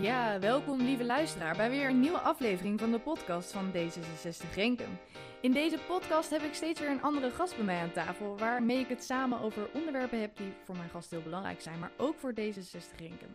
Ja, 0.00 0.38
welkom 0.40 0.80
lieve 0.80 1.04
luisteraar 1.04 1.56
bij 1.56 1.70
weer 1.70 1.88
een 1.88 2.00
nieuwe 2.00 2.18
aflevering 2.18 2.80
van 2.80 2.90
de 2.90 2.98
podcast 2.98 3.52
van 3.52 3.72
D66 3.72 4.54
Renkum. 4.54 4.98
In 5.40 5.52
deze 5.52 5.78
podcast 5.86 6.30
heb 6.30 6.42
ik 6.42 6.54
steeds 6.54 6.80
weer 6.80 6.90
een 6.90 7.02
andere 7.02 7.30
gast 7.30 7.56
bij 7.56 7.64
mij 7.64 7.80
aan 7.80 7.92
tafel, 7.92 8.38
waarmee 8.38 8.78
ik 8.78 8.88
het 8.88 9.04
samen 9.04 9.40
over 9.40 9.68
onderwerpen 9.74 10.20
heb 10.20 10.36
die 10.36 10.52
voor 10.64 10.76
mijn 10.76 10.88
gast 10.88 11.10
heel 11.10 11.22
belangrijk 11.22 11.60
zijn, 11.60 11.78
maar 11.78 11.90
ook 11.96 12.18
voor 12.18 12.32
D66 12.40 12.96
Renkum. 12.98 13.28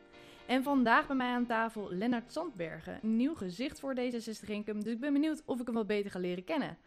En 0.45 0.63
vandaag 0.63 1.07
bij 1.07 1.15
mij 1.15 1.33
aan 1.33 1.45
tafel 1.45 1.87
Lennart 1.91 2.33
Zandbergen, 2.33 2.99
een 3.01 3.15
nieuw 3.15 3.35
gezicht 3.35 3.79
voor 3.79 3.95
D66 3.95 4.45
Renkum, 4.45 4.83
dus 4.83 4.93
ik 4.93 4.99
ben 4.99 5.13
benieuwd 5.13 5.41
of 5.45 5.59
ik 5.59 5.65
hem 5.65 5.75
wat 5.75 5.87
beter 5.87 6.11
ga 6.11 6.19
leren 6.19 6.43
kennen. 6.43 6.77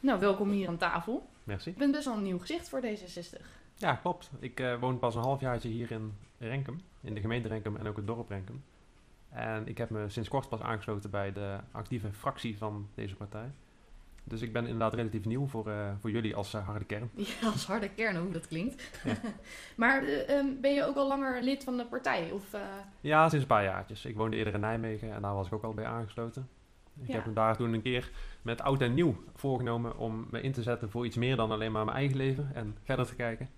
Nou, 0.00 0.20
welkom 0.20 0.50
hier 0.50 0.68
aan 0.68 0.76
tafel. 0.76 1.28
Merci. 1.44 1.70
Ik 1.70 1.78
ben 1.78 1.90
best 1.90 2.04
wel 2.04 2.16
een 2.16 2.22
nieuw 2.22 2.38
gezicht 2.38 2.68
voor 2.68 2.80
D66. 2.80 3.46
Ja, 3.76 3.94
klopt. 3.94 4.30
Ik 4.38 4.60
eh, 4.60 4.80
woon 4.80 4.98
pas 4.98 5.14
een 5.14 5.22
halfjaartje 5.22 5.68
hier 5.68 5.90
in 5.90 6.12
Renkum, 6.38 6.80
in 7.00 7.14
de 7.14 7.20
gemeente 7.20 7.48
Renkum 7.48 7.76
en 7.76 7.86
ook 7.86 7.96
het 7.96 8.06
dorp 8.06 8.28
Renkum. 8.28 8.62
En 9.30 9.66
ik 9.68 9.78
heb 9.78 9.90
me 9.90 10.08
sinds 10.08 10.28
kort 10.28 10.48
pas 10.48 10.60
aangesloten 10.60 11.10
bij 11.10 11.32
de 11.32 11.56
actieve 11.72 12.12
fractie 12.12 12.58
van 12.58 12.88
deze 12.94 13.14
partij. 13.16 13.50
Dus 14.24 14.40
ik 14.42 14.52
ben 14.52 14.62
inderdaad 14.64 14.94
relatief 14.94 15.24
nieuw 15.24 15.46
voor, 15.46 15.70
eh, 15.70 15.90
voor 16.00 16.10
jullie 16.10 16.34
als 16.36 16.54
eh, 16.54 16.66
harde 16.66 16.84
kern. 16.84 17.10
Ja, 17.40 17.48
als 17.52 17.66
harde 17.66 17.88
kern, 17.90 18.16
hoe 18.16 18.32
dat 18.32 18.46
klinkt. 18.48 19.00
Ja. 19.04 19.14
maar 19.76 20.02
eh, 20.02 20.38
ehm, 20.38 20.46
ben 20.60 20.74
je 20.74 20.84
ook 20.84 20.96
al 20.96 21.08
langer 21.08 21.42
lid 21.42 21.64
van 21.64 21.76
de 21.76 21.86
partij? 21.86 22.30
Of, 22.30 22.56
Ja, 23.00 23.28
sinds 23.28 23.42
een 23.44 23.50
paar 23.50 23.64
jaartjes. 23.64 24.04
Ik 24.04 24.16
woonde 24.16 24.36
eerder 24.36 24.54
in 24.54 24.60
Nijmegen 24.60 25.12
en 25.12 25.22
daar 25.22 25.34
was 25.34 25.46
ik 25.46 25.52
ook 25.52 25.62
al 25.64 25.74
bij 25.74 25.86
aangesloten. 25.86 26.48
Ik 27.00 27.06
Ja. 27.06 27.14
heb 27.14 27.26
me 27.26 27.32
daar 27.32 27.56
toen 27.56 27.72
een 27.72 27.82
keer 27.82 28.10
met 28.42 28.60
oud 28.60 28.80
en 28.80 28.94
nieuw 28.94 29.16
voorgenomen 29.34 29.96
om 29.98 30.26
me 30.30 30.40
in 30.40 30.52
te 30.52 30.62
zetten 30.62 30.90
voor 30.90 31.06
iets 31.06 31.16
meer 31.16 31.36
dan 31.36 31.50
alleen 31.50 31.72
maar 31.72 31.84
mijn 31.84 31.96
eigen 31.96 32.16
leven 32.16 32.50
en 32.54 32.76
verder 32.82 33.06
te 33.06 33.14
kijken. 33.14 33.48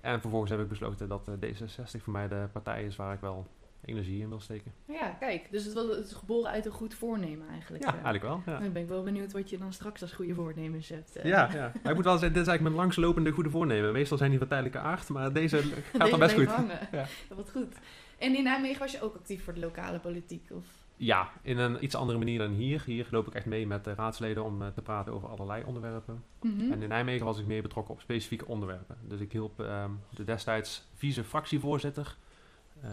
En 0.00 0.20
vervolgens 0.20 0.50
heb 0.50 0.60
ik 0.60 0.68
besloten 0.68 1.08
dat 1.08 1.28
eh, 1.28 1.34
D66 1.50 2.02
voor 2.02 2.12
mij 2.12 2.28
de 2.28 2.48
partij 2.52 2.84
is 2.84 2.96
waar 2.96 3.14
ik 3.14 3.20
wel 3.20 3.46
energie 3.84 4.20
in 4.20 4.28
wil 4.28 4.40
steken. 4.40 4.72
ja, 4.84 5.08
kijk. 5.20 5.48
Dus 5.50 5.64
het, 5.64 5.74
was, 5.74 5.86
het 5.96 6.06
is 6.06 6.12
geboren 6.12 6.50
uit 6.50 6.66
een 6.66 6.72
goed 6.72 6.94
voornemen 6.94 7.48
eigenlijk. 7.48 7.84
Ja, 7.84 7.88
eh. 7.88 8.04
eigenlijk 8.04 8.24
wel. 8.24 8.42
Ja. 8.54 8.60
Dan 8.60 8.72
ben 8.72 8.82
ik 8.82 8.88
wel 8.88 9.02
benieuwd 9.02 9.32
wat 9.32 9.50
je 9.50 9.58
dan 9.58 9.72
straks 9.72 10.02
als 10.02 10.12
goede 10.12 10.34
voornemens 10.34 10.88
hebt. 10.88 11.16
eh. 11.16 11.24
Ja, 11.24 11.48
ja. 11.52 11.72
Maar 11.82 11.90
ik 11.90 11.94
moet 11.94 12.04
wel 12.04 12.18
zeggen, 12.18 12.32
dit 12.32 12.42
is 12.42 12.48
eigenlijk 12.48 12.62
mijn 12.62 12.74
langslopende 12.74 13.30
goede 13.30 13.50
voornemen. 13.50 13.92
Meestal 13.92 14.18
zijn 14.18 14.30
die 14.30 14.38
van 14.38 14.48
tijdelijke 14.48 14.78
aard, 14.78 15.08
maar 15.08 15.32
deze 15.32 15.56
gaat 15.56 16.00
Deze 16.00 16.10
dan 16.10 16.18
best 16.18 16.34
goed. 16.34 16.46
hangen. 16.46 16.78
Ja. 16.92 17.06
Ja, 17.28 17.34
wat 17.34 17.50
goed. 17.50 17.74
En 18.18 18.36
in 18.36 18.42
Nijmegen 18.44 18.78
was 18.78 18.92
je 18.92 19.02
ook 19.02 19.14
actief 19.14 19.44
voor 19.44 19.54
de 19.54 19.60
lokale 19.60 19.98
politiek? 19.98 20.48
Of? 20.52 20.64
Ja, 20.96 21.28
in 21.42 21.58
een 21.58 21.84
iets 21.84 21.94
andere 21.94 22.18
manier 22.18 22.38
dan 22.38 22.50
hier. 22.52 22.82
Hier 22.86 23.06
loop 23.10 23.26
ik 23.26 23.34
echt 23.34 23.46
mee 23.46 23.66
met 23.66 23.84
de 23.84 23.94
raadsleden 23.94 24.44
om 24.44 24.62
eh, 24.62 24.68
te 24.68 24.82
praten 24.82 25.12
over 25.12 25.28
allerlei 25.28 25.62
onderwerpen. 25.66 26.24
Mhm. 26.42 26.72
En 26.72 26.82
in 26.82 26.88
Nijmegen 26.88 27.26
was 27.26 27.38
ik 27.38 27.46
meer 27.46 27.62
betrokken 27.62 27.94
op 27.94 28.00
specifieke 28.00 28.46
onderwerpen. 28.46 28.96
Dus 29.02 29.20
ik 29.20 29.32
hielp 29.32 29.60
ehm, 29.60 29.90
de 30.14 30.24
destijds 30.24 30.88
vice-fractievoorzitter, 30.94 32.16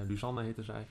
Luzanne 0.08 0.44
heette 0.44 0.64
zij. 0.64 0.88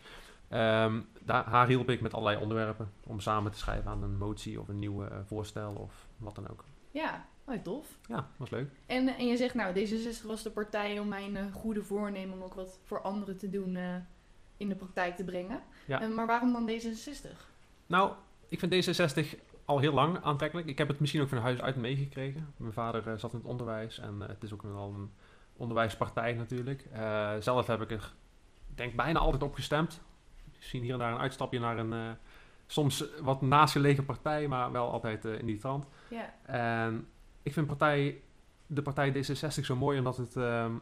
Ehm, 0.48 1.00
daar, 1.24 1.44
haar 1.44 1.66
hielp 1.66 1.90
ik 1.90 2.00
met 2.00 2.14
allerlei 2.14 2.42
onderwerpen 2.42 2.92
om 3.06 3.20
samen 3.20 3.52
te 3.52 3.58
schrijven 3.58 3.90
aan 3.90 4.02
een 4.02 4.18
motie 4.18 4.60
of 4.60 4.68
een 4.68 4.78
nieuw 4.78 5.04
eh, 5.04 5.16
voorstel 5.24 5.72
of 5.72 6.06
wat 6.16 6.34
dan 6.34 6.50
ook. 6.50 6.64
Ja, 6.90 7.26
oh, 7.44 7.62
tof. 7.62 7.98
Ja, 8.08 8.28
was 8.36 8.50
leuk. 8.50 8.70
En, 8.86 9.08
en 9.08 9.26
je 9.26 9.36
zegt, 9.36 9.54
nou, 9.54 9.74
D66 9.74 10.26
was 10.26 10.42
de 10.42 10.50
partij 10.50 10.98
om 10.98 11.08
mijn 11.08 11.36
eh, 11.36 11.44
goede 11.52 11.82
voornemen 11.82 12.36
om 12.36 12.42
ook 12.42 12.54
wat 12.54 12.78
voor 12.84 13.02
anderen 13.02 13.36
te 13.36 13.50
doen 13.50 13.76
eh, 13.76 13.94
in 14.56 14.68
de 14.68 14.74
praktijk 14.74 15.16
te 15.16 15.24
brengen. 15.24 15.62
Ja. 15.86 16.00
Eh, 16.00 16.08
maar 16.08 16.26
waarom 16.26 16.52
dan 16.52 16.70
D66? 16.70 17.30
Nou, 17.86 18.12
ik 18.48 18.58
vind 18.58 18.72
D66 18.74 19.38
al 19.64 19.78
heel 19.78 19.92
lang 19.92 20.22
aantrekkelijk. 20.22 20.68
Ik 20.68 20.78
heb 20.78 20.88
het 20.88 21.00
misschien 21.00 21.20
ook 21.20 21.28
van 21.28 21.38
huis 21.38 21.60
uit 21.60 21.76
meegekregen. 21.76 22.54
Mijn 22.56 22.72
vader 22.72 23.08
eh, 23.08 23.18
zat 23.18 23.32
in 23.32 23.38
het 23.38 23.46
onderwijs 23.46 23.98
en 23.98 24.22
eh, 24.22 24.28
het 24.28 24.42
is 24.42 24.52
ook 24.52 24.62
wel 24.62 24.94
een 24.96 25.10
onderwijspartij 25.56 26.32
natuurlijk. 26.32 26.86
Eh, 26.92 27.32
zelf 27.40 27.66
heb 27.66 27.80
ik 27.80 27.90
er, 27.90 28.12
denk 28.74 28.94
bijna 28.96 29.18
altijd 29.18 29.42
op 29.42 29.54
gestemd. 29.54 30.00
Misschien 30.56 30.82
hier 30.82 30.92
en 30.92 30.98
daar 30.98 31.12
een 31.12 31.18
uitstapje 31.18 31.60
naar 31.60 31.78
een 31.78 31.92
eh, 31.92 32.10
soms 32.66 33.04
wat 33.20 33.42
naastgelegen 33.42 34.04
partij, 34.04 34.48
maar 34.48 34.72
wel 34.72 34.90
altijd 34.90 35.24
eh, 35.24 35.38
in 35.38 35.46
die 35.46 35.58
trant. 35.58 35.86
En 36.46 37.06
ik 37.42 37.52
vind 37.52 37.66
partij, 37.66 38.20
de 38.66 38.82
partij 38.82 39.12
D66 39.12 39.64
zo 39.64 39.76
mooi 39.76 39.98
omdat 39.98 40.16
het 40.16 40.36
ehm, 40.36 40.72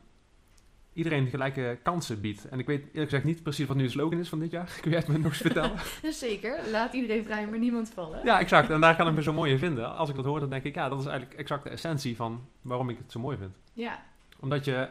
iedereen 0.93 1.27
gelijke 1.27 1.79
kansen 1.83 2.21
biedt. 2.21 2.49
En 2.49 2.59
ik 2.59 2.67
weet 2.67 2.85
eerlijk 2.87 3.05
gezegd 3.05 3.25
niet 3.25 3.43
precies 3.43 3.67
wat 3.67 3.77
nu 3.77 3.83
de 3.83 3.89
slogan 3.89 4.19
is 4.19 4.29
van 4.29 4.39
dit 4.39 4.51
jaar. 4.51 4.71
Kun 4.81 4.91
jij 4.91 5.01
het 5.01 5.09
me 5.09 5.19
nog 5.19 5.27
eens 5.27 5.41
vertellen? 5.41 5.79
Zeker, 6.13 6.61
laat 6.71 6.93
iedereen 6.93 7.25
vrij, 7.25 7.47
maar 7.47 7.59
niemand 7.59 7.91
vallen. 7.95 8.21
Ja, 8.25 8.41
exact. 8.41 8.71
En 8.71 8.81
daar 8.81 8.97
kan 8.97 9.09
ik 9.09 9.15
me 9.15 9.23
zo 9.23 9.33
mooi 9.33 9.53
in 9.53 9.59
vinden. 9.59 9.97
Als 9.97 10.09
ik 10.09 10.17
dat 10.17 10.25
hoor, 10.25 10.41
dan 10.41 10.51
denk 10.51 10.65
ik, 10.65 10.75
ja, 10.75 10.89
dat 10.89 11.01
is 11.01 11.07
eigenlijk 11.07 11.39
exact 11.39 11.65
de 11.65 11.71
essentie 11.71 12.17
van 12.17 12.47
waarom 12.61 12.89
ik 12.89 12.99
het 12.99 13.13
zo 13.13 13.21
mooi 13.21 13.37
vind. 13.37 13.57
Ja, 13.73 14.03
Omdat 14.41 14.65
je 14.65 14.89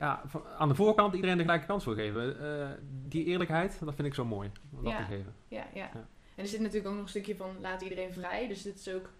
ja, 0.00 0.22
aan 0.58 0.68
de 0.68 0.74
voorkant 0.74 1.14
iedereen 1.14 1.36
de 1.36 1.42
gelijke 1.42 1.66
kans 1.66 1.84
wil 1.84 1.94
geven. 1.94 2.40
Eh, 2.60 2.68
die 3.08 3.24
eerlijkheid, 3.24 3.78
dat 3.84 3.94
vind 3.94 4.08
ik 4.08 4.14
zo 4.14 4.24
mooi. 4.24 4.50
Om 4.76 4.84
dat 4.84 4.92
Ja. 4.92 4.98
te 4.98 5.04
geven. 5.04 5.34
ja, 5.48 5.64
ja. 5.74 5.90
Ja. 5.94 6.08
En 6.34 6.46
er 6.46 6.46
zit 6.46 6.60
natuurlijk 6.60 6.86
ook 6.86 6.94
nog 6.94 7.02
een 7.02 7.08
stukje 7.08 7.36
van 7.36 7.50
laat 7.60 7.82
iedereen 7.82 8.12
vrij. 8.12 8.48
Dus 8.48 8.62
dit 8.62 8.78
is 8.78 8.94
ook 8.94 9.10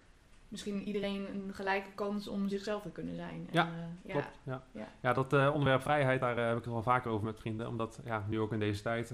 misschien 0.47 0.81
iedereen 0.83 1.27
een 1.33 1.53
gelijke 1.53 1.89
kans 1.95 2.27
om 2.27 2.47
zichzelf 2.49 2.81
te 2.81 2.89
kunnen 2.89 3.15
zijn. 3.15 3.47
En, 3.47 3.47
Ja, 3.51 3.65
eh, 3.65 3.71
ja. 4.03 4.11
Klopt, 4.11 4.39
ja. 4.43 4.63
Ja. 4.71 4.87
Ja, 5.01 5.13
dat 5.13 5.33
eh, 5.33 5.49
onderwerp 5.53 5.81
vrijheid, 5.81 6.19
daar 6.19 6.37
heb 6.37 6.57
ik 6.57 6.63
het 6.63 6.73
wel 6.73 6.83
vaker 6.83 7.11
over 7.11 7.25
met 7.25 7.39
vrienden. 7.39 7.67
Omdat, 7.67 7.99
ja, 8.05 8.25
nu 8.27 8.39
ook 8.39 8.51
in 8.53 8.59
deze 8.59 8.81
tijd, 8.81 9.13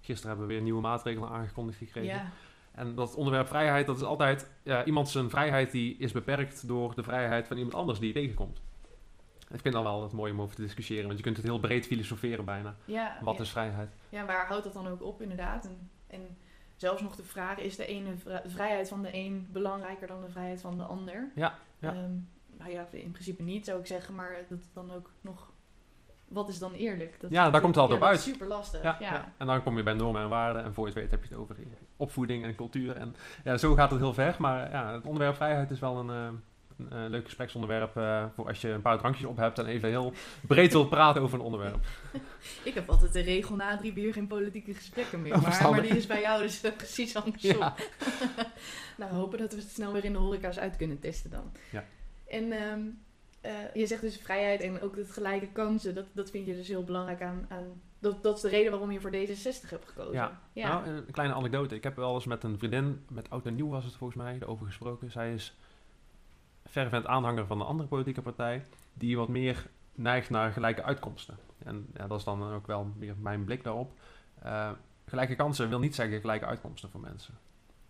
gisteren 0.00 0.28
hebben 0.28 0.46
we 0.46 0.52
weer 0.52 0.62
nieuwe 0.62 0.80
maatregelen 0.80 1.28
aangekondigd 1.28 1.78
gekregen. 1.78 2.14
Ja, 2.14 2.30
En 2.72 2.94
dat 2.94 3.14
onderwerp 3.14 3.46
vrijheid, 3.48 3.86
dat 3.86 3.96
is 3.96 4.02
altijd, 4.02 4.50
ja, 4.62 4.84
iemand 4.84 5.08
zijn 5.08 5.30
vrijheid 5.30 5.70
die 5.70 5.96
is 5.96 6.12
beperkt 6.12 6.68
door 6.68 6.94
de 6.94 7.02
vrijheid 7.02 7.46
van 7.46 7.56
iemand 7.56 7.74
anders 7.74 7.98
die 7.98 8.08
je 8.08 8.14
tegenkomt. 8.14 8.60
Ik 9.50 9.60
vind 9.60 9.74
dat 9.74 9.82
wel 9.82 10.02
het 10.02 10.12
mooi 10.12 10.32
om 10.32 10.40
over 10.40 10.54
te 10.56 10.62
discussiëren, 10.62 11.04
want 11.06 11.16
je 11.16 11.22
kunt 11.24 11.36
het 11.36 11.46
heel 11.46 11.58
breed 11.58 11.86
filosoferen 11.86 12.44
bijna. 12.44 12.74
ja, 12.84 13.18
Wat 13.22 13.36
ja. 13.36 13.42
is 13.42 13.50
vrijheid? 13.50 13.90
Ja, 14.08 14.24
waar 14.26 14.46
houdt 14.46 14.64
dat 14.64 14.72
dan 14.72 14.86
ook 14.88 15.02
op 15.02 15.22
inderdaad? 15.22 15.64
En, 15.64 15.90
en 16.06 16.36
zelfs 16.76 17.02
nog 17.02 17.16
de 17.16 17.22
vraag, 17.24 17.58
is 17.58 17.76
de 17.76 17.86
ene 17.86 18.16
vri- 18.16 18.40
vrijheid 18.46 18.88
van 18.88 19.02
de 19.02 19.08
een 19.14 19.48
belangrijker 19.52 20.06
dan 20.06 20.20
de 20.20 20.30
vrijheid 20.30 20.60
van 20.60 20.76
de 20.76 20.82
ander? 20.84 21.30
Ja, 21.34 21.54
ja. 21.78 21.88
Ehm, 21.92 22.10
nou 22.56 22.70
ja, 22.70 22.86
in 22.90 23.10
principe 23.10 23.42
niet 23.42 23.64
zou 23.64 23.80
ik 23.80 23.86
zeggen, 23.86 24.14
maar 24.14 24.36
dat 24.48 24.58
dan 24.72 24.92
ook 24.92 25.10
nog... 25.20 25.50
Wat 26.28 26.48
is 26.48 26.58
dan 26.58 26.72
eerlijk? 26.72 27.20
Dat, 27.20 27.30
Ja, 27.30 27.50
daar 27.50 27.60
komt 27.60 27.74
het 27.74 27.84
altijd 27.84 28.00
op 28.02 28.06
dat 28.08 28.14
is 28.18 28.24
uit. 28.26 28.34
super 28.34 28.46
lastig, 28.48 28.82
ja. 28.98 29.32
En 29.36 29.46
dan 29.46 29.62
kom 29.62 29.76
je 29.76 29.82
bij 29.82 29.94
normen 29.94 30.22
en 30.22 30.28
waarden 30.28 30.64
en 30.64 30.74
voor 30.74 30.86
je 30.86 30.92
het 30.92 31.00
weet 31.02 31.10
heb 31.10 31.22
je 31.22 31.28
het 31.28 31.38
over 31.38 31.56
opvoeding 31.96 32.44
en 32.44 32.54
cultuur. 32.54 32.96
En 32.96 33.14
ja, 33.44 33.56
zo 33.56 33.74
gaat 33.74 33.90
het 33.90 34.00
heel 34.00 34.14
ver. 34.14 34.36
Maar 34.38 34.70
ja, 34.70 34.92
het 34.92 35.04
onderwerp 35.04 35.34
vrijheid 35.36 35.70
is 35.70 35.78
wel 35.80 35.96
een, 35.98 36.10
eh, 36.10 36.28
een, 36.78 36.92
eh, 36.92 37.10
leuk 37.10 37.24
gespreksonderwerp 37.24 37.96
eh, 37.96 38.24
voor 38.34 38.46
als 38.46 38.60
je 38.60 38.68
een 38.68 38.82
paar 38.82 38.98
drankjes 38.98 39.26
op 39.26 39.36
hebt 39.36 39.58
en 39.58 39.66
even 39.66 39.88
heel 39.88 40.12
breed 40.46 40.72
wilt 40.72 40.88
praten 40.88 41.22
over 41.22 41.38
een 41.38 41.44
onderwerp. 41.44 41.78
Ik 42.62 42.74
heb 42.74 42.88
altijd 42.88 43.12
de 43.12 43.20
regel 43.20 43.56
na 43.56 43.76
drie 43.76 43.92
bier 43.92 44.12
geen 44.12 44.26
politieke 44.26 44.74
gesprekken 44.74 45.22
meer. 45.22 45.34
Oh, 45.34 45.42
maar, 45.42 45.70
maar 45.70 45.82
die 45.82 45.96
is 45.96 46.06
bij 46.06 46.20
jou 46.20 46.42
dus 46.42 46.62
eh, 46.62 46.72
precies 46.76 47.16
andersom. 47.16 47.58
Ja. 47.58 47.74
nou, 48.98 49.12
hopen 49.12 49.38
dat 49.38 49.52
we 49.52 49.60
het 49.60 49.70
snel 49.70 49.92
weer 49.92 50.04
in 50.04 50.12
de 50.12 50.18
horeca's 50.18 50.58
uit 50.58 50.76
kunnen 50.76 51.00
testen 51.00 51.30
dan. 51.30 51.52
Ja. 51.70 51.84
En 52.26 52.52
ehm, 52.52 52.80
eh, 53.40 53.74
je 53.74 53.86
zegt 53.86 54.00
dus 54.00 54.16
vrijheid 54.16 54.60
en 54.60 54.80
ook 54.80 54.96
het 54.96 55.10
gelijke 55.10 55.48
kansen. 55.52 55.94
Dat, 55.94 56.06
dat 56.12 56.30
vind 56.30 56.46
je 56.46 56.54
dus 56.54 56.68
heel 56.68 56.84
belangrijk 56.84 57.22
aan... 57.22 57.46
aan 57.48 57.80
dat, 58.00 58.22
dat 58.22 58.36
is 58.36 58.42
de 58.42 58.48
reden 58.48 58.70
waarom 58.70 58.90
je 58.90 59.00
voor 59.00 59.10
D66 59.10 59.68
hebt 59.68 59.88
gekozen. 59.88 60.12
Ja. 60.12 60.40
ja. 60.52 60.68
Nou, 60.68 60.88
een 60.88 61.10
kleine 61.10 61.34
anekdote. 61.34 61.74
Ik 61.74 61.82
heb 61.82 61.96
wel 61.96 62.14
eens 62.14 62.24
met 62.24 62.44
een 62.44 62.58
vriendin, 62.58 63.04
met 63.08 63.30
Oud 63.30 63.46
en 63.46 63.54
Nieuw 63.54 63.68
was 63.68 63.84
het 63.84 63.94
volgens 63.94 64.22
mij, 64.22 64.38
erover 64.40 64.66
gesproken. 64.66 65.10
Zij 65.10 65.34
is 65.34 65.56
fervent 66.68 67.06
aanhanger 67.06 67.46
van 67.46 67.60
een 67.60 67.66
andere 67.66 67.88
politieke 67.88 68.22
partij, 68.22 68.64
die 68.92 69.16
wat 69.16 69.28
meer 69.28 69.66
neigt 69.94 70.30
naar 70.30 70.52
gelijke 70.52 70.82
uitkomsten. 70.82 71.36
En 71.64 71.86
ja, 71.94 72.06
dat 72.06 72.18
is 72.18 72.24
dan 72.24 72.52
ook 72.52 72.66
wel 72.66 72.92
weer 72.98 73.14
mijn 73.16 73.44
blik 73.44 73.64
daarop. 73.64 73.92
Eh, 74.42 74.70
gelijke 75.06 75.34
kansen 75.34 75.68
wil 75.68 75.78
niet 75.78 75.94
zeggen 75.94 76.20
gelijke 76.20 76.46
uitkomsten 76.46 76.90
voor 76.90 77.00
mensen. 77.00 77.38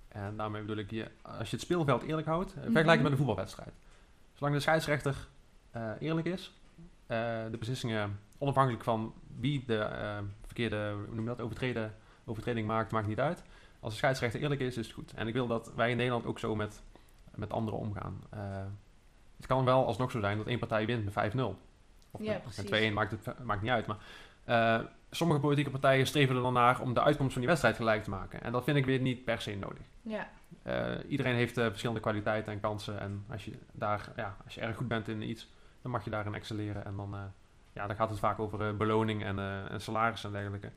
En 0.08 0.36
daarmee 0.36 0.60
bedoel 0.60 0.76
ik, 0.76 0.90
je, 0.90 1.10
als 1.22 1.50
je 1.50 1.56
het 1.56 1.64
speelveld 1.64 2.02
eerlijk 2.02 2.26
houdt, 2.26 2.54
eh, 2.54 2.62
vergelijk 2.62 2.90
het 2.90 3.02
met 3.02 3.10
een 3.10 3.16
voetbalwedstrijd. 3.16 3.72
Zolang 4.34 4.54
de 4.54 4.60
scheidsrechter 4.60 5.28
eh, 5.70 5.90
eerlijk 5.98 6.26
is, 6.26 6.52
de 7.06 7.56
beslissingen 7.58 8.20
onafhankelijk 8.38 8.84
van 8.84 9.14
wie 9.40 9.64
de 9.66 9.88
verkeerde 10.44 10.94
hoe 11.06 11.14
noem 11.14 11.24
je 11.24 11.30
dat, 11.30 11.40
overtreden, 11.40 11.94
overtreding 12.24 12.66
maakt, 12.66 12.92
maakt 12.92 13.06
niet 13.06 13.20
uit. 13.20 13.42
Als 13.80 13.92
de 13.92 13.98
scheidsrechter 13.98 14.40
eerlijk 14.40 14.60
is, 14.60 14.76
is 14.76 14.86
het 14.86 14.94
goed. 14.94 15.12
En 15.12 15.26
ik 15.26 15.34
wil 15.34 15.46
dat 15.46 15.72
wij 15.74 15.90
in 15.90 15.96
Nederland 15.96 16.26
ook 16.26 16.38
zo 16.38 16.54
met, 16.54 16.82
met 17.38 17.52
anderen 17.52 17.80
omgaan. 17.80 18.20
Eh, 18.30 18.40
het 19.36 19.46
kan 19.46 19.64
wel 19.64 19.86
alsnog 19.86 20.10
zo 20.10 20.20
zijn 20.20 20.36
dat 20.38 20.46
één 20.46 20.58
partij 20.58 20.86
wint 20.86 21.04
met 21.04 21.12
5-0. 21.12 21.58
Of 22.10 22.22
Ja, 22.22 22.32
met- 22.32 22.42
precies. 22.42 22.56
met 22.62 22.66
2-1 22.66 22.92
maakt 22.94 23.10
het 23.10 23.44
maakt 23.44 23.62
niet 23.62 23.70
uit. 23.70 23.86
Maar 23.86 23.96
eh, 24.44 24.84
sommige 25.10 25.40
politieke 25.40 25.70
partijen 25.70 26.06
streven 26.06 26.36
er 26.36 26.42
dan 26.42 26.52
naar 26.52 26.80
om 26.80 26.94
de 26.94 27.02
uitkomst 27.02 27.32
van 27.32 27.40
die 27.40 27.48
wedstrijd 27.50 27.76
gelijk 27.76 28.02
te 28.04 28.10
maken. 28.10 28.42
En 28.42 28.52
dat 28.52 28.64
vind 28.64 28.76
ik 28.76 28.84
weer 28.86 29.00
niet 29.00 29.24
per 29.24 29.40
se 29.40 29.56
nodig. 29.56 29.82
ja. 30.02 30.28
Eh, 30.62 30.94
iedereen 31.08 31.34
heeft 31.34 31.54
verschillende 31.54 32.00
kwaliteiten 32.00 32.52
en 32.52 32.60
kansen. 32.60 33.00
En 33.00 33.24
als 33.30 33.44
je, 33.44 33.58
daar, 33.72 34.12
ja, 34.16 34.36
als 34.44 34.54
je 34.54 34.60
erg 34.60 34.76
goed 34.76 34.88
bent 34.88 35.08
in 35.08 35.22
iets, 35.22 35.50
dan 35.82 35.90
mag 35.90 36.04
je 36.04 36.10
daarin 36.10 36.34
excelleren. 36.34 36.84
En 36.84 36.96
dan, 36.96 37.16
ja, 37.72 37.86
dan 37.86 37.96
gaat 37.96 38.10
het 38.10 38.18
vaak 38.18 38.38
over 38.38 38.76
beloning 38.76 39.24
en, 39.24 39.38
en 39.68 39.80
salaris 39.80 40.24
en 40.24 40.32
dergelijke. 40.32 40.70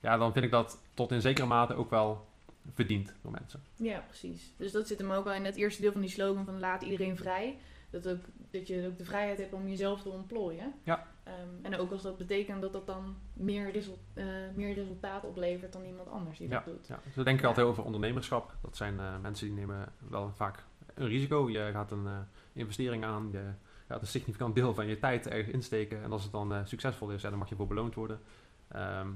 Ja, 0.00 0.16
dan 0.16 0.32
vind 0.32 0.44
ik 0.44 0.50
dat 0.50 0.82
tot 0.94 1.12
in 1.12 1.20
zekere 1.20 1.46
mate 1.46 1.74
ook 1.74 1.90
wel 1.90 2.28
verdiend 2.74 3.14
door 3.22 3.32
mensen. 3.32 3.62
Ja, 3.76 3.98
precies. 3.98 4.52
Dus 4.56 4.72
dat 4.72 4.86
zit 4.86 4.98
hem 4.98 5.10
ook 5.10 5.24
wel 5.24 5.34
in 5.34 5.44
het 5.44 5.56
eerste 5.56 5.82
deel 5.82 5.92
van 5.92 6.00
die 6.00 6.10
slogan 6.10 6.44
van 6.44 6.60
laat 6.60 6.82
iedereen 6.82 7.16
vrij. 7.16 7.58
Dat, 7.90 8.08
ook, 8.08 8.20
dat 8.50 8.66
je 8.66 8.86
ook 8.86 8.98
de 8.98 9.04
vrijheid 9.04 9.38
hebt 9.38 9.52
om 9.52 9.68
jezelf 9.68 10.02
te 10.02 10.08
ontplooien. 10.08 10.74
Ja. 10.82 11.06
Ehm, 11.22 11.64
en 11.72 11.76
ook 11.76 11.92
als 11.92 12.02
dat 12.02 12.16
betekent 12.16 12.62
dat 12.62 12.72
dat 12.72 12.86
dan 12.86 13.16
meer, 13.32 13.70
result, 13.70 13.98
eh, 14.14 14.24
meer 14.54 14.74
resultaat 14.74 15.24
oplevert 15.24 15.72
dan 15.72 15.84
iemand 15.84 16.08
anders 16.08 16.38
die 16.38 16.48
dat 16.48 16.64
doet. 16.64 16.86
Ja, 16.86 17.00
zo 17.14 17.22
denk 17.22 17.38
ik 17.38 17.44
altijd 17.44 17.66
over 17.66 17.84
ondernemerschap. 17.84 18.56
Dat 18.62 18.76
zijn 18.76 18.98
eh, 18.98 19.18
mensen 19.20 19.46
die 19.46 19.56
nemen 19.56 19.92
wel 20.08 20.32
vaak 20.34 20.64
een 20.94 21.08
risico. 21.08 21.50
Je 21.50 21.70
gaat 21.72 21.90
een 21.90 22.06
eh, 22.06 22.18
investering 22.52 23.04
aan, 23.04 23.28
je 23.32 23.52
gaat 23.88 24.00
een 24.00 24.06
significant 24.06 24.54
deel 24.54 24.74
van 24.74 24.86
je 24.86 24.98
tijd 24.98 25.26
ergens 25.26 25.54
insteken. 25.54 26.02
En 26.02 26.12
als 26.12 26.22
het 26.22 26.32
dan 26.32 26.66
succesvol 26.66 27.10
is, 27.10 27.22
ja, 27.22 27.30
dan 27.30 27.38
mag 27.38 27.48
je 27.48 27.56
voor 27.56 27.66
beloond 27.66 27.94
worden. 27.94 28.20
Ehm, 28.68 29.08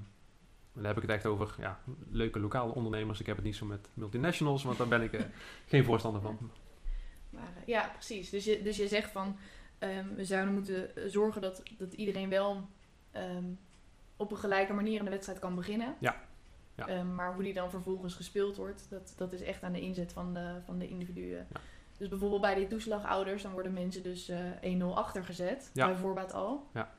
dan 0.72 0.84
heb 0.84 0.96
ik 0.96 1.02
het 1.02 1.10
echt 1.10 1.26
over 1.26 1.54
ja, 1.58 1.80
leuke 2.10 2.40
lokale 2.40 2.74
ondernemers. 2.74 3.20
Ik 3.20 3.26
heb 3.26 3.36
het 3.36 3.44
niet 3.44 3.56
zo 3.56 3.66
met 3.66 3.88
multinationals, 3.94 4.62
want 4.62 4.78
daar 4.78 4.88
ben 4.88 5.02
ik 5.02 5.12
eh, 5.12 5.20
geen 5.66 5.84
voorstander 5.84 6.20
van. 6.20 6.50
Maar, 7.30 7.52
eh, 7.56 7.66
ja, 7.66 7.88
precies. 7.92 8.30
Dus 8.30 8.44
je, 8.44 8.62
dus 8.62 8.76
je 8.76 8.88
zegt 8.88 9.10
van 9.10 9.36
ehm, 9.78 10.14
we 10.14 10.24
zouden 10.24 10.54
moeten 10.54 10.96
eh, 10.96 11.04
zorgen 11.06 11.40
dat, 11.40 11.62
dat 11.78 11.92
iedereen 11.92 12.28
wel 12.28 12.68
ehm, 13.10 13.44
op 14.16 14.30
een 14.30 14.36
gelijke 14.36 14.72
manier 14.72 14.98
in 14.98 15.04
de 15.04 15.10
wedstrijd 15.10 15.38
kan 15.38 15.54
beginnen. 15.54 15.94
Ja. 16.00 16.16
Ja. 16.74 16.86
Ehm, 16.88 17.14
maar 17.14 17.34
hoe 17.34 17.42
die 17.42 17.54
dan 17.54 17.70
vervolgens 17.70 18.14
gespeeld 18.14 18.56
wordt, 18.56 18.86
dat, 18.90 19.14
dat 19.16 19.32
is 19.32 19.42
echt 19.42 19.62
aan 19.62 19.72
de 19.72 19.80
inzet 19.80 20.12
van 20.12 20.34
de, 20.34 20.60
van 20.64 20.78
de 20.78 20.88
individuen. 20.88 21.46
Ja. 21.52 21.60
Dus 21.96 22.08
bijvoorbeeld 22.08 22.40
bij 22.40 22.54
die 22.54 22.66
toeslagouders, 22.66 23.42
dan 23.42 23.52
worden 23.52 23.72
mensen 23.72 24.02
dus 24.02 24.28
eh 24.28 24.80
1-0 24.80 24.84
achtergezet, 24.94 25.70
Ja. 25.74 25.86
bij 25.86 25.96
voorbaat 25.96 26.32
al. 26.32 26.68
Ja. 26.74 26.92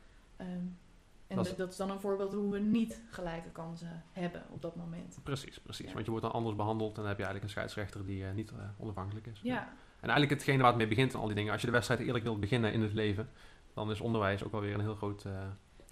En 1.38 1.44
Dat 1.44 1.58
dat 1.58 1.70
is- 1.70 1.78
dan 1.78 1.90
een 1.92 2.00
voorbeeld 2.00 2.34
hoe 2.34 2.52
we 2.52 2.60
niet 2.60 3.02
gelijke 3.10 3.50
kansen 3.50 4.04
hebben 4.12 4.44
op 4.50 4.62
dat 4.62 4.76
moment. 4.76 5.20
Precies, 5.24 5.60
precies. 5.60 5.88
Ja. 5.88 5.94
Want 5.94 6.06
je 6.06 6.12
wordt 6.12 6.26
dan 6.26 6.36
anders 6.36 6.56
behandeld 6.56 6.90
en 6.90 6.96
dan 7.02 7.06
heb 7.08 7.18
je 7.18 7.24
eigenlijk 7.24 7.44
een 7.44 7.50
scheidsrechter 7.62 8.06
die 8.06 8.26
eh, 8.26 8.34
niet 8.34 8.52
eh, 8.52 8.58
onafhankelijk 8.78 9.26
is. 9.28 9.40
Ja, 9.44 9.60
En 10.00 10.10
eigenlijk 10.10 10.32
hetgene 10.32 10.58
waar 10.58 10.68
het 10.68 10.78
mee 10.78 10.88
begint 10.88 11.14
en 11.14 11.20
al 11.20 11.26
die 11.26 11.36
dingen. 11.36 11.52
Als 11.52 11.62
je 11.62 11.68
de 11.68 11.74
wedstrijd 11.74 12.00
eerlijk 12.02 12.24
wilt 12.24 12.40
beginnen 12.40 12.74
in 12.74 12.82
het 12.82 12.94
leven, 12.94 13.30
dan 13.74 13.92
is 13.92 14.02
onderwijs 14.02 14.44
ook 14.44 14.52
wel 14.52 14.62
weer 14.62 14.74
een 14.74 14.80
heel 14.80 14.96
groot 14.96 15.26
eh, 15.26 15.32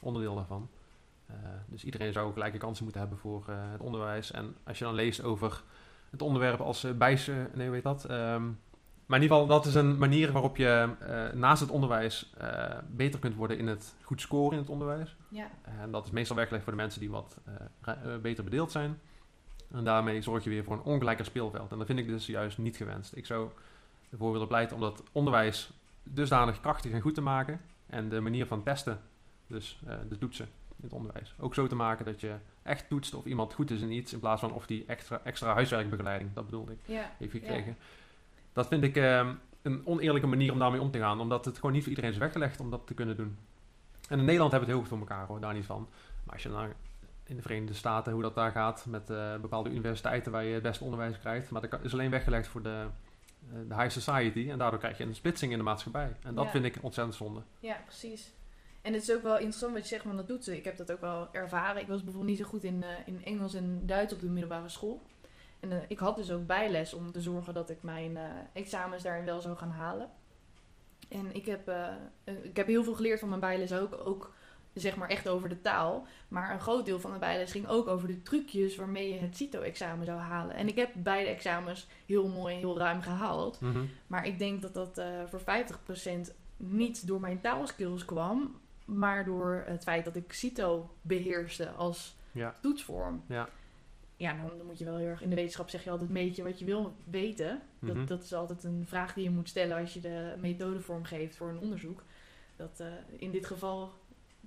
onderdeel 0.01 0.35
daarvan. 0.35 0.69
Dus 1.67 1.83
iedereen 1.83 2.13
zou 2.13 2.33
gelijke 2.33 2.57
kansen 2.57 2.83
moeten 2.83 3.01
hebben 3.01 3.19
voor 3.19 3.43
het 3.47 3.81
onderwijs. 3.81 4.31
En 4.31 4.55
als 4.63 4.77
je 4.79 4.83
dan 4.83 4.93
leest 4.93 5.23
over 5.23 5.63
het 6.09 6.21
onderwerp 6.21 6.59
als 6.59 6.83
uh, 6.85 6.91
bijs... 6.91 7.27
eh, 7.27 7.35
nee, 7.53 7.65
hoe 7.65 7.75
heet 7.75 7.83
dat? 7.83 8.05
Ehm, 8.05 8.49
maar 9.11 9.19
in 9.19 9.25
ieder 9.25 9.37
geval, 9.37 9.55
dat 9.57 9.65
is 9.65 9.75
een 9.75 9.97
manier 9.97 10.31
waarop 10.31 10.57
je 10.57 10.89
eh, 10.99 11.33
naast 11.33 11.61
het 11.61 11.69
onderwijs 11.69 12.31
eh, 12.37 12.77
beter 12.89 13.19
kunt 13.19 13.35
worden 13.35 13.57
in 13.57 13.67
het 13.67 13.95
goed 14.01 14.21
scoren 14.21 14.51
in 14.51 14.57
het 14.57 14.69
onderwijs. 14.69 15.15
ja, 15.27 15.49
En 15.81 15.91
dat 15.91 16.05
is 16.05 16.11
meestal 16.11 16.35
weggelegd 16.35 16.63
voor 16.63 16.73
de 16.73 16.79
mensen 16.79 16.99
die 16.99 17.09
wat 17.09 17.37
eh, 17.81 17.95
beter 18.21 18.43
bedeeld 18.43 18.71
zijn. 18.71 18.99
En 19.71 19.83
daarmee 19.83 20.21
zorg 20.21 20.43
je 20.43 20.49
weer 20.49 20.63
voor 20.63 20.73
een 20.73 20.83
ongelijker 20.83 21.25
speelveld. 21.25 21.71
En 21.71 21.77
dat 21.77 21.87
vind 21.87 21.99
ik 21.99 22.07
dus 22.07 22.25
juist 22.25 22.57
niet 22.57 22.77
gewenst. 22.77 23.15
Ik 23.15 23.25
zou 23.25 23.49
ervoor 24.11 24.31
willen 24.31 24.47
pleiten 24.47 24.75
om 24.75 24.81
dat 24.81 25.03
onderwijs 25.11 25.71
dusdanig 26.03 26.59
krachtig 26.59 26.91
en 26.91 27.01
goed 27.01 27.15
te 27.15 27.21
maken. 27.21 27.61
En 27.87 28.09
de 28.09 28.19
manier 28.19 28.45
van 28.45 28.63
testen, 28.63 28.99
dus 29.47 29.79
de 30.09 30.17
toetsen 30.17 30.45
in 30.45 30.83
het 30.83 30.93
onderwijs, 30.93 31.35
ook 31.39 31.53
zo 31.53 31.67
te 31.67 31.75
maken 31.75 32.05
dat 32.05 32.21
je 32.21 32.35
echt 32.63 32.87
toetst 32.89 33.13
of 33.13 33.25
iemand 33.25 33.53
goed 33.53 33.71
is 33.71 33.81
in 33.81 33.91
iets. 33.91 34.13
In 34.13 34.19
plaats 34.19 34.41
van 34.41 34.53
of 34.53 34.65
die 34.65 34.83
extra, 34.87 35.21
extra 35.23 35.53
huiswerkbegeleiding, 35.53 36.33
dat 36.33 36.45
bedoelde 36.45 36.71
ik, 36.71 36.79
ja. 36.85 37.11
heeft 37.17 37.31
gekregen. 37.31 37.77
Dat 38.53 38.67
vind 38.67 38.83
ik 38.83 38.95
eh, 38.95 39.29
een 39.61 39.81
oneerlijke 39.85 40.27
manier 40.27 40.51
om 40.51 40.59
daarmee 40.59 40.81
om 40.81 40.91
te 40.91 40.99
gaan. 40.99 41.19
Omdat 41.19 41.45
het 41.45 41.55
gewoon 41.55 41.71
niet 41.71 41.81
voor 41.81 41.89
iedereen 41.89 42.11
is 42.11 42.17
weggelegd 42.17 42.59
om 42.59 42.69
dat 42.69 42.87
te 42.87 42.93
kunnen 42.93 43.17
doen. 43.17 43.37
En 44.09 44.19
in 44.19 44.25
Nederland 44.25 44.51
hebben 44.51 44.69
we 44.69 44.75
het 44.75 44.83
heel 44.83 44.97
goed 44.97 45.07
voor 45.07 45.09
elkaar 45.15 45.27
hoor, 45.27 45.39
daar 45.39 45.53
niet 45.53 45.65
van. 45.65 45.87
Maar 46.23 46.33
als 46.33 46.43
je 46.43 46.49
naar 46.49 46.73
in 47.23 47.35
de 47.35 47.41
Verenigde 47.41 47.73
Staten, 47.73 48.13
hoe 48.13 48.21
dat 48.21 48.35
daar 48.35 48.51
gaat 48.51 48.85
met 48.89 49.09
eh, 49.09 49.35
bepaalde 49.35 49.69
universiteiten 49.69 50.31
waar 50.31 50.43
je 50.43 50.53
het 50.53 50.63
beste 50.63 50.83
onderwijs 50.83 51.19
krijgt. 51.19 51.49
Maar 51.49 51.69
dat 51.69 51.83
is 51.83 51.93
alleen 51.93 52.09
weggelegd 52.09 52.47
voor 52.47 52.61
de, 52.61 52.85
eh, 53.51 53.57
de 53.67 53.75
high 53.75 53.89
society. 53.89 54.49
En 54.49 54.57
daardoor 54.57 54.79
krijg 54.79 54.97
je 54.97 55.03
een 55.03 55.15
splitsing 55.15 55.51
in 55.51 55.57
de 55.57 55.63
maatschappij. 55.63 56.15
En 56.23 56.35
dat 56.35 56.45
Ja. 56.45 56.51
vind 56.51 56.65
ik 56.65 56.77
ontzettend 56.81 57.15
zonde. 57.17 57.41
Ja, 57.59 57.77
precies. 57.85 58.33
En 58.81 58.93
het 58.93 59.01
is 59.01 59.11
ook 59.15 59.23
wel 59.23 59.33
interessant 59.35 59.73
wat 59.73 59.81
je 59.81 59.87
zegt 59.87 60.03
van 60.03 60.15
dat 60.15 60.27
toetsen. 60.27 60.55
Ik 60.55 60.63
heb 60.63 60.77
dat 60.77 60.91
ook 60.91 61.01
wel 61.01 61.29
ervaren. 61.31 61.81
Ik 61.81 61.87
was 61.87 62.03
bijvoorbeeld 62.03 62.31
niet 62.33 62.41
zo 62.45 62.49
goed 62.49 62.63
in, 62.63 62.83
eh, 62.83 62.89
in 63.05 63.23
Engels 63.25 63.53
en 63.53 63.81
Duits 63.85 64.13
op 64.13 64.19
de 64.19 64.29
middelbare 64.29 64.69
school. 64.69 65.01
En 65.61 65.71
eh, 65.71 65.77
ik 65.87 65.99
had 65.99 66.15
dus 66.15 66.31
ook 66.31 66.45
bijles 66.47 66.93
om 66.93 67.11
te 67.11 67.21
zorgen 67.21 67.53
dat 67.53 67.69
ik 67.69 67.83
mijn 67.83 68.17
eh, 68.17 68.23
examens 68.53 69.03
daarin 69.03 69.25
wel 69.25 69.41
zou 69.41 69.57
gaan 69.57 69.71
halen. 69.71 70.09
En 71.09 71.35
ik 71.35 71.45
heb, 71.45 71.67
eh, 71.67 71.87
ik 72.41 72.55
heb 72.57 72.67
heel 72.67 72.83
veel 72.83 72.93
geleerd 72.95 73.19
van 73.19 73.29
mijn 73.29 73.41
bijles 73.41 73.73
ook. 73.73 74.01
Ook 74.07 74.33
zeg 74.73 74.95
maar 74.95 75.09
echt 75.09 75.27
over 75.27 75.49
de 75.49 75.61
taal. 75.61 76.05
Maar 76.27 76.51
een 76.53 76.59
groot 76.59 76.85
deel 76.85 76.99
van 76.99 77.09
mijn 77.09 77.21
bijles 77.21 77.51
ging 77.51 77.67
ook 77.67 77.87
over 77.87 78.07
de 78.07 78.21
trucjes 78.21 78.75
waarmee 78.75 79.13
je 79.13 79.19
het 79.19 79.37
CITO-examen 79.37 80.05
zou 80.05 80.19
halen. 80.19 80.55
En 80.55 80.67
ik 80.67 80.75
heb 80.75 80.89
beide 80.95 81.29
examens 81.29 81.87
heel 82.05 82.27
mooi 82.27 82.53
en 82.53 82.59
heel 82.59 82.77
ruim 82.77 83.01
gehaald. 83.01 83.59
Maar 84.07 84.25
ik 84.25 84.39
denk 84.39 84.61
dat 84.61 84.73
dat 84.73 85.01
voor 85.29 85.39
50% 85.39 86.33
niet 86.57 87.07
door 87.07 87.19
mijn 87.19 87.41
taalskills 87.41 88.05
kwam, 88.05 88.55
maar 88.85 89.25
door 89.25 89.63
het 89.67 89.83
feit 89.83 90.05
dat 90.05 90.15
ik 90.15 90.33
CITO 90.33 90.89
beheerste 91.01 91.69
als 91.69 92.15
Ja. 92.31 92.55
toetsvorm. 92.61 93.23
Ja. 93.27 93.49
Ja, 94.21 94.33
dan, 94.33 94.57
dan 94.57 94.65
moet 94.65 94.77
je 94.77 94.85
wel 94.85 94.95
heel 94.97 95.07
erg... 95.07 95.21
In 95.21 95.29
de 95.29 95.35
wetenschap 95.35 95.69
zeg 95.69 95.83
je 95.83 95.89
altijd 95.89 96.09
meet 96.09 96.35
je 96.35 96.43
wat 96.43 96.59
je 96.59 96.65
wil 96.65 96.93
weten. 97.09 97.61
Dat, 97.79 97.95
Mhm. 97.95 98.05
dat 98.05 98.23
is 98.23 98.33
altijd 98.33 98.63
een 98.63 98.83
vraag 98.87 99.13
die 99.13 99.23
je 99.23 99.29
moet 99.29 99.49
stellen 99.49 99.77
als 99.77 99.93
je 99.93 99.99
de 99.99 100.35
methode 100.39 100.79
vormgeeft 100.79 101.35
voor 101.35 101.49
een 101.49 101.59
onderzoek. 101.59 102.03
Dat 102.55 102.79
eh, 102.79 102.87
in 103.17 103.31
dit 103.31 103.45
geval 103.45 103.91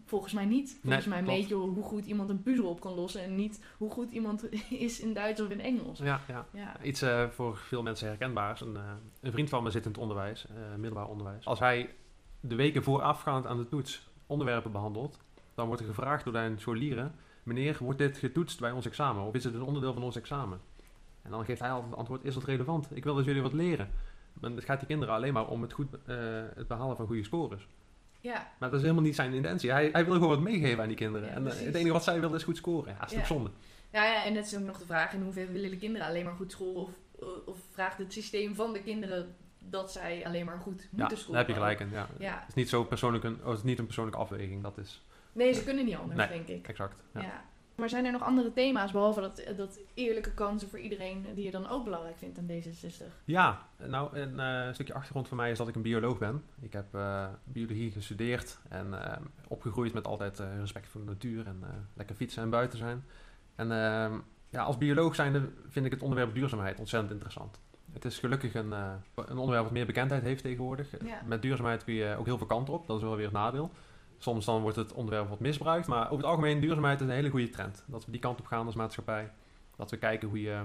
volgens 0.04 0.32
mij 0.32 0.44
niet. 0.44 0.78
Volgens 0.82 1.06
mij 1.06 1.22
klopt. 1.22 1.36
meet 1.38 1.48
je 1.48 1.54
hoe 1.54 1.82
goed 1.84 2.06
iemand 2.06 2.30
een 2.30 2.42
puzzel 2.42 2.66
op 2.68 2.80
kan 2.80 2.94
lossen... 2.94 3.22
en 3.22 3.34
niet 3.34 3.64
hoe 3.78 3.90
goed 3.90 4.10
iemand 4.10 4.52
is 4.88 5.00
in 5.00 5.12
Duits 5.12 5.40
of 5.40 5.48
in 5.50 5.60
Engels. 5.60 5.98
Ja, 5.98 6.20
ja. 6.28 6.46
Ja, 6.52 6.82
Iets 6.82 7.02
eh, 7.02 7.28
voor 7.28 7.56
veel 7.56 7.82
mensen 7.82 8.08
herkenbaars. 8.08 8.60
Een, 8.60 8.76
eh, 8.76 8.82
een 9.20 9.32
vriend 9.32 9.48
van 9.48 9.62
me 9.62 9.70
zit 9.70 9.84
in 9.84 9.90
het 9.90 10.00
onderwijs, 10.00 10.46
middelbaar 10.76 11.08
onderwijs. 11.08 11.44
Als 11.46 11.58
hij 11.58 11.94
de 12.40 12.54
weken 12.54 12.82
voorafgaand 12.82 13.46
aan 13.46 13.56
de 13.56 13.68
toets 13.68 14.08
onderwerpen 14.26 14.72
behandelt, 14.72 15.18
dan 15.54 15.66
wordt 15.66 15.82
er 15.82 15.88
gevraagd 15.88 16.24
door 16.24 16.32
zijn 16.32 16.58
scholieren: 16.58 17.14
Meneer, 17.44 17.76
wordt 17.80 17.98
dit 17.98 18.16
getoetst 18.18 18.60
bij 18.60 18.70
ons 18.72 18.86
examen? 18.86 19.22
Of 19.24 19.34
is 19.34 19.44
het 19.44 19.54
een 19.54 19.62
onderdeel 19.62 19.92
van 19.92 20.02
ons 20.02 20.16
examen? 20.16 20.60
En 21.22 21.30
dan 21.30 21.44
geeft 21.44 21.60
hij 21.60 21.70
altijd 21.70 21.90
het 21.90 21.98
antwoord: 21.98 22.24
Is 22.24 22.34
dat 22.34 22.44
relevant? 22.44 22.88
Ik 22.90 23.04
wil 23.04 23.14
dat 23.14 23.24
jullie 23.24 23.42
wat 23.42 23.52
leren. 23.52 23.90
Maar 24.40 24.50
het 24.50 24.64
gaat 24.64 24.78
die 24.78 24.88
kinderen 24.88 25.14
alleen 25.14 25.32
maar 25.32 25.46
om 25.46 25.62
het, 25.62 25.72
goed, 25.72 25.86
eh, 26.06 26.16
het 26.54 26.68
behalen 26.68 26.96
van 26.96 27.06
goede 27.06 27.24
scores. 27.24 27.66
ja, 28.20 28.50
Maar 28.58 28.68
dat 28.68 28.78
is 28.78 28.82
helemaal 28.84 29.04
niet 29.04 29.14
zijn 29.14 29.32
intentie. 29.32 29.70
Hij, 29.70 29.88
hij 29.92 30.04
wil 30.04 30.14
gewoon 30.14 30.28
wat 30.28 30.40
meegeven 30.40 30.82
aan 30.82 30.88
die 30.88 30.96
kinderen. 30.96 31.28
Ja, 31.28 31.34
en 31.34 31.46
eh, 31.46 31.58
het 31.64 31.74
enige 31.74 31.92
wat 31.92 32.04
zij 32.04 32.20
willen 32.20 32.36
is 32.36 32.42
goed 32.44 32.56
scoren. 32.56 32.92
Ja, 32.92 33.00
dat 33.00 33.10
is 33.10 33.16
Ja. 33.18 33.24
zonde. 33.24 33.50
Ja, 33.92 34.04
ja, 34.04 34.24
en 34.24 34.34
dat 34.34 34.44
is 34.44 34.56
ook 34.56 34.62
nog 34.64 34.78
de 34.78 34.84
vraag 34.86 35.12
in 35.12 35.22
hoeverre 35.22 35.52
willen 35.52 35.70
de 35.70 35.76
kinderen 35.76 36.06
alleen 36.06 36.24
maar 36.24 36.34
goed 36.34 36.52
scoren 36.52 36.82
of, 36.82 36.90
of 37.46 37.58
vraagt 37.72 37.98
het 37.98 38.12
systeem 38.12 38.54
van 38.54 38.72
de 38.72 38.82
kinderen 38.82 39.34
dat 39.58 39.92
zij 39.92 40.26
alleen 40.26 40.44
maar 40.44 40.58
goed 40.58 40.80
Ja, 40.82 40.88
moeten 40.90 41.08
daar 41.08 41.18
scoren. 41.18 41.38
heb 41.38 41.48
je 41.48 41.54
gelijk 41.54 41.80
in. 41.80 41.90
Ja. 41.90 42.08
Ja, 42.18 42.38
Het 42.38 42.48
is 42.48 42.54
niet 42.54 42.68
zo 42.68 42.84
persoonlijk 42.84 43.24
een, 43.24 43.38
oh, 43.42 43.48
het 43.48 43.56
is 43.58 43.62
niet 43.64 43.78
een 43.78 43.84
persoonlijke 43.84 44.20
afweging. 44.20 44.62
Dat 44.62 44.78
is 44.78 45.02
nee, 45.34 45.52
ze 45.52 45.64
kunnen 45.64 45.84
niet 45.84 45.96
anders, 45.96 46.18
Nee. 46.18 46.28
denk 46.28 46.48
ik. 46.48 46.68
exact. 46.68 47.02
Ja. 47.14 47.20
Ja. 47.20 47.44
Maar 47.74 47.88
zijn 47.88 48.04
er 48.04 48.12
nog 48.12 48.22
andere 48.22 48.52
thema's, 48.52 48.92
behalve 48.92 49.20
dat, 49.20 49.42
dat 49.56 49.78
eerlijke 49.94 50.34
kansen 50.34 50.68
voor 50.68 50.78
iedereen, 50.78 51.26
die 51.34 51.44
je 51.44 51.50
dan 51.50 51.68
ook 51.68 51.84
belangrijk 51.84 52.18
vindt 52.18 52.38
aan 52.38 52.46
D66? 52.46 53.24
Ja, 53.24 53.68
nou, 53.86 54.18
een 54.18 54.40
eh, 54.40 54.72
stukje 54.72 54.94
achtergrond 54.94 55.28
van 55.28 55.36
mij 55.36 55.50
is 55.50 55.58
dat 55.58 55.68
ik 55.68 55.74
een 55.74 55.82
bioloog 55.82 56.18
ben. 56.18 56.42
Ik 56.60 56.72
heb 56.72 56.94
eh, 56.94 57.26
biologie 57.44 57.90
gestudeerd 57.90 58.58
en 58.68 59.04
eh, 59.04 59.16
opgegroeid 59.48 59.92
met 59.92 60.06
altijd 60.06 60.38
respect 60.58 60.88
voor 60.88 61.00
de 61.00 61.06
natuur 61.06 61.46
en 61.46 61.62
lekker 61.94 62.16
fietsen 62.16 62.42
en 62.42 62.50
buiten 62.50 62.78
zijn. 62.78 63.04
En 63.54 63.72
ehm, 63.72 64.18
ja, 64.50 64.62
als 64.62 64.78
bioloog 64.78 65.14
zijnde 65.14 65.48
vind 65.68 65.86
ik 65.86 65.92
het 65.92 66.02
onderwerp 66.02 66.34
duurzaamheid 66.34 66.78
ontzettend 66.78 67.12
interessant. 67.12 67.60
Het 67.92 68.04
is 68.04 68.18
gelukkig 68.18 68.54
een, 68.54 68.72
een 69.14 69.38
onderwerp 69.38 69.62
wat 69.62 69.72
meer 69.72 69.86
bekendheid 69.86 70.22
heeft 70.22 70.42
tegenwoordig. 70.42 70.90
Ja. 71.04 71.22
Met 71.26 71.42
duurzaamheid 71.42 71.84
kun 71.84 71.94
je 71.94 72.16
ook 72.18 72.26
heel 72.26 72.38
veel 72.38 72.46
kanten 72.46 72.74
op, 72.74 72.86
dat 72.86 72.96
is 72.96 73.02
wel 73.02 73.16
weer 73.16 73.24
het 73.24 73.34
nadeel. 73.34 73.70
Soms 74.18 74.44
dan 74.44 74.62
wordt 74.62 74.76
het 74.76 74.92
onderwerp 74.92 75.28
wat 75.28 75.40
misbruikt, 75.40 75.86
maar 75.86 76.04
over 76.04 76.16
het 76.16 76.26
algemeen 76.26 76.60
duurzaamheid 76.60 77.00
is 77.00 77.06
een 77.06 77.12
hele 77.12 77.30
goede 77.30 77.48
trend. 77.50 77.84
Dat 77.86 78.04
we 78.04 78.10
die 78.10 78.20
kant 78.20 78.40
op 78.40 78.46
gaan 78.46 78.66
als 78.66 78.74
maatschappij. 78.74 79.30
Dat 79.76 79.90
we 79.90 79.96
kijken 79.96 80.28
hoe 80.28 80.40
je 80.40 80.62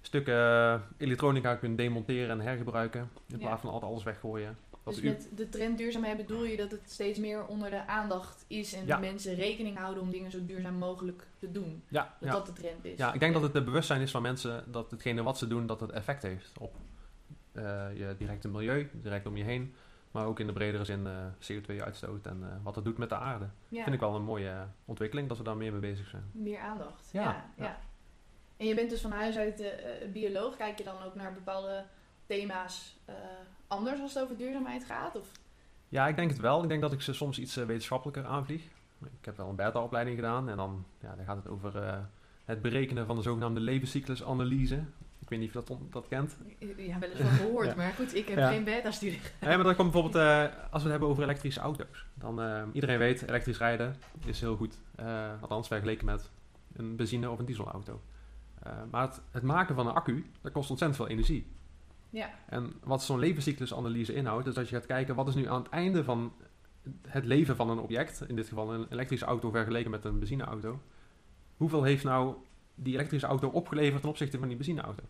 stukken 0.00 0.82
elektronica 0.96 1.54
kunt 1.54 1.78
demonteren 1.78 2.30
en 2.30 2.40
hergebruiken. 2.40 3.10
In 3.28 3.38
plaats 3.38 3.60
van 3.60 3.70
altijd 3.70 3.90
alles 3.90 4.04
weggooien. 4.04 4.56
Dat 4.84 4.94
Dus 4.94 5.02
met 5.02 5.28
de 5.36 5.48
trend 5.48 5.78
duurzaamheid 5.78 6.16
bedoel 6.16 6.44
je 6.44 6.56
dat 6.56 6.70
het 6.70 6.80
steeds 6.90 7.18
meer 7.18 7.46
onder 7.46 7.70
de 7.70 7.86
aandacht 7.86 8.44
is 8.48 8.72
en 8.72 8.80
Ja. 8.80 8.86
dat 8.86 9.00
mensen 9.00 9.34
rekening 9.34 9.78
houden 9.78 10.02
om 10.02 10.10
dingen 10.10 10.30
zo 10.30 10.38
duurzaam 10.46 10.74
mogelijk 10.74 11.26
te 11.38 11.52
doen. 11.52 11.82
ja, 11.88 12.16
Dat 12.20 12.28
ja. 12.28 12.34
dat 12.34 12.46
de 12.46 12.52
trend 12.52 12.84
is. 12.84 12.98
ja, 12.98 13.12
ik 13.12 13.20
denk 13.20 13.32
dat 13.32 13.42
het 13.42 13.52
de 13.52 13.62
bewustzijn 13.62 14.00
is 14.00 14.10
van 14.10 14.22
mensen 14.22 14.64
dat 14.66 14.90
hetgene 14.90 15.22
wat 15.22 15.38
ze 15.38 15.46
doen, 15.46 15.66
dat 15.66 15.80
het 15.80 15.90
effect 15.90 16.22
heeft 16.22 16.52
op 16.58 16.74
eh, 17.52 17.86
je 17.94 18.14
directe 18.18 18.48
milieu, 18.48 18.90
direct 18.92 19.26
om 19.26 19.36
je 19.36 19.44
heen. 19.44 19.74
Maar 20.12 20.26
ook 20.26 20.40
in 20.40 20.46
de 20.46 20.52
bredere 20.52 20.84
zin 20.84 21.06
eh, 21.06 21.12
CO2-uitstoot 21.40 22.26
en 22.26 22.38
eh, 22.42 22.48
wat 22.62 22.74
het 22.74 22.84
doet 22.84 22.98
met 22.98 23.08
de 23.08 23.14
aarde. 23.14 23.48
Ja. 23.68 23.82
Vind 23.82 23.94
ik 23.94 24.00
wel 24.00 24.14
een 24.14 24.24
mooie 24.24 24.50
eh, 24.50 24.62
ontwikkeling 24.84 25.28
dat 25.28 25.38
we 25.38 25.44
daar 25.44 25.56
meer 25.56 25.72
mee 25.72 25.80
bezig 25.80 26.08
zijn. 26.08 26.30
Meer 26.32 26.58
aandacht. 26.58 27.08
Ja, 27.12 27.44
Ja. 27.56 27.78
En 28.56 28.68
je 28.68 28.74
bent 28.74 28.90
dus 28.90 29.00
van 29.00 29.12
huis 29.12 29.36
uit 29.36 29.64
bioloog. 30.12 30.56
Kijk 30.56 30.78
je 30.78 30.84
dan 30.84 31.02
ook 31.02 31.14
naar 31.14 31.32
bepaalde 31.32 31.84
thema's 32.26 32.96
anders 33.66 34.00
als 34.00 34.14
het 34.14 34.22
over 34.22 34.36
duurzaamheid 34.36 34.84
gaat? 34.84 35.16
Of? 35.16 35.30
Ja, 35.88 36.08
ik 36.08 36.16
denk 36.16 36.30
het 36.30 36.40
wel. 36.40 36.62
Ik 36.62 36.68
denk 36.68 36.80
dat 36.80 36.92
ik 36.92 37.02
ze 37.02 37.12
soms 37.12 37.38
iets 37.38 37.54
wetenschappelijker 37.54 38.24
aanvlieg. 38.24 38.62
Ik 39.00 39.24
heb 39.24 39.36
wel 39.36 39.48
een 39.48 39.56
beta-opleiding 39.56 40.16
gedaan 40.16 40.48
en 40.48 40.56
dan, 40.56 40.84
ja, 41.00 41.14
dan 41.16 41.24
gaat 41.24 41.36
het 41.36 41.48
over 41.48 42.04
het 42.44 42.62
berekenen 42.62 43.06
van 43.06 43.16
de 43.16 43.22
zogenaamde 43.22 43.60
levenscyclusanalyse. 43.60 44.84
Ik 45.32 45.38
weet 45.38 45.46
niet 45.48 45.56
of 45.56 45.66
je 45.68 45.74
dat, 45.90 45.92
dat 45.92 46.08
kent. 46.08 46.36
Ja, 46.76 46.98
wel 46.98 47.08
eens 47.10 47.20
van 47.20 47.30
gehoord, 47.30 47.66
Ja. 47.66 47.74
maar 47.74 47.92
goed, 47.92 48.14
ik 48.14 48.28
heb 48.28 48.38
Ja. 48.38 48.48
geen 48.48 48.64
beta-studie. 48.64 49.20
Nee, 49.40 49.54
maar 49.56 49.64
dan 49.64 49.74
komt 49.74 49.92
bijvoorbeeld, 49.92 50.24
eh, 50.24 50.40
als 50.42 50.82
we 50.82 50.88
het 50.88 50.90
hebben 50.90 51.08
over 51.08 51.22
elektrische 51.22 51.60
auto's. 51.60 52.06
Dan, 52.14 52.42
eh, 52.42 52.62
iedereen 52.72 52.98
weet, 52.98 53.22
elektrisch 53.28 53.58
rijden 53.58 53.96
is 54.24 54.40
heel 54.40 54.56
goed. 54.56 54.78
Eh, 54.94 55.30
althans, 55.40 55.68
vergeleken 55.68 56.04
met 56.06 56.30
een 56.72 56.96
benzine- 56.96 57.30
of 57.30 57.38
een 57.38 57.44
dieselauto. 57.44 58.00
Eh, 58.62 58.72
maar 58.90 59.02
het, 59.06 59.20
het 59.30 59.42
maken 59.42 59.74
van 59.74 59.86
een 59.86 59.94
accu, 59.94 60.26
dat 60.40 60.52
kost 60.52 60.70
ontzettend 60.70 61.00
veel 61.00 61.10
energie. 61.10 61.46
Ja, 62.10 62.30
En 62.46 62.72
wat 62.84 63.02
zo'n 63.02 63.18
levenscyclusanalyse 63.18 64.14
inhoudt, 64.14 64.46
is 64.46 64.54
dat 64.54 64.68
je 64.68 64.74
gaat 64.76 64.86
kijken 64.86 65.14
wat 65.14 65.28
is 65.28 65.34
nu 65.34 65.48
aan 65.48 65.62
het 65.62 65.68
einde 65.72 66.04
van 66.04 66.32
het 67.08 67.24
leven 67.24 67.56
van 67.56 67.70
een 67.70 67.78
object, 67.78 68.24
in 68.28 68.36
dit 68.36 68.48
geval 68.48 68.74
een 68.74 68.86
elektrische 68.90 69.24
auto 69.26 69.50
vergeleken 69.50 69.90
met 69.90 70.04
een 70.04 70.18
benzineauto, 70.18 70.80
hoeveel 71.56 71.82
heeft 71.82 72.04
nou 72.04 72.34
die 72.74 72.94
elektrische 72.94 73.26
auto 73.26 73.48
opgeleverd 73.48 74.00
ten 74.00 74.10
opzichte 74.10 74.38
van 74.38 74.48
die 74.48 74.56
benzineauto? 74.56 75.02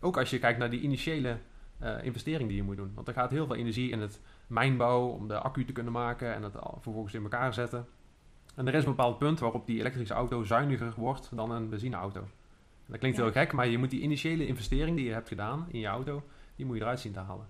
Ook 0.00 0.16
als 0.18 0.30
je 0.30 0.38
kijkt 0.38 0.58
naar 0.58 0.70
die 0.70 0.80
initiële 0.80 1.36
eh, 1.78 2.04
investering 2.04 2.48
die 2.48 2.56
je 2.56 2.62
moet 2.62 2.76
doen. 2.76 2.92
Want 2.94 3.08
er 3.08 3.14
gaat 3.14 3.30
heel 3.30 3.46
veel 3.46 3.56
energie 3.56 3.90
in 3.90 4.00
het 4.00 4.20
mijnbouw 4.46 5.06
om 5.06 5.28
de 5.28 5.38
accu 5.38 5.64
te 5.64 5.72
kunnen 5.72 5.92
maken 5.92 6.34
en 6.34 6.42
het 6.42 6.56
vervolgens 6.80 7.14
in 7.14 7.22
elkaar 7.22 7.54
zetten. 7.54 7.86
En 8.54 8.66
er 8.68 8.74
is 8.74 8.82
een 8.84 8.90
bepaald 8.90 9.18
punt 9.18 9.38
waarop 9.38 9.66
die 9.66 9.78
elektrische 9.78 10.14
auto 10.14 10.44
zuiniger 10.44 10.92
wordt 10.96 11.28
dan 11.36 11.50
een 11.50 11.68
benzineauto. 11.68 12.20
En 12.20 12.28
dat 12.94 12.98
klinkt 12.98 13.16
Ja. 13.18 13.22
heel 13.24 13.32
gek, 13.32 13.52
maar 13.52 13.66
je 13.66 13.78
moet 13.78 13.90
die 13.90 14.00
initiële 14.00 14.46
investering 14.46 14.96
die 14.96 15.04
je 15.06 15.12
hebt 15.12 15.28
gedaan 15.28 15.66
in 15.70 15.78
je 15.80 15.86
auto, 15.86 16.22
die 16.56 16.66
moet 16.66 16.76
je 16.76 16.82
eruit 16.82 17.00
zien 17.00 17.12
te 17.12 17.18
halen. 17.18 17.46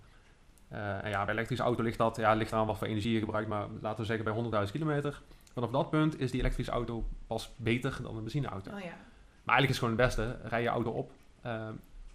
Eh, 0.69 1.05
en 1.05 1.11
ja, 1.11 1.25
bij 1.25 1.35
elektrische 1.35 1.65
auto 1.65 1.83
ligt 1.83 1.99
dat, 1.99 2.17
ja, 2.17 2.33
ligt 2.35 2.53
aan 2.53 2.67
wat 2.67 2.79
voor 2.79 2.87
energie 2.87 3.13
je 3.13 3.19
gebruikt, 3.19 3.49
maar 3.49 3.67
laten 3.81 4.01
we 4.01 4.07
zeggen 4.07 4.25
bij 4.25 4.35
100.000 4.35 4.73
kilometer. 4.73 5.23
Vanaf 5.53 5.71
dat 5.71 5.91
punt 5.91 6.21
is 6.21 6.31
die 6.31 6.41
elektrische 6.41 6.73
auto 6.73 7.05
pas 7.27 7.55
beter 7.57 7.99
dan 8.03 8.17
een 8.17 8.23
benzineauto. 8.23 8.71
oh 8.73 8.81
ja. 8.81 8.97
Maar 9.45 9.57
eigenlijk 9.57 9.69
is 9.69 9.69
het 9.69 9.79
gewoon 9.79 9.97
het 9.97 10.07
beste, 10.07 10.49
rij 10.49 10.63
je 10.63 10.69
auto 10.69 10.91
op, 10.91 11.13
eh, 11.43 11.69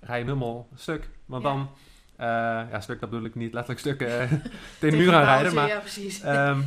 rij 0.06 0.18
hem 0.18 0.28
helemaal 0.28 0.68
stuk. 0.76 1.10
Want 1.26 1.44
Ja. 1.44 1.50
dan, 1.50 1.70
eh, 2.16 2.26
ja 2.72 2.80
stuk 2.80 3.00
dat 3.00 3.10
bedoel 3.10 3.26
ik 3.26 3.36
niet 3.36 3.54
letterlijk 3.54 3.80
stuk 3.80 4.02
eh, 4.02 4.32
tegen 4.80 4.98
de 4.98 5.04
muur 5.04 5.08
een 5.08 5.14
aanrijden, 5.14 5.54
paaltje, 5.54 5.54
maar 5.54 5.68
Ja, 5.68 5.80
precies. 5.80 6.22
Ehm, 6.22 6.62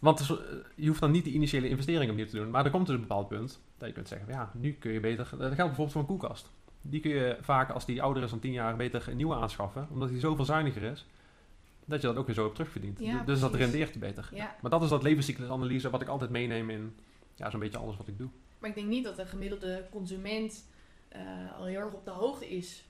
want 0.00 0.18
dus, 0.18 0.30
eh, 0.30 0.36
je 0.74 0.88
hoeft 0.88 1.00
dan 1.00 1.10
niet 1.10 1.24
die 1.24 1.32
initiële 1.32 1.68
investering 1.68 2.10
opnieuw 2.10 2.26
te 2.26 2.36
doen. 2.36 2.50
Maar 2.50 2.64
er 2.64 2.70
komt 2.70 2.86
dus 2.86 2.94
een 2.94 3.00
bepaald 3.00 3.28
punt 3.28 3.60
dat 3.78 3.88
je 3.88 3.94
kunt 3.94 4.08
zeggen, 4.08 4.28
ja, 4.28 4.50
nu 4.54 4.72
kun 4.72 4.92
je 4.92 5.00
beter... 5.00 5.26
Dat 5.30 5.38
geldt 5.38 5.56
bijvoorbeeld 5.56 5.92
voor 5.92 6.00
een 6.00 6.06
koelkast. 6.06 6.50
Die 6.82 7.00
kun 7.00 7.10
je 7.10 7.36
vaak, 7.40 7.70
als 7.70 7.84
die 7.86 8.02
ouder 8.02 8.22
is 8.22 8.30
dan 8.30 8.38
10 8.38 8.52
jaar, 8.52 8.76
beter 8.76 9.08
een 9.08 9.16
nieuwe 9.16 9.34
aanschaffen. 9.34 9.86
Omdat 9.90 10.08
die 10.08 10.20
zoveel 10.20 10.44
zuiniger 10.44 10.82
is, 10.82 11.06
dat 11.84 12.00
je 12.00 12.06
dat 12.06 12.16
ook 12.16 12.26
weer 12.26 12.34
zo 12.34 12.46
op 12.46 12.54
terugverdient. 12.54 12.98
Ja, 13.00 13.22
dus 13.24 13.40
dat 13.40 13.54
rendeert 13.54 13.98
beter. 13.98 14.28
Ja. 14.34 14.54
Maar 14.60 14.70
dat 14.70 14.82
is 14.82 14.88
dat 14.88 15.02
levenscyclusanalyse 15.02 15.90
wat 15.90 16.00
ik 16.00 16.08
altijd 16.08 16.30
meeneem 16.30 16.70
in 16.70 16.96
ja, 17.34 17.50
zo'n 17.50 17.60
beetje 17.60 17.78
alles 17.78 17.96
wat 17.96 18.08
ik 18.08 18.18
doe. 18.18 18.28
Maar 18.58 18.68
ik 18.70 18.76
denk 18.76 18.88
niet 18.88 19.04
dat 19.04 19.16
de 19.16 19.26
gemiddelde 19.26 19.84
consument 19.90 20.64
eh, 21.08 21.20
al 21.58 21.64
heel 21.64 21.80
erg 21.80 21.92
op 21.92 22.04
de 22.04 22.10
hoogte 22.10 22.48
is. 22.48 22.84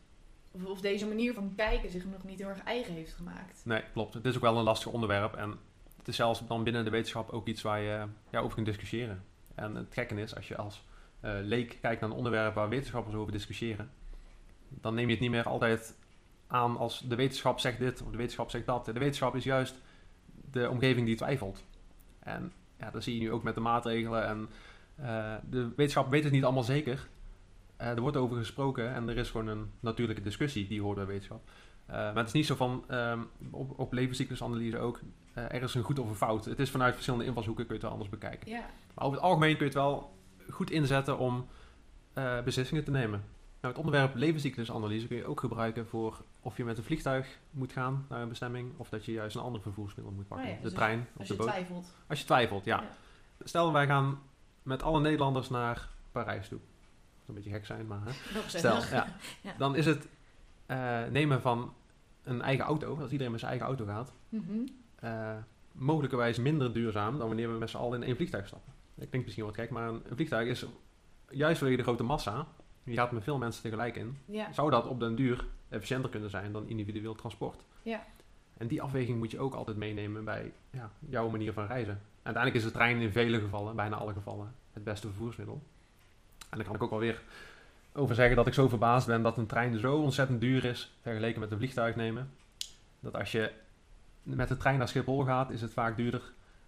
Of, 0.50 0.64
of 0.64 0.80
deze 0.80 1.06
manier 1.06 1.34
van 1.34 1.54
kijken 1.56 1.90
zich 1.90 2.04
nog 2.04 2.24
niet 2.24 2.38
heel 2.38 2.48
erg 2.48 2.62
eigen 2.62 2.94
heeft 2.94 3.14
gemaakt. 3.14 3.60
Nee, 3.64 3.82
klopt. 3.92 4.14
Het 4.14 4.24
is 4.24 4.36
ook 4.36 4.42
wel 4.42 4.56
een 4.56 4.64
lastig 4.64 4.92
onderwerp. 4.92 5.34
En 5.34 5.58
het 5.96 6.08
is 6.08 6.16
zelfs 6.16 6.46
dan 6.46 6.64
binnen 6.64 6.84
de 6.84 6.90
wetenschap 6.90 7.30
ook 7.30 7.46
iets 7.46 7.62
waar 7.62 7.80
je 7.80 8.04
ja, 8.30 8.40
over 8.40 8.54
kunt 8.54 8.66
discussiëren. 8.66 9.24
En 9.54 9.74
het 9.74 9.94
gekke 9.94 10.20
is, 10.20 10.36
als 10.36 10.48
je 10.48 10.56
als 10.56 10.84
eh, 11.20 11.32
leek 11.42 11.78
kijkt 11.80 12.00
naar 12.00 12.10
een 12.10 12.16
onderwerp 12.16 12.54
waar 12.54 12.68
wetenschappers 12.68 13.14
over 13.14 13.32
discussiëren, 13.32 13.90
dan 14.68 14.94
neem 14.94 15.06
je 15.06 15.12
het 15.12 15.20
niet 15.20 15.30
meer 15.30 15.48
altijd 15.48 15.96
aan 16.46 16.76
als 16.76 17.00
de 17.08 17.14
wetenschap 17.14 17.58
zegt 17.58 17.78
dit 17.78 18.02
of 18.02 18.10
de 18.10 18.16
wetenschap 18.16 18.50
zegt 18.50 18.66
dat. 18.66 18.84
De 18.84 18.92
wetenschap 18.92 19.36
is 19.36 19.44
juist 19.44 19.80
de 20.50 20.70
omgeving 20.70 21.06
die 21.06 21.16
twijfelt. 21.16 21.64
En 22.18 22.52
ja, 22.78 22.90
dat 22.90 23.02
zie 23.02 23.14
je 23.14 23.20
nu 23.20 23.32
ook 23.32 23.42
met 23.42 23.54
de 23.54 23.60
maatregelen. 23.60 24.26
En 24.26 24.48
eh, 24.96 25.34
de 25.50 25.68
wetenschap 25.76 26.10
weet 26.10 26.24
het 26.24 26.32
niet 26.32 26.44
allemaal 26.44 26.62
zeker. 26.62 27.08
Eh, 27.78 27.88
er 27.88 28.00
wordt 28.00 28.16
over 28.16 28.36
gesproken 28.36 28.94
en 28.94 29.08
er 29.08 29.16
is 29.16 29.30
gewoon 29.30 29.46
een 29.46 29.70
natuurlijke 29.80 30.22
discussie 30.22 30.68
die 30.68 30.82
hoort 30.82 30.96
bij 30.96 31.06
wetenschap. 31.06 31.48
Eh, 31.86 31.94
maar 31.94 32.16
het 32.16 32.26
is 32.26 32.32
niet 32.32 32.46
zo 32.46 32.54
van, 32.54 32.84
ehm, 32.88 33.20
op, 33.50 33.78
op 33.78 33.92
levenscyclusanalyse 33.92 34.78
ook, 34.78 35.00
eh, 35.32 35.44
er 35.44 35.62
is 35.62 35.74
een 35.74 35.82
goed 35.82 35.98
of 35.98 36.08
een 36.08 36.14
fout. 36.14 36.44
Het 36.44 36.58
is 36.58 36.70
vanuit 36.70 36.92
verschillende 36.94 37.26
invalshoeken 37.26 37.66
kun 37.66 37.74
je 37.74 37.80
het 37.80 37.90
wel 37.90 38.00
anders 38.00 38.20
bekijken. 38.20 38.50
Ja, 38.50 38.64
Maar 38.94 39.04
over 39.04 39.16
het 39.16 39.26
algemeen 39.26 39.50
kun 39.56 39.58
je 39.58 39.64
het 39.64 39.74
wel 39.74 40.16
goed 40.50 40.70
inzetten 40.70 41.18
om 41.18 41.46
beslissingen 42.44 42.84
te 42.84 42.90
nemen. 42.90 43.24
Nou, 43.60 43.74
het 43.74 43.84
onderwerp 43.84 44.14
levenscyclusanalyse 44.14 45.06
kun 45.06 45.16
je 45.16 45.26
ook 45.26 45.40
gebruiken 45.40 45.86
voor 45.86 46.24
of 46.40 46.56
je 46.56 46.64
met 46.64 46.78
een 46.78 46.84
vliegtuig 46.84 47.38
moet 47.50 47.72
gaan 47.72 48.06
naar 48.08 48.22
een 48.22 48.28
bestemming, 48.28 48.72
of 48.76 48.88
dat 48.88 49.04
je 49.04 49.12
juist 49.12 49.36
een 49.36 49.42
ander 49.42 49.60
vervoersmiddel 49.60 50.14
moet 50.14 50.28
pakken. 50.28 50.46
Oh 50.46 50.52
ja, 50.52 50.56
de 50.58 50.62
dus 50.62 50.72
trein 50.72 51.06
of 51.12 51.18
als 51.18 51.28
de 51.28 51.34
je 51.34 51.40
boot. 51.40 51.48
twijfelt. 51.48 51.94
Als 52.06 52.18
je 52.18 52.24
twijfelt, 52.24 52.64
ja. 52.64 52.80
Ja. 52.80 52.88
Stel, 53.44 53.72
wij 53.72 53.86
gaan 53.86 54.18
met 54.62 54.82
alle 54.82 55.00
Nederlanders 55.00 55.48
naar 55.48 55.88
Parijs 56.12 56.48
toe. 56.48 56.58
Een 57.28 57.34
beetje 57.34 57.50
gek 57.50 57.66
zijn, 57.66 57.86
maar... 57.86 58.00
Hè? 58.04 58.40
Stel, 58.58 58.76
ja. 58.98 59.16
Ja. 59.40 59.54
Dan 59.58 59.76
is 59.76 59.86
het 59.86 60.08
eh, 60.66 61.04
nemen 61.10 61.40
van 61.40 61.72
een 62.22 62.42
eigen 62.42 62.64
auto, 62.64 62.98
als 63.00 63.10
iedereen 63.10 63.30
met 63.32 63.40
zijn 63.40 63.52
eigen 63.52 63.68
auto 63.68 63.84
gaat, 63.86 64.12
Mhm. 64.28 64.52
eh, 65.00 65.36
mogelijkerwijs 65.72 66.38
minder 66.38 66.72
duurzaam 66.72 67.18
dan 67.18 67.26
wanneer 67.26 67.52
we 67.52 67.58
met 67.58 67.70
z'n 67.70 67.76
allen 67.76 68.00
in 68.00 68.06
één 68.06 68.16
vliegtuig 68.16 68.46
stappen. 68.46 68.72
Dat 68.94 69.08
klinkt 69.08 69.26
misschien 69.26 69.46
wat 69.46 69.54
gek, 69.54 69.70
maar 69.70 69.88
een, 69.88 70.02
een 70.08 70.14
vliegtuig 70.16 70.48
is 70.48 70.64
juist 71.30 71.58
vanwege 71.58 71.78
de 71.78 71.86
grote 71.86 72.02
massa, 72.02 72.46
je 72.84 72.94
gaat 72.94 73.12
met 73.12 73.24
veel 73.24 73.38
mensen 73.38 73.62
tegelijk 73.62 73.96
in, 73.96 74.18
Ja, 74.24 74.52
zou 74.52 74.70
dat 74.70 74.86
op 74.86 75.00
den 75.00 75.14
duur 75.14 75.46
efficiënter 75.68 76.10
kunnen 76.10 76.30
zijn 76.30 76.52
dan 76.52 76.68
individueel 76.68 77.14
transport. 77.14 77.64
Ja. 77.82 78.06
En 78.56 78.66
die 78.66 78.82
afweging 78.82 79.18
moet 79.18 79.30
je 79.30 79.38
ook 79.38 79.54
altijd 79.54 79.76
meenemen 79.76 80.24
bij 80.24 80.52
ja, 80.70 80.90
jouw 81.08 81.28
manier 81.28 81.52
van 81.52 81.66
reizen. 81.66 82.00
Uiteindelijk 82.22 82.64
is 82.64 82.70
de 82.72 82.76
trein 82.78 83.00
in 83.00 83.12
vele 83.12 83.40
gevallen, 83.40 83.76
bijna 83.76 83.96
alle 83.96 84.12
gevallen, 84.12 84.54
het 84.72 84.84
beste 84.84 85.06
vervoersmiddel. 85.06 85.62
En 86.50 86.56
dan 86.58 86.66
kan 86.66 86.74
ik 86.74 86.82
ook 86.82 86.90
alweer 86.90 87.22
over 87.92 88.14
zeggen 88.14 88.36
dat 88.36 88.46
ik 88.46 88.54
zo 88.54 88.68
verbaasd 88.68 89.06
ben 89.06 89.22
dat 89.22 89.38
een 89.38 89.46
trein 89.46 89.78
zo 89.78 89.96
ontzettend 89.96 90.40
duur 90.40 90.64
is 90.64 90.96
vergeleken 91.02 91.40
met 91.40 91.50
een 91.50 91.58
vliegtuig 91.58 91.96
nemen. 91.96 92.30
Dat 93.00 93.16
als 93.16 93.32
je 93.32 93.52
met 94.22 94.48
de 94.48 94.56
trein 94.56 94.78
naar 94.78 94.88
Schiphol 94.88 95.24
gaat, 95.24 95.50
is 95.50 95.60
het 95.60 95.72
vaak 95.72 95.96
duurder 95.96 96.22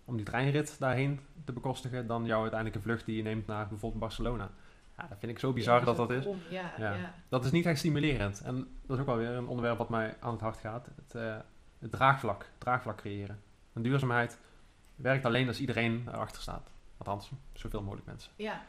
om 0.05 0.17
die 0.17 0.25
treinrit 0.25 0.77
daarheen 0.79 1.21
te 1.45 1.53
bekostigen 1.53 2.07
dan 2.07 2.25
jouw 2.25 2.41
uiteindelijke 2.41 2.83
vlucht 2.83 3.07
die 3.07 3.17
je 3.17 3.23
neemt 3.23 3.47
naar 3.47 3.69
bijvoorbeeld 3.69 4.01
Barcelona. 4.01 4.51
Ja, 4.99 5.07
dat 5.09 5.19
vind 5.19 5.33
ik 5.33 5.39
zo 5.39 5.53
bizar 5.53 5.79
Ja, 5.79 5.85
dat 5.85 5.97
dat 5.97 6.11
is. 6.11 6.27
Ja, 6.49 6.73
Ja. 6.79 7.15
Dat 7.29 7.45
is 7.45 7.51
niet 7.51 7.67
echt 7.67 7.79
stimulerend. 7.79 8.41
En 8.41 8.69
dat 8.87 8.97
is 8.97 9.01
ook 9.03 9.09
wel 9.09 9.17
weer 9.17 9.31
een 9.31 9.47
onderwerp 9.47 9.79
wat 9.79 9.89
mij 9.89 10.17
aan 10.21 10.33
het 10.33 10.41
hart 10.41 10.57
gaat. 10.57 10.89
Het, 10.97 11.15
eh, 11.15 11.37
het 11.79 11.91
draagvlak. 11.91 12.47
Draagvlak 12.59 12.97
creëren. 12.97 13.43
En 13.73 13.83
duurzaamheid 13.83 14.39
werkt 14.97 15.25
alleen 15.25 15.49
als 15.49 15.61
iedereen 15.61 16.05
erachter 16.09 16.43
staat. 16.43 16.71
Althans, 16.97 17.31
zoveel 17.53 17.83
mogelijk 17.83 18.07
mensen. 18.07 18.33
ja. 18.37 18.63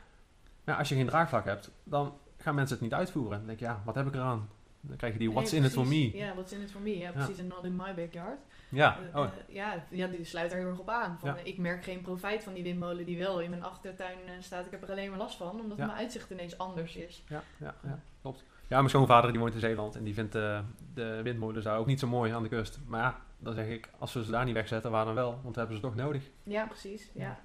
Maar 0.64 0.76
als 0.76 0.90
je 0.90 0.96
geen 0.96 1.06
draagvlak 1.08 1.46
hebt, 1.46 1.72
dan 1.84 2.14
gaan 2.38 2.56
mensen 2.56 2.76
het 2.76 2.84
niet 2.84 2.94
uitvoeren. 2.94 3.38
Dan 3.38 3.48
denk 3.48 3.60
je, 3.60 3.66
ja, 3.66 3.82
wat 3.86 3.96
heb 3.96 4.08
ik 4.08 4.14
eraan? 4.14 4.50
Dan 4.84 4.98
krijg 4.98 5.14
je 5.14 5.20
die 5.20 5.32
what's 5.32 5.52
Nee, 5.52 5.60
in 5.60 5.66
it 5.66 5.74
for 5.74 5.88
me. 5.88 6.18
Ja, 6.18 6.34
what's 6.34 6.52
in 6.52 6.62
it 6.62 6.72
for 6.72 6.82
me. 6.82 6.98
Ja, 6.98 7.12
precies. 7.12 7.38
En 7.38 7.48
not 7.48 7.64
in 7.64 7.76
my 7.76 7.94
backyard. 7.96 8.40
Ja, 8.70 8.98
Eh, 9.14 9.20
oh, 9.20 9.26
eh, 9.26 9.32
ja, 9.56 9.84
ja, 9.90 10.08
die 10.08 10.24
sluit 10.26 10.50
daar 10.50 10.60
heel 10.60 10.68
erg 10.70 10.80
op 10.80 10.90
aan. 10.90 11.18
Van, 11.20 11.30
Ja. 11.30 11.36
eh, 11.38 11.46
Ik 11.46 11.58
merk 11.58 11.84
geen 11.84 12.02
profijt 12.02 12.44
van 12.44 12.54
die 12.54 12.64
windmolen 12.64 13.06
die 13.06 13.18
wel 13.18 13.40
in 13.42 13.50
mijn 13.50 13.64
achtertuin 13.64 14.18
staat. 14.40 14.66
Ik 14.66 14.72
heb 14.72 14.84
er 14.84 14.92
alleen 14.92 15.10
maar 15.10 15.20
last 15.20 15.38
van, 15.38 15.60
omdat 15.62 15.78
Ja. 15.78 15.86
mijn 15.86 15.98
uitzicht 15.98 16.30
ineens 16.30 16.58
anders 16.58 16.96
is. 16.96 17.24
ja, 17.28 17.44
ja, 17.58 17.76
ja, 17.84 18.00
klopt. 18.22 18.44
Ja, 18.68 18.78
mijn 18.78 18.90
schoonvader 18.90 19.32
die 19.32 19.40
woont 19.40 19.54
in 19.54 19.60
Zeeland 19.60 19.96
en 19.96 20.04
die 20.04 20.14
vindt 20.14 20.32
de 20.32 21.20
windmolens 21.24 21.64
daar 21.66 21.78
ook 21.78 21.86
niet 21.86 22.00
zo 22.00 22.08
mooi 22.08 22.32
aan 22.32 22.44
de 22.44 22.50
kust. 22.50 22.80
Maar 22.88 23.02
ja, 23.02 23.20
dan 23.38 23.54
zeg 23.54 23.68
ik, 23.68 23.90
als 24.00 24.14
we 24.14 24.24
ze 24.24 24.32
daar 24.32 24.46
niet 24.46 24.54
wegzetten, 24.54 24.92
waar 24.92 25.06
dan 25.06 25.16
wel? 25.16 25.40
Want 25.44 25.54
we 25.56 25.60
hebben 25.60 25.78
ze 25.78 25.84
toch 25.84 25.96
nodig. 25.96 26.24
Ja, 26.44 26.66
precies. 26.66 27.10
Ja. 27.14 27.40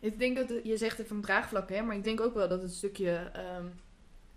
Ik 0.00 0.18
denk 0.18 0.36
dat 0.36 0.48
het- 0.48 0.64
je 0.64 0.76
zegt 0.76 0.98
het 0.98 1.06
van 1.08 1.20
draagvlak, 1.20 1.68
hè, 1.70 1.82
maar 1.82 1.96
ik 1.96 2.04
denk 2.04 2.20
ook 2.20 2.34
wel 2.34 2.48
dat 2.48 2.60
het 2.62 2.70
een 2.70 2.76
stukje 2.76 3.30
ehm, 3.32 3.64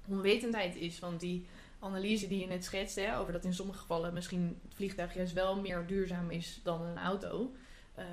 onwetendheid 0.07 0.75
is. 0.75 0.99
Want 0.99 1.19
die 1.19 1.45
analyse 1.79 2.27
die 2.27 2.39
je 2.39 2.47
net 2.47 2.63
schetste, 2.65 3.01
hè, 3.01 3.17
over 3.19 3.33
dat 3.33 3.45
in 3.45 3.53
sommige 3.53 3.79
gevallen 3.79 4.13
misschien 4.13 4.59
het 4.63 4.73
vliegtuig 4.75 5.13
juist 5.13 5.33
wel 5.33 5.59
meer 5.61 5.83
duurzaam 5.87 6.29
is 6.29 6.59
dan 6.63 6.81
een 6.81 6.97
auto. 6.97 7.51
Ehm, 7.95 8.07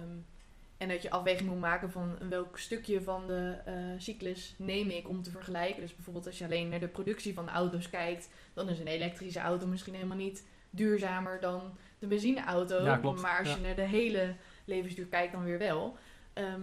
en 0.77 0.89
dat 0.89 1.03
je 1.03 1.11
afweging 1.11 1.49
moet 1.49 1.61
maken 1.61 1.91
van 1.91 2.17
welk 2.29 2.59
stukje 2.59 3.03
van 3.03 3.27
de 3.27 3.57
eh, 3.65 3.75
cyclus 3.99 4.55
neem 4.59 4.89
ik 4.91 5.09
om 5.09 5.23
te 5.23 5.31
vergelijken. 5.31 5.81
Dus 5.81 5.95
bijvoorbeeld 5.95 6.27
als 6.27 6.39
je 6.39 6.45
alleen 6.45 6.69
naar 6.69 6.81
de 6.81 6.89
productie 6.89 7.35
van 7.35 7.45
de 7.45 7.51
auto's 7.51 7.91
kijkt, 7.91 8.29
dan 8.55 8.69
is 8.69 8.79
een 8.79 8.87
elektrische 8.87 9.41
auto 9.41 9.67
misschien 9.67 9.95
helemaal 9.95 10.17
niet 10.17 10.47
duurzamer 10.71 11.41
dan 11.41 11.77
de 11.99 12.07
benzineauto. 12.07 12.83
Ja. 12.85 12.97
Maar 12.97 13.39
als 13.39 13.49
Ja. 13.49 13.55
je 13.55 13.61
naar 13.61 13.75
de 13.75 13.83
hele 13.83 14.35
levensduur 14.65 15.07
kijkt, 15.07 15.33
dan 15.33 15.45
weer 15.45 15.59
wel. 15.59 15.97
Ehm, 16.33 16.61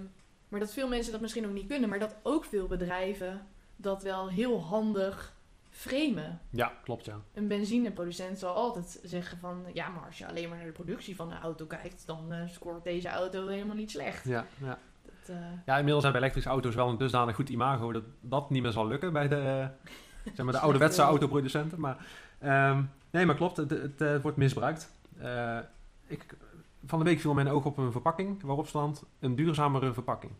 maar 0.55 0.63
dat 0.63 0.73
veel 0.73 0.87
mensen 0.87 1.11
dat 1.11 1.21
misschien 1.21 1.45
ook 1.45 1.53
niet 1.53 1.67
kunnen, 1.67 1.89
maar 1.89 1.99
dat 1.99 2.15
ook 2.23 2.45
veel 2.45 2.67
bedrijven 2.67 3.47
dat 3.75 4.03
wel 4.03 4.29
heel 4.29 4.61
handig 4.61 5.33
framen. 5.69 6.39
Ja, 6.49 6.73
klopt 6.83 7.05
ja. 7.05 7.15
Een 7.33 7.47
benzineproducent 7.47 8.39
zal 8.39 8.53
altijd 8.53 8.99
zeggen 9.03 9.37
van... 9.37 9.65
ja, 9.73 9.89
maar 9.89 10.05
als 10.05 10.17
je 10.17 10.27
alleen 10.27 10.49
maar 10.49 10.57
naar 10.57 10.67
de 10.67 10.73
productie 10.73 11.15
van 11.15 11.29
de 11.29 11.35
auto 11.35 11.65
kijkt... 11.65 12.03
dan 12.05 12.33
eh, 12.33 12.39
scoort 12.47 12.83
deze 12.83 13.09
auto 13.09 13.47
helemaal 13.47 13.75
niet 13.75 13.91
slecht. 13.91 14.25
Ja, 14.25 14.45
ja. 14.61 14.77
Dat, 15.05 15.35
eh, 15.35 15.35
Ja, 15.65 15.77
inmiddels 15.77 16.03
hebben 16.03 16.21
elektrische 16.21 16.49
auto's 16.49 16.75
wel 16.75 16.89
een 16.89 16.97
dusdanig 16.97 17.35
goed 17.35 17.49
imago 17.49 17.91
dat 17.91 18.03
dat 18.21 18.49
niet 18.49 18.61
meer 18.61 18.71
zal 18.71 18.87
lukken 18.87 19.13
bij 19.13 19.27
de, 19.27 19.35
eh, 19.35 19.91
zeg 20.33 20.45
maar 20.45 20.53
de 20.53 20.59
ouderwetse 20.65 21.01
autoproducenten. 21.01 21.79
Maar, 21.79 22.05
ehm, 22.39 22.83
nee, 23.09 23.25
maar 23.25 23.35
klopt, 23.35 23.57
het, 23.57 23.69
het, 23.99 24.21
wordt 24.21 24.37
misbruikt. 24.37 24.91
Ik, 26.07 26.25
van 26.85 26.99
de 26.99 27.05
week 27.05 27.19
viel 27.19 27.33
mijn 27.33 27.49
oog 27.49 27.65
op 27.65 27.77
een 27.77 27.91
verpakking 27.91 28.41
waarop 28.41 28.67
stond 28.67 29.03
een 29.19 29.35
duurzamere 29.35 29.93
verpakking. 29.93 30.31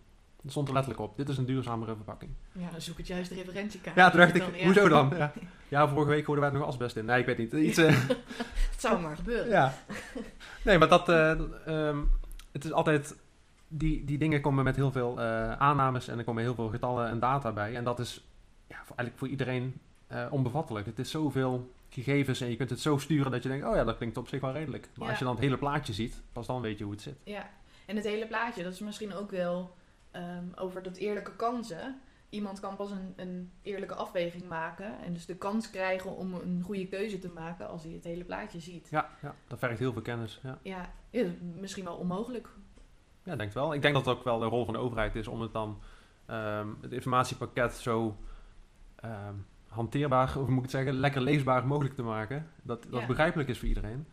Er 0.46 0.52
stond 0.52 0.68
er 0.68 0.74
letterlijk 0.74 1.04
op, 1.04 1.18
dit 1.18 1.30
is 1.30 1.38
een 1.38 1.46
duurzamere 1.46 1.96
verpakking. 1.96 2.32
Ja, 2.52 2.70
dan 2.72 2.82
zoek 2.82 2.98
het 2.98 3.08
juist 3.08 3.30
de 3.30 3.36
referentiekaart. 3.36 3.96
Ja, 3.96 4.10
toen 4.10 4.20
dacht 4.20 4.36
ik, 4.36 4.42
Dan, 4.42 4.56
ja. 4.56 4.66
hoezo 4.66 4.88
dan? 4.88 5.14
Ja. 5.18 5.34
ja, 5.68 5.88
vorige 5.88 6.10
week 6.10 6.26
hoorden 6.26 6.44
wij 6.44 6.54
het 6.54 6.62
nog 6.62 6.70
asbest 6.70 6.96
in. 6.96 7.06
Nee, 7.06 7.20
ik 7.20 7.26
weet 7.26 7.38
niet. 7.38 7.54
Iets, 7.54 7.78
eh, 7.78 7.96
Het 8.72 8.82
zou 8.82 9.02
maar 9.02 9.16
gebeuren. 9.16 9.50
ja. 9.50 9.74
Nee, 10.64 10.78
maar 10.78 10.88
dat, 10.88 11.10
eh, 11.10 11.32
ehm, 11.66 12.00
het 12.52 12.66
is 12.66 12.72
altijd, 12.72 13.16
die, 13.68 14.06
die 14.06 14.18
dingen 14.18 14.42
komen 14.42 14.64
met 14.64 14.76
heel 14.76 14.92
veel 14.92 15.20
eh, 15.20 15.52
aannames 15.52 16.08
en 16.08 16.18
er 16.18 16.24
komen 16.24 16.44
heel 16.44 16.56
veel 16.56 16.70
getallen 16.70 17.10
en 17.10 17.20
data 17.20 17.52
bij. 17.52 17.76
En 17.76 17.84
dat 17.84 18.00
is 18.00 18.26
ja, 18.68 18.78
voor, 18.86 18.96
eigenlijk 18.96 19.18
voor 19.18 19.28
iedereen 19.28 19.80
onbevattelijk. 20.30 20.86
Het 20.86 21.00
is 21.00 21.12
zoveel 21.12 21.72
gegevens 21.90 22.42
en 22.42 22.50
je 22.50 22.56
kunt 22.56 22.70
het 22.70 22.80
zo 22.80 22.98
sturen 22.98 23.32
dat 23.32 23.44
je 23.44 23.50
denkt, 23.50 23.66
oh 23.66 23.76
ja, 23.76 23.84
dat 23.84 23.98
klinkt 23.98 24.18
op 24.18 24.28
zich 24.28 24.42
wel 24.42 24.52
redelijk. 24.52 24.90
Maar 24.96 25.10
als 25.10 25.18
je 25.18 25.24
dan 25.24 25.34
het 25.34 25.44
hele 25.44 25.58
plaatje 25.58 25.94
ziet, 25.94 26.22
pas 26.32 26.48
dan 26.48 26.62
weet 26.62 26.78
je 26.78 26.84
hoe 26.84 26.94
het 26.94 27.02
zit. 27.02 27.16
Ja, 27.24 27.50
en 27.86 27.96
het 27.96 28.06
hele 28.06 28.28
plaatje, 28.28 28.64
dat 28.64 28.74
is 28.74 28.80
misschien 28.80 29.14
ook 29.14 29.32
wel 29.32 29.76
ehm, 30.16 30.44
over 30.56 30.84
dat 30.84 30.98
eerlijke 30.98 31.36
kansen. 31.36 32.00
Iemand 32.30 32.60
kan 32.60 32.76
pas 32.76 32.92
een, 32.92 33.14
een 33.16 33.52
eerlijke 33.62 33.96
afweging 33.96 34.48
maken 34.48 35.00
en 35.04 35.14
dus 35.14 35.26
de 35.26 35.36
kans 35.36 35.70
krijgen 35.70 36.16
om 36.18 36.34
een 36.34 36.62
goede 36.66 36.88
keuze 36.88 37.20
te 37.20 37.30
maken 37.30 37.68
als 37.68 37.84
hij 37.84 37.92
het 37.92 38.04
hele 38.04 38.24
plaatje 38.24 38.60
ziet. 38.60 38.88
Ja, 38.90 39.10
ja 39.22 39.36
dat 39.48 39.60
vergt 39.60 39.80
heel 39.80 39.94
veel 39.94 40.02
kennis. 40.02 40.40
Ja. 40.44 40.58
Ja, 40.62 40.92
ja, 41.10 41.26
misschien 41.60 41.84
wel 41.84 41.96
onmogelijk. 41.96 42.50
Ja, 43.24 43.32
ik 43.32 43.38
denk 43.38 43.52
wel. 43.54 43.74
Ik 43.74 43.82
denk 43.82 43.94
dat 43.94 44.06
het 44.06 44.18
ook 44.18 44.24
wel 44.24 44.40
de 44.40 44.46
rol 44.46 44.66
van 44.66 44.74
de 44.74 44.80
overheid 44.80 45.16
is 45.16 45.28
om 45.28 45.42
het 45.42 45.52
dan 45.54 45.80
ehm, 46.26 46.68
het 46.82 46.92
informatiepakket 46.92 47.74
zo 47.74 48.18
ehm, 48.96 49.34
hanteerbaar, 49.68 50.38
of 50.38 50.48
moet 50.48 50.56
ik 50.58 50.62
het 50.62 50.72
zeggen, 50.72 50.94
lekker 50.94 51.22
leesbaar 51.22 51.68
mogelijk 51.68 51.96
te 51.96 52.04
maken. 52.04 52.48
Dat 52.62 52.84
dat 52.90 53.00
Ja. 53.02 53.06
begrijpelijk 53.08 53.50
is 53.50 53.60
voor 53.60 53.68
iedereen. 53.68 54.08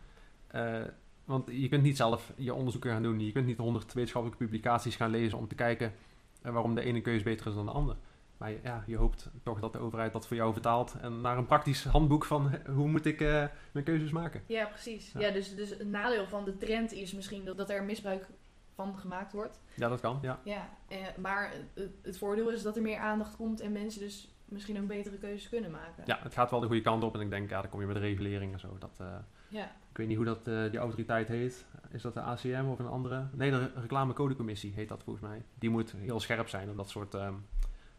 Eh, 0.47 0.81
want 1.25 1.49
je 1.51 1.69
kunt 1.69 1.83
niet 1.83 1.97
zelf 1.97 2.33
je 2.35 2.53
onderzoeken 2.53 2.91
gaan 2.91 3.03
doen. 3.03 3.19
Je 3.19 3.31
kunt 3.31 3.45
niet 3.45 3.57
honderd 3.57 3.93
wetenschappelijke 3.93 4.43
publicaties 4.45 4.95
gaan 4.95 5.09
lezen 5.09 5.37
om 5.37 5.47
te 5.47 5.55
kijken 5.55 5.93
eh, 6.41 6.51
waarom 6.51 6.75
de 6.75 6.81
ene 6.81 7.01
keuze 7.01 7.23
beter 7.23 7.47
is 7.47 7.53
dan 7.55 7.65
de 7.65 7.71
ander. 7.71 7.95
Maar 8.43 8.51
ja, 8.63 8.83
je 8.87 8.97
hoopt 8.97 9.29
toch 9.43 9.59
dat 9.59 9.73
de 9.73 9.79
overheid 9.79 10.13
dat 10.13 10.27
voor 10.27 10.35
jou 10.35 10.53
vertaalt 10.53 10.95
en 11.01 11.21
naar 11.21 11.37
een 11.37 11.45
praktisch 11.45 11.83
handboek 11.83 12.25
van 12.25 12.51
eh, 12.51 12.73
hoe 12.75 12.87
moet 12.87 13.05
ik 13.05 13.21
eh, 13.21 13.45
mijn 13.71 13.85
keuzes 13.85 14.11
maken. 14.11 14.43
Ja, 14.45 14.65
precies. 14.65 15.11
Ja. 15.11 15.19
Ja, 15.19 15.31
dus, 15.31 15.55
dus 15.55 15.79
een 15.79 15.89
nadeel 15.89 16.27
van 16.27 16.45
de 16.45 16.57
trend 16.57 16.91
is 16.91 17.13
misschien 17.13 17.45
dat, 17.45 17.57
dat 17.57 17.69
er 17.69 17.83
misbruik 17.83 18.27
van 18.75 18.97
gemaakt 18.97 19.33
wordt. 19.33 19.59
Ja, 19.73 19.89
dat 19.89 19.99
kan. 19.99 20.19
Ja. 20.21 20.39
Ja, 20.43 20.69
eh, 20.87 20.97
maar 21.17 21.53
het, 21.73 21.91
het 22.01 22.17
voordeel 22.17 22.49
is 22.49 22.61
dat 22.61 22.75
er 22.75 22.81
meer 22.81 22.97
aandacht 22.97 23.35
komt 23.35 23.59
en 23.59 23.71
mensen 23.71 24.01
dus 24.01 24.35
misschien 24.45 24.75
een 24.75 24.87
betere 24.87 25.17
keuze 25.17 25.49
kunnen 25.49 25.71
maken. 25.71 26.03
ja, 26.05 26.19
het 26.23 26.33
gaat 26.33 26.51
wel 26.51 26.59
de 26.59 26.67
goede 26.67 26.81
kant 26.81 27.03
op 27.03 27.15
en 27.15 27.21
ik 27.21 27.29
denk, 27.29 27.49
ja, 27.49 27.61
dan 27.61 27.69
kom 27.69 27.81
je 27.81 27.87
met 27.87 27.97
regulering 27.97 28.53
en 28.53 28.59
zo. 28.59 28.77
Dat, 28.79 29.01
Ja, 29.49 29.71
Ik 29.93 29.99
weet 29.99 30.07
niet 30.07 30.17
hoe 30.17 30.25
dat, 30.25 30.47
eh, 30.47 30.69
die 30.69 30.79
autoriteit 30.79 31.27
heet. 31.27 31.65
Is 31.91 32.01
dat 32.01 32.13
de 32.13 32.21
ACM 32.21 32.65
of 32.67 32.79
een 32.79 32.87
andere? 32.87 33.27
Nee, 33.31 33.51
de 33.51 33.71
reclamecodecommissie 33.75 34.73
heet 34.75 34.89
dat 34.89 35.03
volgens 35.03 35.25
mij. 35.25 35.43
Die 35.59 35.69
moet 35.69 35.91
heel 35.91 36.19
scherp 36.19 36.47
zijn 36.47 36.69
op 36.69 36.77
dat 36.77 36.89
soort 36.89 37.13
ehm 37.13 37.33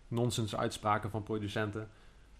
nonsens 0.08 0.56
uitspraken 0.56 1.10
van 1.10 1.22
producenten. 1.22 1.88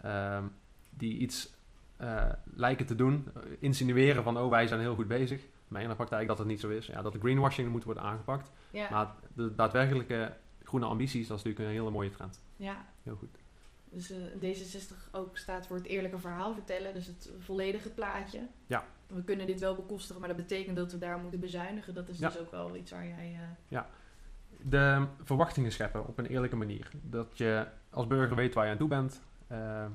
ehm, 0.01 0.45
die 0.91 1.19
iets 1.19 1.53
eh, 1.97 2.31
lijken 2.45 2.87
te 2.87 2.95
doen. 2.95 3.29
eh, 3.35 3.43
insinueren 3.59 4.23
van, 4.23 4.39
oh 4.39 4.51
wij 4.51 4.67
zijn 4.67 4.81
heel 4.81 4.95
goed 4.95 5.09
bezig. 5.09 5.43
Maar 5.69 5.83
in 5.83 5.89
de 5.89 5.95
praktijk 5.95 6.29
dat 6.29 6.39
het 6.39 6.47
niet 6.47 6.61
zo 6.61 6.69
is. 6.69 6.87
Ja, 6.87 7.03
dat 7.03 7.13
de 7.13 7.19
greenwashing 7.19 7.69
moet 7.71 7.85
worden 7.85 8.03
aangepakt. 8.03 8.53
ja, 8.71 8.91
Maar 8.91 9.15
de 9.35 9.55
daadwerkelijke 9.55 10.37
groene 10.63 10.87
ambities, 10.87 11.29
dat 11.29 11.39
is 11.39 11.45
natuurlijk 11.45 11.71
een 11.71 11.79
hele 11.81 11.91
mooie 11.95 12.11
trend. 12.11 12.43
ja. 12.57 12.85
Heel 13.03 13.17
goed. 13.17 13.39
Dus 13.95 14.11
eh, 14.11 14.17
D66 14.43 15.11
ook 15.13 15.37
staat 15.37 15.67
voor 15.67 15.77
het 15.77 15.87
eerlijke 15.87 16.19
verhaal 16.19 16.53
vertellen, 16.55 16.95
dus 16.95 17.07
het 17.07 17.31
volledige 17.39 17.91
plaatje. 17.91 18.41
Ja. 18.67 18.85
We 19.07 19.23
kunnen 19.25 19.47
dit 19.47 19.61
wel 19.61 19.75
bekostigen, 19.75 20.19
maar 20.21 20.29
dat 20.29 20.37
betekent 20.39 20.77
dat 20.77 20.93
we 20.93 20.99
daar 20.99 21.19
moeten 21.19 21.41
bezuinigen. 21.41 21.95
Dat 21.95 22.09
is 22.09 22.19
Ja. 22.19 22.29
dus 22.29 22.39
ook 22.39 22.51
wel 22.51 22.77
iets 22.77 22.91
waar 22.91 23.07
jij... 23.07 23.39
eh, 23.69 23.81
de 24.67 25.07
verwachtingen 25.23 25.73
scheppen 25.73 26.07
op 26.07 26.19
een 26.19 26.27
eerlijke 26.27 26.57
manier. 26.57 26.91
Dat 27.03 27.39
je 27.39 27.67
als 27.91 28.07
burger 28.07 28.37
weet 28.37 28.55
waar 28.55 28.65
je 28.65 28.71
aan 28.71 28.79
toe 28.79 28.89
bent. 28.89 29.21
Eh, 29.47 29.87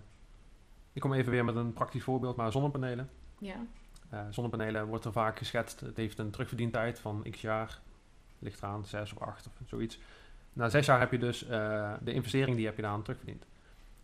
ik 0.93 1.01
kom 1.01 1.13
even 1.13 1.31
weer 1.31 1.45
met 1.45 1.55
een 1.55 1.73
praktisch 1.73 2.03
voorbeeld, 2.03 2.35
maar 2.35 2.51
zonnepanelen. 2.51 3.09
ja, 4.11 4.31
zonnepanelen 4.31 4.85
wordt 4.87 5.05
er 5.05 5.11
vaak 5.11 5.37
geschetst. 5.37 5.79
Het 5.79 5.97
heeft 5.97 6.19
een 6.19 6.31
terugverdientijd 6.31 6.99
van 6.99 7.25
x 7.31 7.41
jaar. 7.41 7.79
Ligt 8.39 8.61
eraan, 8.61 8.85
zes 8.85 9.13
of 9.13 9.21
acht 9.21 9.45
of 9.47 9.67
zoiets. 9.67 9.99
Na 10.53 10.69
zes 10.69 10.85
jaar 10.85 10.99
heb 10.99 11.11
je 11.11 11.17
dus 11.19 11.39
de 12.03 12.13
investering 12.13 12.55
die 12.55 12.65
heb 12.65 12.75
je 12.75 12.81
daaraan 12.81 13.01
terugverdiend. 13.03 13.45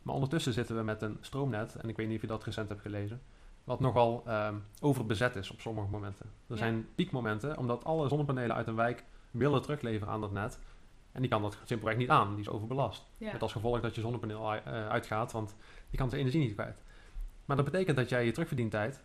Maar 0.06 0.14
ondertussen 0.16 0.54
zitten 0.54 0.76
we 0.76 0.84
met 0.84 1.02
een 1.02 1.18
stroomnet, 1.22 1.76
en 1.76 1.90
ik 1.90 1.96
weet 1.98 2.08
niet 2.08 2.16
of 2.16 2.22
je 2.22 2.28
dat 2.28 2.44
recent 2.44 2.70
hebt 2.70 2.82
gelezen, 2.82 3.22
wat 3.64 3.80
nogal 3.80 4.24
ehm, 4.26 4.56
overbezet 4.82 5.36
is 5.36 5.52
op 5.52 5.60
sommige 5.62 5.88
momenten. 5.90 6.26
Er 6.26 6.32
Ja. 6.54 6.56
zijn 6.58 6.88
piekmomenten, 6.96 7.58
omdat 7.58 7.84
alle 7.84 8.08
zonnepanelen 8.08 8.56
uit 8.56 8.68
een 8.68 8.76
wijk 8.76 9.04
willen 9.32 9.62
terugleveren 9.62 10.14
aan 10.14 10.22
dat 10.22 10.32
net. 10.32 10.60
En 11.12 11.22
die 11.22 11.30
kan 11.30 11.42
dat 11.42 11.58
simpelweg 11.64 11.98
niet 11.98 12.10
aan, 12.10 12.30
die 12.32 12.40
is 12.40 12.50
overbelast. 12.50 13.06
ja. 13.18 13.32
Met 13.32 13.42
als 13.42 13.52
gevolg 13.52 13.80
dat 13.82 13.96
je 13.96 14.02
zonnepaneel 14.02 14.54
eh, 14.54 14.88
uitgaat, 14.88 15.32
want 15.32 15.56
die 15.90 16.00
kan 16.00 16.10
zijn 16.10 16.22
energie 16.22 16.42
niet 16.42 16.54
kwijt. 16.54 16.84
Maar 17.46 17.56
dat 17.56 17.66
betekent 17.66 17.98
dat 17.98 18.10
jij 18.10 18.26
je 18.26 18.32
terugverdientijd 18.32 19.04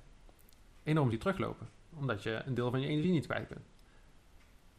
enorm 0.82 1.10
ziet 1.10 1.20
teruglopen. 1.20 1.68
Omdat 1.98 2.22
je 2.22 2.42
een 2.46 2.54
deel 2.54 2.70
van 2.70 2.80
je 2.80 2.86
energie 2.86 3.12
niet 3.12 3.26
kwijt 3.26 3.46
kunt. 3.48 3.68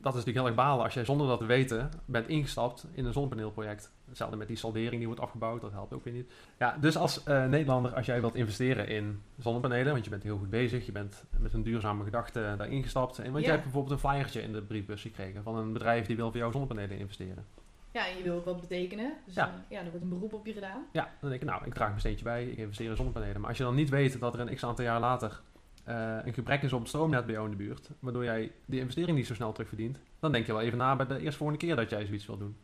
Dat 0.01 0.13
is 0.13 0.19
natuurlijk 0.25 0.37
heel 0.47 0.55
erg 0.57 0.65
balen 0.67 0.83
als 0.83 0.93
jij 0.93 1.05
zonder 1.05 1.27
dat 1.27 1.39
te 1.39 1.45
weten 1.45 1.89
bent 2.05 2.27
ingestapt 2.27 2.85
in 2.91 3.05
een 3.05 3.13
zonnepaneelproject. 3.13 3.91
Hetzelfde 4.07 4.37
met 4.37 4.47
die 4.47 4.57
saldering 4.57 4.91
die 4.97 5.05
wordt 5.05 5.21
afgebouwd, 5.21 5.61
dat 5.61 5.71
helpt 5.71 5.93
ook 5.93 6.03
weer 6.03 6.13
niet. 6.13 6.31
Ja, 6.59 6.77
dus 6.79 6.97
als 6.97 7.23
eh, 7.23 7.45
Nederlander, 7.45 7.93
als 7.95 8.05
jij 8.05 8.19
wilt 8.21 8.35
investeren 8.35 8.87
in 8.87 9.21
zonnepanelen, 9.39 9.91
want 9.91 10.03
je 10.03 10.09
bent 10.09 10.23
heel 10.23 10.37
goed 10.37 10.49
bezig, 10.49 10.85
je 10.85 10.91
bent 10.91 11.23
met 11.39 11.53
een 11.53 11.63
duurzame 11.63 12.03
gedachte 12.03 12.53
daar 12.57 12.69
ingestapt. 12.69 13.17
En 13.17 13.23
want 13.23 13.35
Ja. 13.37 13.41
jij 13.41 13.51
hebt 13.51 13.63
bijvoorbeeld 13.63 13.93
een 13.93 14.09
flyertje 14.09 14.41
in 14.41 14.51
de 14.53 14.61
briefbus 14.61 15.01
gekregen 15.01 15.43
van 15.43 15.57
een 15.57 15.73
bedrijf 15.73 16.05
die 16.05 16.15
wil 16.15 16.29
voor 16.29 16.39
jou 16.39 16.51
zonnepanelen 16.51 16.97
investeren. 16.97 17.45
ja, 17.91 18.07
en 18.07 18.17
je 18.17 18.23
wil 18.23 18.35
ook 18.35 18.45
wat 18.45 18.61
betekenen. 18.61 19.13
Dus 19.25 19.35
Ja. 19.35 19.45
ja. 19.45 19.53
ja, 19.69 19.77
er 19.79 19.89
wordt 19.89 20.01
een 20.01 20.09
beroep 20.09 20.33
op 20.33 20.45
je 20.45 20.53
gedaan. 20.53 20.85
Ja, 20.91 21.09
dan 21.19 21.29
denk 21.29 21.41
ik, 21.41 21.47
nou, 21.49 21.65
ik 21.65 21.73
draag 21.73 21.87
mijn 21.87 21.99
steentje 21.99 22.23
bij, 22.23 22.45
ik 22.45 22.57
investeer 22.57 22.89
in 22.89 22.95
zonnepanelen. 22.95 23.39
Maar 23.39 23.49
als 23.49 23.57
je 23.57 23.63
dan 23.63 23.75
niet 23.75 23.89
weet 23.89 24.19
dat 24.19 24.33
er 24.33 24.39
een 24.39 24.55
x 24.55 24.63
aantal 24.65 24.85
jaar 24.85 24.99
later 24.99 25.41
eh, 25.83 26.17
een 26.23 26.33
gebrek 26.33 26.61
is 26.61 26.73
op 26.73 26.79
het 26.79 26.87
stroomnet 26.87 27.25
bij 27.25 27.33
jou 27.33 27.45
in 27.45 27.57
de 27.57 27.63
buurt, 27.63 27.89
waardoor 27.99 28.23
jij 28.23 28.51
die 28.65 28.79
investering 28.79 29.17
niet 29.17 29.27
zo 29.27 29.33
snel 29.33 29.51
terugverdient, 29.51 29.99
dan 30.19 30.31
denk 30.31 30.45
je 30.45 30.53
wel 30.53 30.61
even 30.61 30.77
na 30.77 30.95
bij 30.95 31.07
de 31.07 31.19
eerstvolgende 31.19 31.65
keer 31.65 31.75
dat 31.75 31.89
jij 31.89 32.05
zoiets 32.05 32.25
wil 32.25 32.37
doen. 32.37 32.55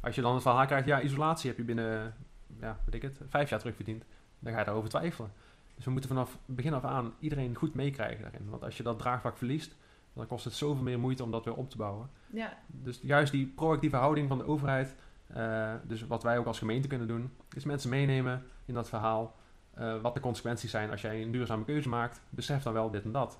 Als 0.00 0.14
je 0.14 0.20
dan 0.20 0.34
het 0.34 0.42
verhaal 0.42 0.66
krijgt, 0.66 0.86
ja, 0.86 1.00
isolatie 1.00 1.48
heb 1.48 1.58
je 1.58 1.64
binnen, 1.64 2.14
ja, 2.60 2.78
weet 2.84 2.94
ik 2.94 3.02
het, 3.02 3.20
vijf 3.28 3.50
jaar 3.50 3.58
terugverdiend, 3.58 4.04
dan 4.38 4.52
ga 4.52 4.58
je 4.58 4.64
daarover 4.64 4.88
twijfelen. 4.88 5.32
Dus 5.74 5.84
we 5.84 5.90
moeten 5.90 6.10
vanaf 6.10 6.38
begin 6.46 6.74
af 6.74 6.84
aan 6.84 7.12
iedereen 7.18 7.54
goed 7.54 7.74
meekrijgen 7.74 8.22
daarin. 8.22 8.50
Want 8.50 8.62
als 8.62 8.76
je 8.76 8.82
dat 8.82 8.98
draagvlak 8.98 9.36
verliest, 9.36 9.76
dan 10.12 10.26
kost 10.26 10.44
het 10.44 10.54
zoveel 10.54 10.82
meer 10.82 10.98
moeite 10.98 11.22
om 11.22 11.30
dat 11.30 11.44
weer 11.44 11.54
op 11.54 11.70
te 11.70 11.76
bouwen. 11.76 12.10
Ja, 12.30 12.58
Dus 12.66 13.00
juist 13.02 13.32
die 13.32 13.46
proactieve 13.46 13.96
houding 13.96 14.28
van 14.28 14.38
de 14.38 14.46
overheid, 14.46 14.94
eh, 15.26 15.72
dus 15.82 16.06
wat 16.06 16.22
wij 16.22 16.38
ook 16.38 16.46
als 16.46 16.58
gemeente 16.58 16.88
kunnen 16.88 17.06
doen, 17.06 17.30
is 17.54 17.64
mensen 17.64 17.90
meenemen 17.90 18.42
in 18.64 18.74
dat 18.74 18.88
verhaal. 18.88 19.36
Eh, 19.74 20.00
wat 20.00 20.14
de 20.14 20.20
consequenties 20.20 20.70
zijn 20.70 20.90
als 20.90 21.00
jij 21.00 21.22
een 21.22 21.30
duurzame 21.30 21.64
keuze 21.64 21.88
maakt. 21.88 22.20
Besef 22.30 22.62
dan 22.62 22.72
wel 22.72 22.90
dit 22.90 23.04
en 23.04 23.12
dat. 23.12 23.38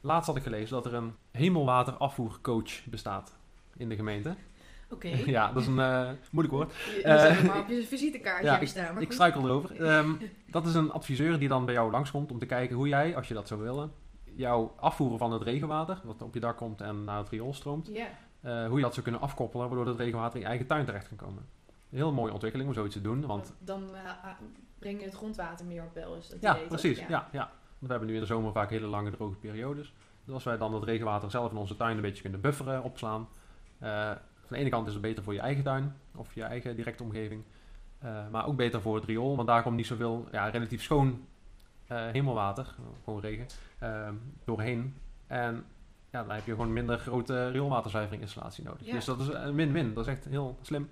Laatst 0.00 0.26
had 0.26 0.36
ik 0.36 0.42
gelezen 0.42 0.74
dat 0.74 0.86
er 0.86 0.94
een 0.94 1.14
hemelwaterafvoercoach 1.30 2.84
bestaat 2.84 3.36
in 3.76 3.88
de 3.88 3.96
gemeente. 3.96 4.34
oké. 4.90 5.08
ja, 5.36 5.52
dat 5.52 5.62
is 5.62 5.68
een 5.68 5.78
eh, 5.78 6.10
moeilijk 6.30 6.56
woord. 6.56 6.72
Je, 6.74 6.96
je 6.96 7.02
Eh, 7.02 7.44
maar 7.44 7.58
op 7.58 7.68
je 7.68 7.86
visitekaartje 7.86 8.46
ja, 8.46 8.66
staan. 8.66 8.94
Maar 8.94 9.02
Ik 9.02 9.12
struikel 9.12 9.44
erover. 9.44 9.80
Ehm, 9.86 10.12
dat 10.46 10.66
is 10.66 10.74
een 10.74 10.92
adviseur 10.92 11.38
die 11.38 11.48
dan 11.48 11.64
bij 11.64 11.74
jou 11.74 11.90
langskomt 11.90 12.30
om 12.30 12.38
te 12.38 12.46
kijken 12.46 12.76
hoe 12.76 12.88
jij, 12.88 13.16
als 13.16 13.28
je 13.28 13.34
dat 13.34 13.48
zou 13.48 13.62
willen, 13.62 13.92
jouw 14.24 14.74
afvoeren 14.76 15.18
van 15.18 15.32
het 15.32 15.42
regenwater, 15.42 16.00
wat 16.04 16.22
op 16.22 16.34
je 16.34 16.40
dak 16.40 16.56
komt 16.56 16.80
en 16.80 17.04
naar 17.04 17.18
het 17.18 17.28
riool 17.28 17.54
stroomt, 17.54 17.86
hoe 18.40 18.76
je 18.76 18.80
dat 18.80 18.92
zou 18.92 19.02
kunnen 19.02 19.20
afkoppelen, 19.20 19.68
waardoor 19.68 19.86
het 19.86 19.96
regenwater 19.96 20.34
in 20.34 20.40
je 20.40 20.46
eigen 20.46 20.66
tuin 20.66 20.84
terecht 20.84 21.08
kan 21.08 21.16
komen. 21.16 21.46
Een 21.90 21.98
heel 21.98 22.12
mooie 22.12 22.32
ontwikkeling 22.32 22.68
om 22.68 22.74
zoiets 22.74 22.94
te 22.94 23.00
doen, 23.00 23.26
want 23.26 23.54
dan 23.58 23.82
ah, 24.22 24.26
breng 24.78 24.98
je 24.98 25.04
het 25.04 25.14
grondwater 25.14 25.66
meer 25.66 25.82
op 25.82 25.92
peil. 25.92 26.14
Is 26.14 26.28
dat 26.28 26.40
ja, 26.40 26.50
idee, 26.50 26.66
toch? 26.68 26.80
precies, 26.80 26.98
ja. 26.98 27.08
Ja, 27.08 27.28
Want 27.32 27.50
we 27.80 27.88
hebben 27.88 28.08
nu 28.08 28.14
in 28.14 28.20
de 28.20 28.26
zomer 28.26 28.52
vaak 28.52 28.70
hele 28.70 28.86
lange 28.86 29.10
droge 29.10 29.36
periodes. 29.36 29.92
Dus 30.24 30.34
als 30.34 30.44
wij 30.44 30.56
dan 30.58 30.74
het 30.74 30.84
regenwater 30.84 31.30
zelf 31.30 31.50
in 31.50 31.56
onze 31.56 31.76
tuin 31.76 31.96
een 31.96 32.02
beetje 32.02 32.22
kunnen 32.22 32.40
bufferen, 32.40 32.82
opslaan. 32.82 33.28
eh, 33.78 34.10
van 34.46 34.56
de 34.56 34.62
ene 34.62 34.70
kant 34.70 34.86
is 34.86 34.92
het 34.92 35.02
beter 35.02 35.22
voor 35.22 35.34
je 35.34 35.40
eigen 35.40 35.64
tuin 35.64 35.96
of 36.14 36.34
je 36.34 36.42
eigen 36.42 36.76
directe 36.76 37.02
omgeving. 37.02 37.42
eh, 37.98 38.28
maar 38.30 38.46
ook 38.46 38.56
beter 38.56 38.80
voor 38.80 38.94
het 38.94 39.04
riool, 39.04 39.36
want 39.36 39.48
daar 39.48 39.62
komt 39.62 39.76
niet 39.76 39.86
zoveel 39.86 40.28
ja, 40.32 40.48
relatief 40.48 40.82
schoon 40.82 41.26
eh, 41.86 42.06
hemelwater, 42.12 42.74
gewoon 43.04 43.20
regen, 43.20 43.46
eh, 43.78 44.08
doorheen. 44.44 44.94
En 45.26 45.64
ja, 46.10 46.22
dan 46.24 46.30
heb 46.34 46.44
je 46.46 46.50
gewoon 46.50 46.72
minder 46.72 46.98
grote 46.98 47.50
rioolwaterzuiveringinstallatie 47.50 48.64
nodig. 48.64 48.86
Ja. 48.86 48.92
Dus 48.92 49.04
dat 49.04 49.20
is 49.20 49.28
een 49.28 49.54
win-win, 49.54 49.94
dat 49.94 50.06
is 50.06 50.12
echt 50.12 50.24
heel 50.24 50.58
slim. 50.62 50.90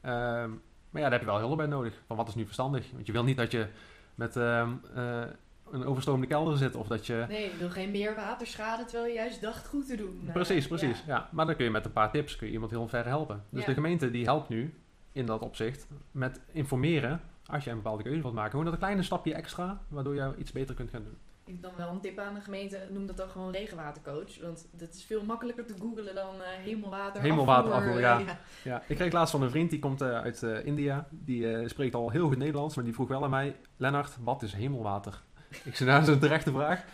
Ehm, 0.00 0.50
maar 0.96 1.04
ja, 1.04 1.10
daar 1.10 1.18
heb 1.20 1.28
je 1.28 1.34
wel 1.38 1.46
hulp 1.46 1.56
bij 1.56 1.66
nodig. 1.66 2.00
Van 2.06 2.16
wat 2.16 2.28
is 2.28 2.34
nu 2.34 2.44
verstandig? 2.44 2.90
Want 2.92 3.06
je 3.06 3.12
wil 3.12 3.24
niet 3.24 3.36
dat 3.36 3.50
je 3.50 3.66
met 4.14 4.36
ehm, 4.36 4.70
eh, 4.94 5.22
een 5.70 5.84
overstromende 5.84 6.26
kelder 6.26 6.56
zit 6.56 6.74
of 6.74 6.86
dat 6.86 7.06
je... 7.06 7.24
Nee, 7.28 7.50
je 7.50 7.56
wil 7.58 7.70
geen 7.70 7.90
meer 7.90 8.14
waterschade 8.14 8.84
terwijl 8.84 9.06
je 9.12 9.14
juist 9.18 9.40
dacht 9.40 9.66
goed 9.66 9.86
te 9.86 9.96
doen. 9.96 10.22
Eh, 10.26 10.32
Precies, 10.32 10.66
precies. 10.66 10.98
ja. 11.06 11.14
Ja. 11.14 11.28
maar 11.32 11.46
dan 11.46 11.56
kun 11.56 11.64
je 11.64 11.70
met 11.70 11.84
een 11.84 11.92
paar 11.92 12.10
tips 12.10 12.36
kun 12.36 12.46
je 12.46 12.52
iemand 12.52 12.70
heel 12.70 12.88
ver 12.88 13.06
helpen. 13.06 13.44
Dus 13.50 13.60
Ja. 13.60 13.66
de 13.66 13.74
gemeente 13.74 14.10
die 14.10 14.24
helpt 14.24 14.48
nu 14.48 14.74
in 15.12 15.26
dat 15.26 15.40
opzicht 15.40 15.86
met 16.10 16.40
informeren 16.52 17.20
als 17.46 17.64
je 17.64 17.70
een 17.70 17.76
bepaalde 17.76 18.02
keuze 18.02 18.20
wilt 18.22 18.34
maken. 18.34 18.50
Gewoon 18.50 18.64
dat 18.64 18.74
een 18.74 18.80
kleine 18.80 19.02
stapje 19.02 19.34
extra, 19.34 19.80
waardoor 19.88 20.14
je 20.14 20.34
iets 20.38 20.52
beter 20.52 20.74
kunt 20.74 20.90
gaan 20.90 21.02
doen. 21.02 21.16
Ik 21.46 21.62
dan 21.62 21.72
wel 21.76 21.88
een 21.88 22.00
tip 22.00 22.18
aan 22.18 22.34
de 22.34 22.40
gemeente, 22.40 22.86
noem 22.90 23.06
dat 23.06 23.16
dan 23.16 23.28
gewoon 23.28 23.52
regenwatercoach. 23.52 24.40
Want 24.40 24.68
dat 24.72 24.94
is 24.94 25.04
veel 25.04 25.24
makkelijker 25.24 25.66
te 25.66 25.74
googlen 25.80 26.14
dan 26.14 26.34
eh, 26.42 26.48
hemelwater. 26.48 27.22
Hemelwater 27.22 27.72
afvoer, 27.72 28.00
ja. 28.00 28.38
Ja, 28.64 28.82
ik 28.86 28.96
kreeg 28.96 29.12
laatst 29.12 29.30
van 29.30 29.42
een 29.42 29.50
vriend, 29.50 29.70
die 29.70 29.78
komt 29.78 30.00
eh, 30.00 30.20
uit 30.20 30.42
eh, 30.42 30.64
India. 30.64 31.08
Die 31.10 31.68
spreekt 31.68 31.94
al 31.94 32.10
heel 32.10 32.28
goed 32.28 32.38
Nederlands, 32.38 32.74
maar 32.74 32.84
die 32.84 32.94
vroeg 32.94 33.08
wel 33.08 33.24
aan 33.24 33.30
mij... 33.30 33.56
Lennart, 33.76 34.16
wat 34.20 34.42
is 34.42 34.52
hemelwater? 34.52 35.22
Ik 35.64 35.76
zei, 35.76 35.88
nou, 35.88 36.00
dat 36.00 36.08
is 36.08 36.14
een 36.14 36.20
terechte 36.20 36.50
vraag. 36.52 36.84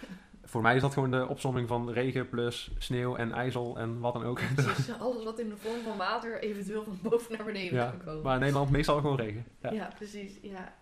Voor 0.45 0.63
mij 0.63 0.75
is 0.75 0.81
dat 0.81 0.93
gewoon 0.93 1.11
de 1.11 1.29
opsomming 1.29 1.69
van 1.69 1.91
regen 1.91 2.29
plus 2.29 2.71
sneeuw 2.79 3.17
en 3.17 3.33
ijzel 3.33 3.79
en 3.79 4.01
wat 4.01 4.13
dan 4.13 4.25
ook. 4.25 4.41
Precies, 4.55 4.99
alles 4.99 5.25
wat 5.25 5.39
in 5.39 5.49
de 5.49 5.57
vorm 5.57 5.83
van 5.83 5.97
water 5.97 6.41
eventueel 6.41 6.85
van 6.85 6.99
boven 7.03 7.37
naar 7.37 7.47
beneden 7.47 7.79
Ja, 7.79 7.91
kan 7.91 8.05
komen. 8.05 8.23
Maar 8.23 8.35
in 8.35 8.41
Nederland 8.41 8.71
meestal 8.71 9.01
gewoon 9.01 9.17
regen. 9.17 9.45
Ja. 9.63 9.71
Ja, 9.71 9.91
precies. 9.97 10.39
Ja. 10.43 10.75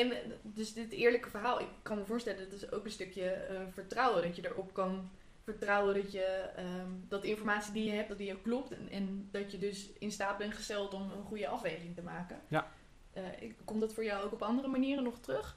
En 0.00 0.12
dus 0.42 0.72
dit 0.72 0.92
eerlijke 0.92 1.30
verhaal, 1.30 1.60
ik 1.60 1.68
kan 1.82 1.98
me 1.98 2.04
voorstellen, 2.04 2.50
dat 2.50 2.52
is 2.52 2.72
ook 2.72 2.84
een 2.84 2.90
stukje 2.90 3.30
eh, 3.30 3.60
vertrouwen. 3.72 4.22
Dat 4.22 4.36
je 4.36 4.46
erop 4.46 4.72
kan 4.72 5.10
vertrouwen 5.44 5.94
dat 5.94 6.12
je 6.12 6.50
ehm, 6.56 6.90
dat 7.08 7.22
de 7.22 7.28
informatie 7.28 7.72
die 7.72 7.84
je 7.84 7.90
hebt, 7.90 8.08
dat 8.08 8.18
die 8.18 8.32
ook 8.32 8.42
klopt. 8.42 8.70
En, 8.70 8.88
en 8.90 9.28
dat 9.30 9.52
je 9.52 9.58
dus 9.58 9.90
in 9.98 10.12
staat 10.12 10.38
bent 10.38 10.54
gesteld 10.54 10.94
om 10.94 11.02
een 11.02 11.24
goede 11.24 11.48
afweging 11.48 11.94
te 11.94 12.02
maken. 12.02 12.40
Ja. 12.48 12.68
Eh, 13.12 13.22
komt 13.64 13.80
dat 13.80 13.94
voor 13.94 14.04
jou 14.04 14.24
ook 14.24 14.32
op 14.32 14.42
andere 14.42 14.68
manieren 14.68 15.04
nog 15.04 15.18
terug? 15.18 15.56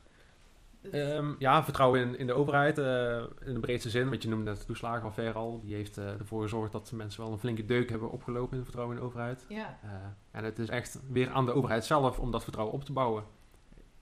Ehm, 0.92 1.34
ja, 1.40 1.64
vertrouwen 1.64 2.02
in, 2.02 2.18
in 2.18 2.28
de 2.28 2.34
overheid 2.34 2.78
eh, 2.78 3.24
in 3.46 3.54
de 3.54 3.60
breedste 3.60 3.90
zin. 3.90 4.10
Want 4.10 4.24
je 4.24 4.30
noemde 4.30 4.52
net 4.52 4.60
de 4.60 4.66
toeslagenaffaire 4.66 5.38
al. 5.38 5.60
Die 5.60 5.76
heeft 5.76 5.98
ervoor 5.98 6.42
gezorgd 6.42 6.72
dat 6.72 6.92
mensen 6.92 7.24
wel 7.24 7.32
een 7.32 7.40
flinke 7.40 7.66
deuk 7.66 7.90
hebben 7.90 8.12
opgelopen 8.12 8.52
in 8.52 8.58
het 8.58 8.64
vertrouwen 8.64 8.96
in 8.96 9.02
de 9.02 9.08
overheid. 9.08 9.46
ja, 9.50 9.80
en 10.32 10.44
het 10.44 10.60
is 10.60 10.70
echt 10.70 11.00
weer 11.10 11.30
aan 11.30 11.46
de 11.46 11.52
overheid 11.52 11.86
zelf 11.86 12.20
om 12.20 12.32
dat 12.32 12.44
vertrouwen 12.44 12.76
op 12.76 12.84
te 12.84 12.94
bouwen. 12.94 13.24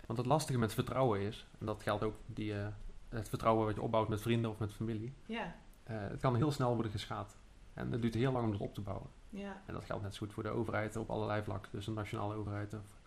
Want 0.06 0.20
het 0.20 0.28
lastige 0.28 0.60
met 0.60 0.74
vertrouwen 0.74 1.20
is, 1.20 1.48
en 1.60 1.66
dat 1.66 1.84
geldt 1.84 2.04
ook 2.04 2.16
die, 2.26 2.54
eh, 2.54 2.68
het 3.10 3.30
vertrouwen 3.30 3.66
wat 3.66 3.76
je 3.76 3.82
opbouwt 3.82 4.08
met 4.10 4.22
vrienden 4.22 4.52
of 4.52 4.60
met 4.60 4.74
familie, 4.74 5.14
ja, 5.26 5.56
eh, 5.84 5.96
het 6.00 6.20
kan 6.20 6.36
heel 6.36 6.52
snel 6.52 6.74
worden 6.74 6.92
geschaad. 6.92 7.38
En 7.74 7.92
het 7.92 8.02
duurt 8.02 8.14
heel 8.14 8.32
lang 8.32 8.46
om 8.46 8.52
dat 8.52 8.62
op 8.62 8.74
te 8.74 8.82
bouwen. 8.82 9.08
ja, 9.30 9.62
En 9.66 9.74
dat 9.74 9.86
geldt 9.86 10.04
net 10.04 10.14
zo 10.14 10.26
goed 10.26 10.34
voor 10.34 10.44
de 10.44 10.50
overheid 10.50 10.96
op 10.96 11.10
allerlei 11.10 11.44
vlakken. 11.44 11.72
Dus 11.72 11.86
de 11.86 11.92
nationale 11.92 12.36
overheid 12.36 12.74
of 12.74 13.00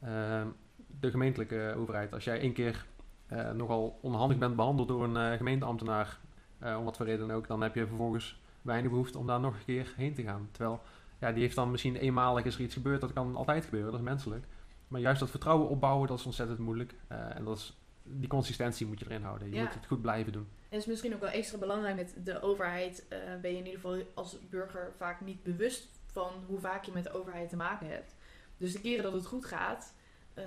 ehm, 0.00 0.46
de 1.00 1.10
gemeentelijke 1.10 1.74
overheid. 1.76 2.12
Als 2.12 2.24
jij 2.24 2.40
één 2.40 2.52
keer 2.52 2.86
eh, 3.26 3.50
nogal 3.50 3.98
onhandig 4.00 4.38
bent 4.38 4.56
behandeld 4.56 4.88
door 4.88 5.04
een 5.04 5.36
gemeenteambtenaar, 5.36 6.18
om 6.58 6.84
wat 6.84 6.96
voor 6.96 7.06
reden 7.06 7.30
ook, 7.30 7.46
dan 7.46 7.60
heb 7.60 7.74
je 7.74 7.86
vervolgens 7.86 8.40
weinig 8.62 8.90
behoefte 8.90 9.18
om 9.18 9.26
daar 9.26 9.40
nog 9.40 9.54
een 9.54 9.64
keer 9.64 9.92
heen 9.96 10.14
te 10.14 10.22
gaan. 10.22 10.48
Terwijl, 10.50 10.82
ja, 11.18 11.32
die 11.32 11.42
heeft 11.42 11.54
dan 11.54 11.70
misschien 11.70 11.96
eenmalig 11.96 12.44
is 12.44 12.54
er 12.54 12.60
iets 12.60 12.74
gebeurd, 12.74 13.00
dat 13.00 13.12
kan 13.12 13.36
altijd 13.36 13.64
gebeuren, 13.64 13.90
dat 13.90 14.00
is 14.00 14.06
menselijk. 14.06 14.46
Maar 14.92 15.00
juist 15.00 15.20
dat 15.20 15.30
vertrouwen 15.30 15.68
opbouwen, 15.68 16.08
dat 16.08 16.18
is 16.18 16.24
ontzettend 16.26 16.58
moeilijk. 16.58 16.94
Eh, 17.08 17.36
en 17.36 17.44
dat 17.44 17.56
is, 17.56 17.76
die 18.02 18.28
consistentie 18.28 18.86
moet 18.86 18.98
je 18.98 19.04
erin 19.04 19.22
houden. 19.22 19.48
Je 19.48 19.54
Ja. 19.54 19.62
moet 19.62 19.74
het 19.74 19.86
goed 19.86 20.00
blijven 20.02 20.32
doen. 20.32 20.42
En 20.42 20.78
het 20.78 20.80
is 20.80 20.86
misschien 20.86 21.14
ook 21.14 21.20
wel 21.20 21.30
extra 21.30 21.58
belangrijk 21.58 21.96
met 21.96 22.14
de 22.24 22.40
overheid. 22.42 23.04
eh, 23.08 23.18
ben 23.40 23.50
je 23.50 23.56
in 23.58 23.66
ieder 23.66 23.80
geval 23.80 24.02
als 24.14 24.36
burger 24.50 24.92
vaak 24.96 25.20
niet 25.20 25.42
bewust 25.42 25.88
van 26.06 26.32
hoe 26.46 26.58
vaak 26.58 26.84
je 26.84 26.92
met 26.92 27.04
de 27.04 27.12
overheid 27.12 27.48
te 27.48 27.56
maken 27.56 27.86
hebt. 27.88 28.14
Dus 28.56 28.72
de 28.72 28.80
keren 28.80 29.02
dat 29.02 29.12
het 29.12 29.26
goed 29.26 29.44
gaat, 29.44 29.94
ehm, 30.34 30.46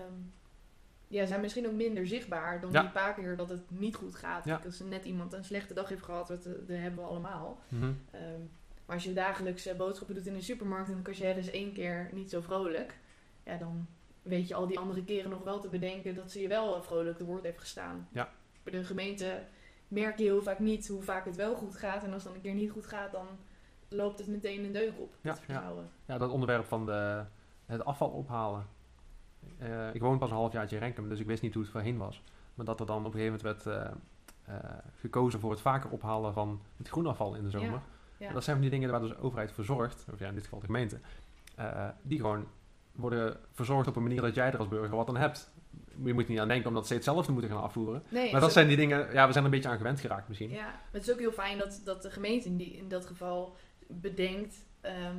ja, 1.07 1.25
zijn 1.25 1.41
misschien 1.41 1.67
ook 1.67 1.73
minder 1.73 2.07
zichtbaar 2.07 2.61
dan 2.61 2.71
Ja. 2.71 2.81
die 2.81 2.89
paar 2.91 3.13
keer 3.13 3.35
dat 3.37 3.49
het 3.49 3.63
niet 3.71 3.95
goed 3.95 4.15
gaat. 4.15 4.45
Ja. 4.45 4.61
Als 4.65 4.79
net 4.79 5.05
iemand 5.05 5.33
een 5.33 5.43
slechte 5.45 5.73
dag 5.73 5.89
heeft 5.89 6.03
gehad, 6.03 6.27
dat, 6.27 6.45
eh, 6.45 6.51
dat 6.67 6.77
hebben 6.77 7.03
we 7.03 7.09
allemaal. 7.09 7.59
Mhm. 7.67 7.91
Ehm, 8.11 8.39
maar 8.85 8.95
als 8.95 9.03
je 9.03 9.13
dagelijks 9.13 9.75
boodschappen 9.77 10.15
doet 10.15 10.25
in 10.27 10.33
de 10.33 10.41
supermarkt 10.41 10.87
en 10.87 10.93
dan 10.93 11.03
kan 11.03 11.27
je 11.27 11.33
dus 11.35 11.49
één 11.51 11.73
keer 11.73 12.09
niet 12.13 12.29
zo 12.29 12.41
vrolijk, 12.41 12.97
ja, 13.43 13.57
dan 13.57 13.87
weet 14.25 14.47
je 14.47 14.55
al 14.55 14.67
die 14.67 14.79
andere 14.79 15.03
keren 15.03 15.29
nog 15.29 15.43
wel 15.43 15.59
te 15.59 15.69
bedenken 15.69 16.15
dat 16.15 16.31
ze 16.31 16.41
je 16.41 16.47
wel 16.47 16.83
vrolijk 16.83 17.17
te 17.17 17.25
woord 17.25 17.43
heeft 17.43 17.59
gestaan. 17.59 18.07
Ja. 18.11 18.29
Bij 18.63 18.73
de 18.73 18.83
gemeente 18.83 19.43
merk 19.87 20.17
je 20.17 20.23
heel 20.23 20.43
vaak 20.43 20.59
niet 20.59 20.87
hoe 20.87 21.01
vaak 21.01 21.25
het 21.25 21.35
wel 21.35 21.55
goed 21.55 21.75
gaat. 21.75 22.03
En 22.03 22.13
als 22.13 22.23
het 22.23 22.23
dan 22.23 22.33
een 22.33 22.41
keer 22.41 22.53
niet 22.53 22.71
goed 22.71 22.85
gaat, 22.85 23.11
dan 23.11 23.27
loopt 23.87 24.19
het 24.19 24.27
meteen 24.27 24.63
een 24.63 24.71
deuk 24.71 24.93
op. 24.99 25.15
Ja. 25.21 25.37
Ja, 26.05 26.17
dat 26.17 26.29
onderwerp 26.29 26.65
van 26.65 26.85
de, 26.85 27.23
het 27.65 27.85
afval 27.85 28.09
ophalen. 28.09 28.67
Eh, 29.57 29.93
ik 29.93 30.01
woon 30.01 30.17
pas 30.17 30.29
een 30.29 30.35
halfjaartje 30.35 30.75
in 30.75 30.81
Renkum, 30.81 31.09
dus 31.09 31.19
ik 31.19 31.25
wist 31.25 31.41
niet 31.41 31.53
hoe 31.53 31.63
het 31.63 31.71
voorheen 31.71 31.97
was. 31.97 32.23
Maar 32.55 32.65
dat 32.65 32.79
er 32.79 32.85
dan 32.85 33.05
op 33.05 33.13
een 33.13 33.19
gegeven 33.19 33.39
moment 33.43 33.65
werd 33.65 33.77
eh, 33.77 34.55
eh, 34.55 34.77
gekozen 34.95 35.39
voor 35.39 35.51
het 35.51 35.61
vaker 35.61 35.89
ophalen 35.89 36.33
van 36.33 36.61
het 36.77 36.87
groenafval 36.87 37.35
in 37.35 37.43
de 37.43 37.49
zomer. 37.49 37.69
Ja, 37.69 38.27
ja. 38.27 38.33
Dat 38.33 38.43
zijn 38.43 38.55
van 38.55 38.65
die 38.65 38.75
dingen 38.75 38.91
waar 38.91 39.01
dus 39.01 39.09
de 39.09 39.21
overheid 39.21 39.51
voor 39.51 39.63
zorgt, 39.63 40.05
of 40.13 40.19
ja, 40.19 40.27
in 40.27 40.33
dit 40.33 40.43
geval 40.43 40.59
de 40.59 40.65
gemeente, 40.65 40.99
die 42.01 42.19
gewoon 42.19 42.47
worden 42.95 43.37
verzorgd 43.53 43.87
op 43.87 43.95
een 43.95 44.03
manier 44.03 44.21
dat 44.21 44.35
jij 44.35 44.51
er 44.51 44.57
als 44.57 44.67
burger 44.67 44.95
wat 44.95 45.07
aan 45.09 45.17
hebt. 45.17 45.51
Je 46.03 46.13
moet 46.13 46.27
niet 46.27 46.39
aan 46.39 46.47
denken 46.47 46.67
omdat 46.67 46.87
ze 46.87 46.93
hetzelfde 46.93 47.31
moeten 47.31 47.51
gaan 47.51 47.61
afvoeren. 47.61 48.03
Nee, 48.09 48.31
Maar 48.31 48.39
dat 48.39 48.49
is 48.49 48.55
zijn 48.55 48.67
die 48.67 48.77
dingen, 48.77 48.97
ja, 49.13 49.25
we 49.27 49.31
zijn 49.33 49.33
er 49.35 49.43
een 49.43 49.49
beetje 49.49 49.69
aan 49.69 49.77
gewend 49.77 49.99
geraakt 49.99 50.27
misschien. 50.27 50.49
Ja, 50.49 50.63
maar 50.65 50.83
het 50.91 51.07
is 51.07 51.11
ook 51.13 51.19
heel 51.19 51.31
fijn 51.31 51.57
dat, 51.57 51.81
dat 51.83 52.01
de 52.01 52.11
gemeente 52.11 52.47
in, 52.47 52.57
die, 52.57 52.73
in 52.77 52.87
dat 52.87 53.05
geval 53.05 53.55
bedenkt 53.87 54.55
ehm, 54.81 55.15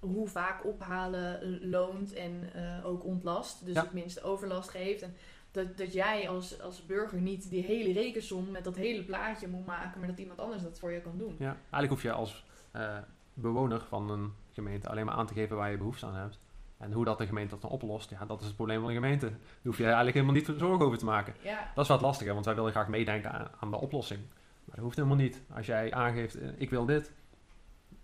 hoe 0.00 0.28
vaak 0.28 0.64
ophalen 0.64 1.58
loont 1.70 2.12
en 2.12 2.50
eh, 2.54 2.86
ook 2.86 3.04
ontlast. 3.04 3.64
Dus 3.64 3.74
Ja. 3.74 3.82
het 3.82 3.92
minste 3.92 4.22
overlast 4.22 4.70
geeft. 4.70 5.02
En 5.02 5.14
dat, 5.50 5.76
dat 5.76 5.92
jij 5.92 6.28
als, 6.28 6.60
als 6.60 6.86
burger 6.86 7.20
niet 7.20 7.50
die 7.50 7.62
hele 7.64 7.92
rekensom 7.92 8.50
met 8.50 8.64
dat 8.64 8.76
hele 8.76 9.04
plaatje 9.04 9.48
moet 9.48 9.66
maken, 9.66 9.98
maar 10.00 10.08
dat 10.08 10.18
iemand 10.18 10.38
anders 10.40 10.62
dat 10.62 10.78
voor 10.78 10.92
je 10.92 11.00
kan 11.00 11.18
doen. 11.18 11.34
Ja, 11.38 11.56
eigenlijk 11.60 11.88
hoef 11.92 12.02
je 12.02 12.12
als 12.12 12.44
eh, 12.70 12.96
bewoner 13.34 13.80
van 13.88 14.10
een 14.10 14.32
gemeente 14.52 14.88
alleen 14.88 15.06
maar 15.06 15.14
aan 15.14 15.26
te 15.26 15.34
geven 15.34 15.56
waar 15.56 15.70
je 15.70 15.76
behoefte 15.76 16.06
aan 16.06 16.14
hebt. 16.14 16.38
En 16.82 16.92
hoe 16.92 17.04
dat 17.04 17.18
de 17.18 17.26
gemeente 17.26 17.50
dat 17.50 17.60
dan 17.60 17.70
oplost, 17.70 18.10
ja, 18.10 18.24
dat 18.24 18.40
is 18.40 18.46
het 18.46 18.56
probleem 18.56 18.78
van 18.78 18.88
de 18.88 18.94
gemeente. 18.94 19.26
Daar 19.26 19.38
hoef 19.62 19.76
je 19.76 19.84
eigenlijk 19.84 20.14
helemaal 20.14 20.34
niet 20.34 20.52
zorgen 20.56 20.86
over 20.86 20.98
te 20.98 21.04
maken. 21.04 21.34
Ja, 21.42 21.70
Dat 21.74 21.84
is 21.84 21.90
wat 21.90 22.00
lastiger, 22.00 22.32
want 22.34 22.44
wij 22.44 22.54
willen 22.54 22.70
graag 22.70 22.88
meedenken 22.88 23.32
aan, 23.32 23.48
aan 23.60 23.70
de 23.70 23.76
oplossing. 23.80 24.20
Maar 24.64 24.74
dat 24.74 24.84
hoeft 24.84 24.96
helemaal 24.96 25.16
niet. 25.16 25.42
Als 25.54 25.66
jij 25.66 25.92
aangeeft, 25.92 26.34
eh, 26.34 26.48
ik 26.56 26.70
wil 26.70 26.84
dit. 26.86 27.12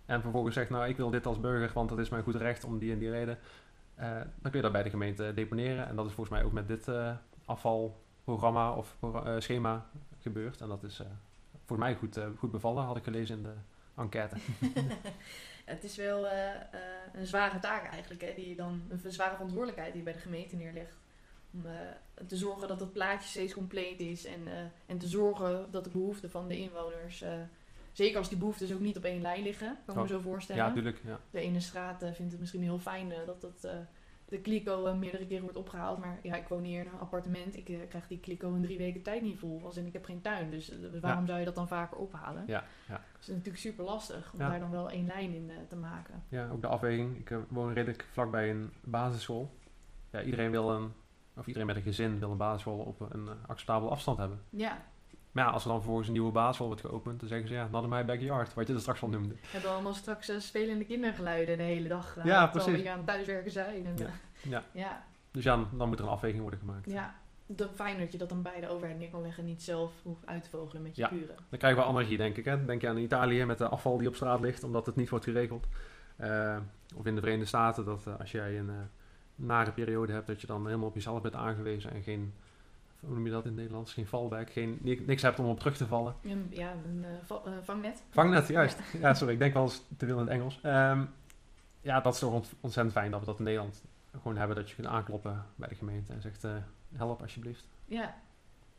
En 0.05 0.21
vervolgens 0.21 0.55
zegt, 0.55 0.69
nou, 0.69 0.87
ik 0.87 0.97
wil 0.97 1.09
dit 1.09 1.25
als 1.25 1.39
burger, 1.39 1.71
want 1.73 1.89
dat 1.89 1.99
is 1.99 2.09
mijn 2.09 2.23
goed 2.23 2.35
recht 2.35 2.63
om 2.63 2.77
die 2.79 2.91
en 2.91 2.99
die 2.99 3.09
reden. 3.11 3.37
eh, 3.95 4.09
dan 4.15 4.51
kun 4.51 4.53
je 4.53 4.61
dat 4.61 4.71
bij 4.71 4.83
de 4.83 4.89
gemeente 4.89 5.31
deponeren. 5.35 5.87
En 5.87 5.95
dat 5.95 6.05
is 6.05 6.13
volgens 6.13 6.35
mij 6.37 6.45
ook 6.45 6.51
met 6.53 6.67
dit 6.67 6.87
eh, 6.87 7.11
afvalprogramma 7.45 8.73
of 8.73 8.95
schema 9.37 9.85
gebeurd. 10.19 10.61
En 10.61 10.67
dat 10.67 10.83
is 10.83 11.01
volgens 11.65 11.89
mij 11.89 11.95
goed, 11.95 12.19
goed 12.37 12.51
bevallen, 12.51 12.83
had 12.83 12.97
ik 12.97 13.03
gelezen 13.03 13.37
in 13.37 13.43
de 13.43 13.53
enquête. 13.95 14.35
het 15.69 15.83
is 15.83 15.95
wel 15.95 16.27
eh, 16.27 16.55
eh, 16.55 16.61
een 17.13 17.27
zware 17.27 17.59
taak 17.59 17.91
eigenlijk, 17.91 18.21
hè, 18.21 18.33
die 18.35 18.49
je 18.49 18.55
dan, 18.55 18.81
een 18.89 19.11
zware 19.11 19.33
verantwoordelijkheid 19.33 19.91
die 19.91 19.97
je 19.97 20.09
bij 20.09 20.13
de 20.13 20.25
gemeente 20.27 20.55
neerlegt. 20.55 20.97
Om 21.53 21.65
eh, 21.65 22.25
te 22.27 22.37
zorgen 22.37 22.67
dat 22.67 22.79
het 22.79 22.93
plaatje 22.93 23.29
steeds 23.29 23.53
compleet 23.53 23.99
is 23.99 24.25
en, 24.25 24.47
en 24.85 24.97
te 24.97 25.07
zorgen 25.07 25.71
dat 25.71 25.83
de 25.83 25.89
behoeften 25.89 26.31
van 26.31 26.47
de 26.47 26.57
inwoners, 26.57 27.23
zeker 27.91 28.17
als 28.17 28.29
die 28.29 28.37
behoeftes 28.37 28.73
ook 28.73 28.79
niet 28.79 28.97
op 28.97 29.03
één 29.03 29.21
lijn 29.21 29.43
liggen, 29.43 29.67
kan 29.67 29.95
ik 29.95 29.95
me 29.95 30.01
Oh, 30.01 30.07
zo 30.07 30.19
voorstellen. 30.19 30.61
Ja, 30.61 30.67
natuurlijk. 30.67 31.01
Ja. 31.05 31.19
De 31.31 31.39
ene 31.39 31.59
straat 31.59 31.99
vindt 32.13 32.31
het 32.31 32.39
misschien 32.39 32.63
heel 32.63 32.79
fijn 32.79 33.13
dat 33.25 33.41
dat, 33.41 33.67
de 34.29 34.39
kliko 34.41 34.85
eh, 34.85 34.97
meerdere 34.97 35.25
keren 35.27 35.43
wordt 35.43 35.57
opgehaald. 35.57 35.99
Maar 35.99 36.19
ja, 36.23 36.35
ik 36.35 36.47
woon 36.47 36.63
hier 36.63 36.79
in 36.79 36.87
een 36.87 36.99
appartement. 36.99 37.57
Ik 37.57 37.69
eh, 37.69 37.77
krijg 37.89 38.07
die 38.07 38.19
kliko 38.19 38.53
in 38.53 38.61
drie 38.61 38.77
weken 38.77 39.01
tijd 39.01 39.21
niet 39.21 39.39
vol. 39.39 39.61
Als 39.63 39.77
in 39.77 39.85
ik 39.85 39.93
heb 39.93 40.05
geen 40.05 40.21
tuin. 40.21 40.49
Dus 40.49 40.69
eh, 40.69 40.77
waarom 41.01 41.25
zou 41.25 41.39
je 41.39 41.45
dat 41.45 41.55
dan 41.55 41.67
vaker 41.67 41.97
ophalen? 41.97 42.43
Ja, 42.47 42.63
ja. 42.87 42.93
Dat 43.13 43.21
is 43.21 43.27
natuurlijk 43.27 43.57
super 43.57 43.85
lastig 43.85 44.33
om 44.33 44.39
Ja. 44.39 44.49
daar 44.49 44.59
dan 44.59 44.71
wel 44.71 44.89
één 44.89 45.05
lijn 45.05 45.33
in 45.33 45.51
te 45.67 45.75
maken. 45.75 46.23
ja, 46.29 46.49
ook 46.49 46.61
de 46.61 46.67
afweging. 46.67 47.17
Ik 47.17 47.37
woon 47.47 47.73
redelijk 47.73 48.07
vlakbij 48.11 48.49
een 48.49 48.71
basisschool. 48.83 49.57
Ja, 50.11 50.21
iedereen 50.21 50.51
wil 50.51 50.71
een, 50.71 50.91
of 51.35 51.47
iedereen 51.47 51.67
met 51.67 51.75
een 51.75 51.81
gezin 51.81 52.19
wil 52.19 52.31
een 52.31 52.37
basisschool 52.37 52.77
op 52.79 52.99
een 53.11 53.29
acceptabele 53.47 53.91
afstand 53.91 54.17
hebben. 54.17 54.41
Ja, 54.49 54.85
Maar 55.31 55.45
ja, 55.45 55.51
als 55.51 55.63
er 55.63 55.67
dan 55.69 55.77
vervolgens 55.77 56.07
een 56.07 56.13
nieuwe 56.13 56.31
basisschool 56.31 56.67
wordt 56.67 56.81
geopend, 56.81 57.19
dan 57.19 57.29
zeggen 57.29 57.47
ze 57.47 57.53
ja, 57.53 57.67
not 57.71 57.83
in 57.83 57.89
my 57.89 58.05
backyard, 58.05 58.53
wat 58.53 58.67
je 58.67 58.73
er 58.73 58.79
straks 58.79 59.01
al 59.01 59.09
noemde. 59.09 59.33
we 59.33 59.39
hebben 59.49 59.71
allemaal 59.71 59.93
straks 59.93 60.29
eh, 60.29 60.39
spelende 60.39 60.85
kindergeluiden 60.85 61.57
de 61.57 61.63
hele 61.63 61.87
dag. 61.87 62.17
eh, 62.17 62.25
Ja, 62.25 62.31
terwijl 62.33 62.49
precies. 62.51 62.71
we 62.71 62.77
hier 62.79 62.89
aan 62.91 62.97
het 62.97 63.07
thuiswerken 63.07 63.51
zijn. 63.51 63.85
En, 63.85 63.93
Ja. 63.97 64.05
eh, 64.05 64.11
Ja. 64.51 64.63
ja, 64.71 65.03
Dus 65.31 65.43
ja, 65.43 65.65
dan 65.71 65.87
moet 65.87 65.99
er 65.99 66.05
een 66.05 66.11
afweging 66.11 66.41
worden 66.41 66.59
gemaakt. 66.59 66.89
ja. 66.91 67.15
Dat, 67.51 67.69
fijn 67.75 67.99
dat 67.99 68.11
je 68.11 68.17
dat 68.17 68.29
dan 68.29 68.41
bij 68.41 68.59
de 68.59 68.69
overheid 68.69 68.99
neer 68.99 69.09
kan 69.09 69.21
leggen 69.21 69.43
en 69.43 69.49
niet 69.49 69.63
zelf 69.63 69.91
hoeft 70.03 70.25
uit 70.27 70.43
te 70.43 70.49
vogelen 70.49 70.81
met 70.81 70.95
je 70.95 71.01
Ja. 71.01 71.09
buren. 71.09 71.35
Dan 71.49 71.59
krijgen 71.59 71.79
we 71.81 71.85
anarchie, 71.87 72.17
denk 72.17 72.37
ik. 72.37 72.45
Hè? 72.45 72.65
Denk 72.65 72.81
je 72.81 72.87
aan 72.89 72.97
Italië 72.97 73.45
met 73.45 73.57
de 73.57 73.67
afval 73.67 73.97
die 73.97 74.07
op 74.07 74.15
straat 74.15 74.39
ligt, 74.39 74.63
omdat 74.63 74.85
het 74.85 74.95
niet 74.95 75.09
wordt 75.09 75.25
geregeld. 75.25 75.67
Eh, 76.15 76.57
of 76.95 77.05
in 77.05 77.13
de 77.15 77.19
Verenigde 77.21 77.47
Staten, 77.47 77.85
dat 77.85 78.07
als 78.19 78.31
jij 78.31 78.59
een 78.59 78.71
nare 79.35 79.71
periode 79.71 80.13
hebt, 80.13 80.27
dat 80.27 80.41
je 80.41 80.47
dan 80.47 80.65
helemaal 80.65 80.87
op 80.87 80.95
jezelf 80.95 81.21
bent 81.21 81.35
aangewezen 81.35 81.91
en 81.91 82.01
geen, 82.03 82.33
hoe 82.99 83.13
noem 83.15 83.25
je 83.25 83.31
dat 83.31 83.41
in 83.43 83.47
het 83.49 83.57
Nederlands, 83.59 83.93
geen 83.93 84.07
fallback, 84.07 84.49
geen, 84.51 84.77
ni- 84.81 85.03
niks 85.05 85.21
hebt 85.21 85.39
om 85.39 85.45
op 85.45 85.59
terug 85.59 85.77
te 85.77 85.87
vallen. 85.87 86.15
Ja, 86.49 86.73
een 86.85 87.05
eh, 87.05 87.35
eh, 87.35 87.53
vangnet. 87.61 88.03
Vangnet, 88.09 88.47
juist. 88.47 88.79
Ja, 88.99 89.13
sorry, 89.13 89.33
ik 89.33 89.39
denk 89.39 89.53
wel 89.53 89.63
eens 89.63 89.83
te 89.97 90.05
veel 90.05 90.15
in 90.19 90.21
het 90.25 90.29
Engels. 90.33 90.59
Ehm, 90.61 91.05
ja, 91.81 92.01
dat 92.01 92.13
is 92.13 92.19
toch 92.19 92.33
ont- 92.33 92.53
ontzettend 92.59 92.95
fijn 92.95 93.11
dat 93.11 93.19
we 93.19 93.25
dat 93.25 93.37
in 93.37 93.43
Nederland 93.43 93.83
gewoon 94.11 94.37
hebben, 94.37 94.55
dat 94.55 94.69
je 94.69 94.75
kunt 94.75 94.87
aankloppen 94.87 95.45
bij 95.55 95.67
de 95.69 95.75
gemeente 95.75 96.13
en 96.13 96.21
zegt, 96.21 96.43
eh, 96.43 96.51
help 96.95 97.21
alsjeblieft. 97.21 97.67
Ja, 97.85 98.15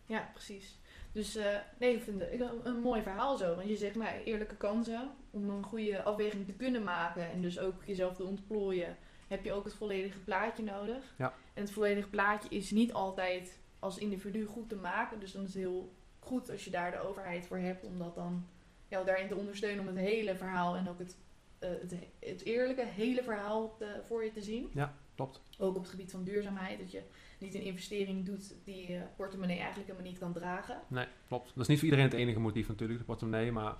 ja 0.06 0.28
precies. 0.32 0.78
Dus 1.12 1.38
nee, 1.78 1.94
ik 1.94 2.02
vind 2.02 2.20
het 2.20 2.40
een, 2.40 2.50
een 2.66 2.80
mooi 2.80 3.02
verhaal 3.02 3.36
zo. 3.36 3.54
Want 3.54 3.68
je 3.68 3.76
zegt, 3.76 3.94
nou, 3.96 4.18
eerlijke 4.24 4.56
kansen 4.56 5.10
om 5.30 5.50
een 5.50 5.62
goede 5.62 6.02
afweging 6.02 6.46
te 6.46 6.52
kunnen 6.52 6.82
maken 6.84 7.30
en 7.30 7.40
dus 7.40 7.58
ook 7.58 7.84
jezelf 7.84 8.16
te 8.16 8.24
ontplooien, 8.24 8.96
heb 9.28 9.44
je 9.44 9.52
ook 9.52 9.64
het 9.64 9.74
volledige 9.74 10.18
plaatje 10.18 10.62
nodig. 10.62 11.14
Ja. 11.18 11.32
En 11.54 11.62
het 11.62 11.72
volledige 11.72 12.08
plaatje 12.08 12.48
is 12.48 12.70
niet 12.70 12.92
altijd 12.92 13.58
als 13.80 13.98
individu 13.98 14.44
goed 14.44 14.68
te 14.68 14.76
maken. 14.76 15.20
Dus 15.20 15.32
dan 15.32 15.42
is 15.42 15.48
het 15.54 15.62
heel 15.62 15.92
goed 16.18 16.50
als 16.50 16.64
je 16.64 16.70
daar 16.70 16.90
de 16.90 16.98
overheid 17.00 17.46
voor 17.46 17.58
hebt 17.58 17.84
om 17.84 17.98
dat 17.98 18.14
dan 18.14 18.46
ja, 18.88 19.04
daarin 19.04 19.28
te 19.28 19.36
ondersteunen 19.36 19.80
om 19.80 19.96
het 19.96 20.04
hele 20.06 20.36
verhaal 20.36 20.76
en 20.76 20.88
ook 20.88 20.98
het, 20.98 21.16
eh, 21.58 21.70
het, 21.80 21.94
het 22.20 22.44
eerlijke 22.44 22.86
hele 22.86 23.22
verhaal 23.22 23.76
te- 23.78 24.00
voor 24.06 24.24
je 24.24 24.30
te 24.30 24.42
zien. 24.42 24.70
Klopt. 25.14 25.40
Ook 25.58 25.74
op 25.76 25.80
het 25.82 25.90
gebied 25.90 26.10
van 26.10 26.24
duurzaamheid, 26.24 26.78
dat 26.78 26.90
je 26.90 27.02
niet 27.38 27.54
een 27.54 27.62
investering 27.62 28.24
doet 28.24 28.54
die 28.64 28.90
je 28.92 29.02
portemonnee 29.16 29.56
eigenlijk 29.58 29.86
helemaal 29.88 30.10
niet 30.10 30.18
kan 30.20 30.32
dragen. 30.32 30.80
Nee, 30.88 31.06
klopt. 31.28 31.46
Dat 31.46 31.62
is 31.62 31.66
niet 31.66 31.78
voor 31.78 31.88
iedereen 31.88 32.10
het 32.10 32.18
enige 32.18 32.40
motief 32.40 32.68
natuurlijk, 32.68 32.98
de 32.98 33.04
portemonnee. 33.04 33.52
Maar 33.52 33.74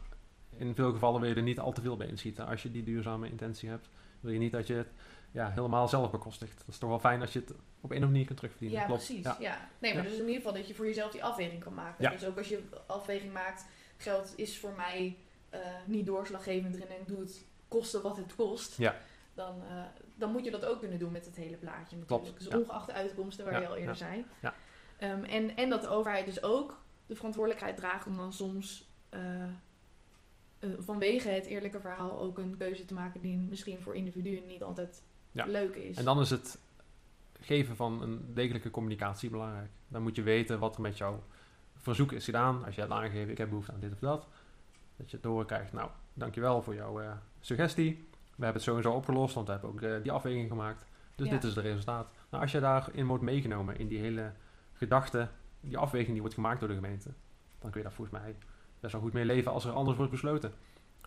in 0.57 0.75
veel 0.75 0.93
gevallen 0.93 1.21
wil 1.21 1.31
je 1.31 1.35
er 1.37 1.43
niet 1.43 1.59
al 1.59 1.73
te 1.73 1.81
veel 1.81 1.97
bij 1.97 2.07
inschieten. 2.07 2.47
Als 2.47 2.63
je 2.63 2.71
die 2.71 2.83
duurzame 2.83 3.29
intentie 3.29 3.69
hebt, 3.69 3.89
wil 4.21 4.33
je 4.33 4.39
niet 4.39 4.53
dat 4.53 4.67
je 4.67 4.75
het 4.75 4.89
ja, 5.31 5.51
helemaal 5.51 5.89
zelf 5.89 6.11
bekostigt. 6.11 6.59
Dat 6.59 6.69
is 6.69 6.79
toch 6.79 6.89
wel 6.91 6.99
fijn 6.99 7.21
als 7.21 7.33
je 7.33 7.39
het 7.39 7.51
op 7.51 7.57
een 7.57 7.63
of 7.81 7.91
andere 7.91 8.07
manier 8.07 8.25
kunt 8.27 8.39
terugverdienen. 8.39 8.81
Ja, 8.81 8.87
klopt. 8.87 9.05
precies. 9.05 9.25
Ja. 9.25 9.37
Ja. 9.41 9.69
Nee, 9.79 9.95
maar 9.95 10.03
dus 10.03 10.13
in 10.13 10.19
ieder 10.19 10.35
geval 10.35 10.53
dat 10.53 10.69
je 10.69 10.75
voor 10.75 10.87
jezelf 10.87 11.13
die 11.13 11.25
afweging 11.25 11.63
kan 11.63 11.75
maken. 11.75 12.05
Ja. 12.05 12.11
Dus 12.11 12.25
ook 12.25 12.39
als 12.39 12.49
je 12.49 12.63
afweging 12.87 13.33
maakt, 13.33 13.67
geld 13.97 14.33
is 14.37 14.59
voor 14.59 14.73
mij 14.77 15.17
eh, 15.51 15.61
niet 15.85 16.07
doorslaggevend 16.07 16.75
erin 16.75 16.89
en 16.89 17.05
doe 17.07 17.21
het 17.21 17.45
kosten 17.69 18.03
wat 18.03 18.17
het 18.17 18.35
kost. 18.35 18.77
Ja. 18.77 18.97
Dan, 19.35 19.63
eh, 19.69 19.83
dan 20.15 20.33
moet 20.33 20.45
je 20.45 20.51
dat 20.51 20.65
ook 20.65 20.79
kunnen 20.81 20.99
doen 20.99 21.13
met 21.13 21.27
het 21.27 21.37
hele 21.37 21.57
plaatje 21.57 21.97
natuurlijk. 21.97 22.07
Klopt, 22.07 22.39
Dus 22.39 22.61
ongeacht 22.61 22.87
de 22.87 22.93
uitkomsten 22.93 23.45
waar 23.45 23.61
je 23.61 23.69
al 23.69 23.77
eerder 23.77 23.97
zei. 23.97 24.25
ja. 24.41 24.55
Ehm, 24.99 25.25
en, 25.25 25.57
en 25.57 25.71
dat 25.71 25.83
de 25.83 25.89
overheid 25.89 26.27
dus 26.27 26.43
ook 26.43 26.81
de 27.07 27.15
verantwoordelijkheid 27.17 27.77
draagt 27.77 28.07
om 28.07 28.17
dan 28.17 28.33
soms 28.33 28.89
eh, 29.09 29.21
vanwege 30.79 31.29
het 31.29 31.47
eerlijke 31.47 31.81
verhaal 31.81 32.21
ook 32.21 32.39
een 32.39 32.57
keuze 32.57 32.85
te 32.85 32.95
maken 32.95 33.21
die 33.21 33.37
misschien 33.37 33.81
voor 33.81 33.95
individuen 33.95 34.47
niet 34.47 34.63
altijd 34.63 35.03
Ja. 35.33 35.45
leuk 35.47 35.75
is. 35.75 35.97
En 35.97 36.05
dan 36.05 36.21
is 36.21 36.31
het 36.31 36.59
geven 37.41 37.77
van 37.77 38.03
een 38.03 38.35
degelijke 38.35 38.71
communicatie 38.71 39.31
belangrijk. 39.31 39.71
Dan 39.89 40.03
moet 40.03 40.17
je 40.17 40.23
weten 40.23 40.59
wat 40.59 40.75
er 40.77 40.81
met 40.83 40.99
jouw 40.99 41.23
verzoek 41.77 42.13
is 42.13 42.25
gedaan. 42.25 42.65
Als 42.65 42.75
je 42.75 42.81
hebt 42.81 42.93
aangegeven, 42.93 43.31
ik 43.31 43.39
heb 43.39 43.49
behoefte 43.49 43.73
aan 43.73 43.81
dit 43.81 43.93
of 43.93 43.99
dat. 43.99 44.27
Dat 44.97 45.11
je 45.11 45.17
het 45.17 45.23
door 45.25 45.45
krijgt, 45.45 45.73
nou, 45.73 45.91
dankjewel 46.15 46.63
voor 46.63 46.75
jouw 46.75 47.01
eh, 47.01 47.13
suggestie. 47.41 48.09
We 48.37 48.45
hebben 48.45 48.63
het 48.63 48.83
zo 48.85 48.91
opgelost, 48.91 49.35
want 49.35 49.47
we 49.47 49.53
hebben 49.53 49.71
ook 49.71 49.83
eh, 49.83 50.03
die 50.03 50.13
afweging 50.13 50.49
gemaakt. 50.49 50.85
Dus 51.15 51.27
Ja. 51.27 51.33
dit 51.33 51.45
is 51.45 51.55
het 51.55 51.65
resultaat. 51.65 52.09
Nou, 52.31 52.43
als 52.43 52.53
je 52.53 52.61
daarin 52.61 53.07
wordt 53.07 53.23
meegenomen, 53.23 53.79
in 53.79 53.89
die 53.89 53.99
hele 53.99 54.33
gedachte, 54.73 55.29
die 55.61 55.79
afweging 55.79 56.11
die 56.11 56.21
wordt 56.21 56.35
gemaakt 56.35 56.61
door 56.61 56.69
de 56.69 56.75
gemeente, 56.75 57.11
dan 57.59 57.71
kun 57.71 57.81
je 57.81 57.87
daar 57.87 57.97
volgens 57.97 58.21
mij 58.21 58.37
best 58.81 58.93
wel 58.93 59.03
goed 59.03 59.13
mee 59.13 59.25
leven 59.25 59.53
als 59.53 59.65
er 59.65 59.73
anders 59.73 59.97
wordt 59.97 60.13
besloten. 60.13 60.53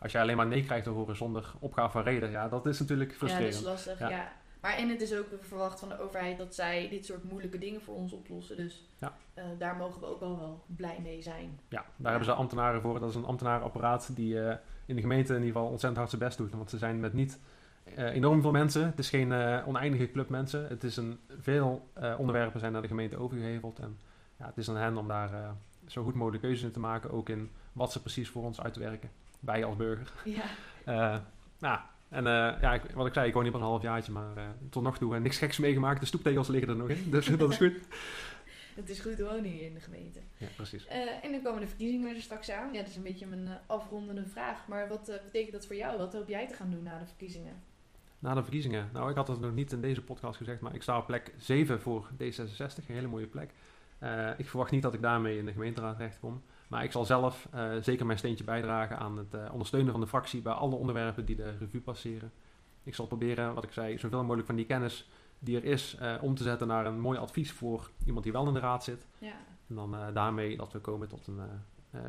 Als 0.04 0.12
je 0.12 0.20
alleen 0.20 0.38
maar 0.38 0.48
nee 0.48 0.64
krijgt 0.64 0.84
te 0.84 0.90
horen 0.90 1.16
zonder 1.16 1.54
opgave 1.60 1.92
van 1.92 2.04
reden, 2.04 2.32
ja, 2.32 2.50
dat 2.50 2.66
is 2.66 2.80
natuurlijk 2.80 3.12
Ja, 3.12 3.18
frustrerend. 3.18 3.54
dat 3.54 3.62
is 3.62 3.68
lastig, 3.68 4.00
Ja. 4.00 4.10
ja. 4.10 4.32
Maar 4.62 4.76
en 4.78 4.90
het 4.90 5.02
is 5.02 5.16
ook 5.16 5.26
verwacht 5.42 5.80
van 5.80 5.90
de 5.90 6.00
overheid 6.00 6.38
dat 6.38 6.56
zij 6.56 6.90
dit 6.90 7.06
soort 7.06 7.24
moeilijke 7.24 7.58
dingen 7.58 7.82
voor 7.82 7.96
ons 7.96 8.14
oplossen. 8.14 8.58
Dus 8.58 8.90
Ja. 9.00 9.14
eh, 9.34 9.44
daar 9.58 9.76
mogen 9.76 10.00
we 10.02 10.06
ook 10.08 10.20
wel 10.20 10.40
wel 10.40 10.64
blij 10.66 11.00
mee 11.04 11.22
zijn. 11.22 11.60
Ja, 11.70 11.86
daar 11.96 12.10
hebben 12.12 12.30
ze 12.30 12.34
ambtenaren 12.34 12.82
voor. 12.82 13.00
Dat 13.00 13.10
is 13.10 13.16
een 13.16 13.26
ambtenarenapparaat 13.26 14.16
die 14.16 14.42
eh, 14.42 14.56
in 14.86 14.96
de 14.96 15.02
gemeente 15.02 15.34
in 15.34 15.40
ieder 15.40 15.54
geval 15.54 15.70
ontzettend 15.70 15.98
hard 15.98 16.10
zijn 16.10 16.22
best 16.22 16.38
doet. 16.38 16.52
Want 16.54 16.70
ze 16.70 16.78
zijn 16.78 17.00
met 17.00 17.14
niet 17.14 17.40
eh, 17.84 18.06
enorm 18.16 18.42
veel 18.42 18.52
mensen. 18.52 18.86
Het 18.86 19.00
is 19.00 19.10
geen 19.10 19.34
oneindige 19.66 20.12
club 20.12 20.30
mensen. 20.30 20.68
Het 20.68 20.84
is 20.84 20.98
een, 20.98 21.20
veel 21.40 21.88
onderwerpen 22.18 22.60
zijn 22.60 22.72
naar 22.72 22.82
de 22.82 22.88
gemeente 22.88 23.18
overgeheveld. 23.18 23.80
En 23.80 23.98
ja, 24.38 24.46
het 24.46 24.58
is 24.58 24.70
aan 24.70 24.76
hen 24.76 24.98
om 24.98 25.08
daar 25.08 25.56
zo 25.88 26.04
goed 26.04 26.14
mogelijk 26.16 26.44
keuzes 26.44 26.64
in 26.64 26.72
te 26.72 26.80
maken. 26.80 27.12
Ook 27.12 27.30
in 27.30 27.52
wat 27.74 27.92
ze 27.92 28.02
precies 28.02 28.30
voor 28.30 28.44
ons 28.44 28.62
uitwerken. 28.62 29.10
Wij 29.46 29.66
als 29.66 29.76
burger. 29.76 30.12
Ja, 30.24 30.44
Eh, 30.86 31.18
nou, 31.60 31.80
en 32.10 32.28
eh, 32.28 32.62
ja, 32.62 32.74
ik, 32.74 32.82
wat 32.94 33.08
ik 33.08 33.14
zei, 33.14 33.28
ik 33.28 33.34
woon 33.34 33.44
hier 33.44 33.52
pas 33.52 33.62
een 33.62 33.68
half 33.68 33.82
jaartje. 33.82 34.12
Maar 34.12 34.38
eh, 34.38 34.44
tot 34.70 34.84
nog 34.84 34.98
toe 34.98 35.20
niks 35.20 35.38
geks 35.38 35.58
meegemaakt. 35.58 36.00
De 36.00 36.06
stoeptegels 36.06 36.48
liggen 36.48 36.70
er 36.70 36.76
nog 36.76 36.90
in. 36.90 37.12
Dus 37.12 37.26
dat 37.38 37.52
is 37.52 37.58
goed. 37.58 37.74
het 38.76 38.90
is 38.90 39.00
goed 39.00 39.20
wonen 39.20 39.44
hier 39.44 39.66
in 39.66 39.74
de 39.74 39.80
gemeente. 39.80 40.20
Ja, 40.38 40.48
precies. 40.56 40.86
En 41.22 41.32
dan 41.32 41.42
komen 41.42 41.62
de 41.62 41.68
verkiezingen 41.68 42.16
er 42.16 42.22
straks 42.22 42.52
aan. 42.52 42.74
Ja, 42.74 42.80
dat 42.80 42.90
is 42.90 42.96
een 42.96 43.04
beetje 43.04 43.26
mijn 43.26 43.48
afrondende 43.66 44.26
vraag. 44.26 44.68
Maar 44.68 44.88
wat 44.88 45.20
betekent 45.24 45.52
dat 45.52 45.66
voor 45.66 45.76
jou? 45.76 45.98
Wat 45.98 46.14
hoop 46.14 46.28
jij 46.28 46.48
te 46.48 46.54
gaan 46.54 46.72
doen 46.72 46.84
na 46.84 47.00
de 47.00 47.06
verkiezingen? 47.06 47.54
Na 48.20 48.34
de 48.34 48.42
verkiezingen. 48.42 48.90
Nou, 48.94 49.10
ik 49.10 49.16
had 49.16 49.28
het 49.28 49.40
nog 49.40 49.54
niet 49.54 49.72
in 49.72 49.82
deze 49.82 50.02
podcast 50.02 50.38
gezegd, 50.38 50.62
maar 50.62 50.76
ik 50.76 50.82
sta 50.82 50.98
op 50.98 51.06
plek 51.06 51.34
7 51.38 51.82
voor 51.82 52.10
D66. 52.14 52.58
Een 52.58 52.96
hele 52.96 53.08
mooie 53.08 53.28
plek. 53.28 53.50
Ik 54.38 54.50
verwacht 54.50 54.72
niet 54.72 54.82
dat 54.82 54.94
ik 54.94 55.02
daarmee 55.02 55.38
in 55.38 55.46
de 55.46 55.52
gemeenteraad 55.52 55.96
terechtkom. 55.96 56.42
Maar 56.74 56.84
ik 56.84 56.92
zal 56.92 57.06
zelf 57.06 57.48
eh, 57.52 57.72
zeker 57.82 58.06
mijn 58.06 58.18
steentje 58.18 58.44
bijdragen 58.44 58.98
aan 58.98 59.18
het 59.18 59.34
eh, 59.34 59.50
ondersteunen 59.52 59.92
van 59.92 60.02
de 60.02 60.08
fractie 60.08 60.42
bij 60.42 60.54
alle 60.54 60.76
onderwerpen 60.76 61.26
die 61.26 61.36
de 61.36 61.58
revue 61.60 61.82
passeren. 61.82 62.32
Ik 62.84 62.96
zal 62.96 63.08
proberen, 63.08 63.54
wat 63.54 63.64
ik 63.64 63.72
zei, 63.72 63.98
zoveel 63.98 64.22
mogelijk 64.22 64.46
van 64.46 64.56
die 64.56 64.66
kennis 64.66 65.10
die 65.40 65.58
er 65.58 65.64
is, 65.64 65.96
eh, 66.00 66.16
om 66.22 66.36
te 66.36 66.44
zetten 66.44 66.68
naar 66.68 66.86
een 66.86 67.00
mooi 67.00 67.20
advies 67.20 67.52
voor 67.52 67.90
iemand 68.06 68.24
die 68.24 68.34
wel 68.34 68.48
in 68.48 68.54
de 68.54 68.60
raad 68.60 68.84
zit. 68.84 69.08
Ja, 69.18 69.34
En 69.68 69.76
dan 69.76 69.96
daarmee 70.14 70.58
dat 70.58 70.74
we 70.74 70.80
komen 70.80 71.08
tot 71.08 71.28
een 71.28 71.40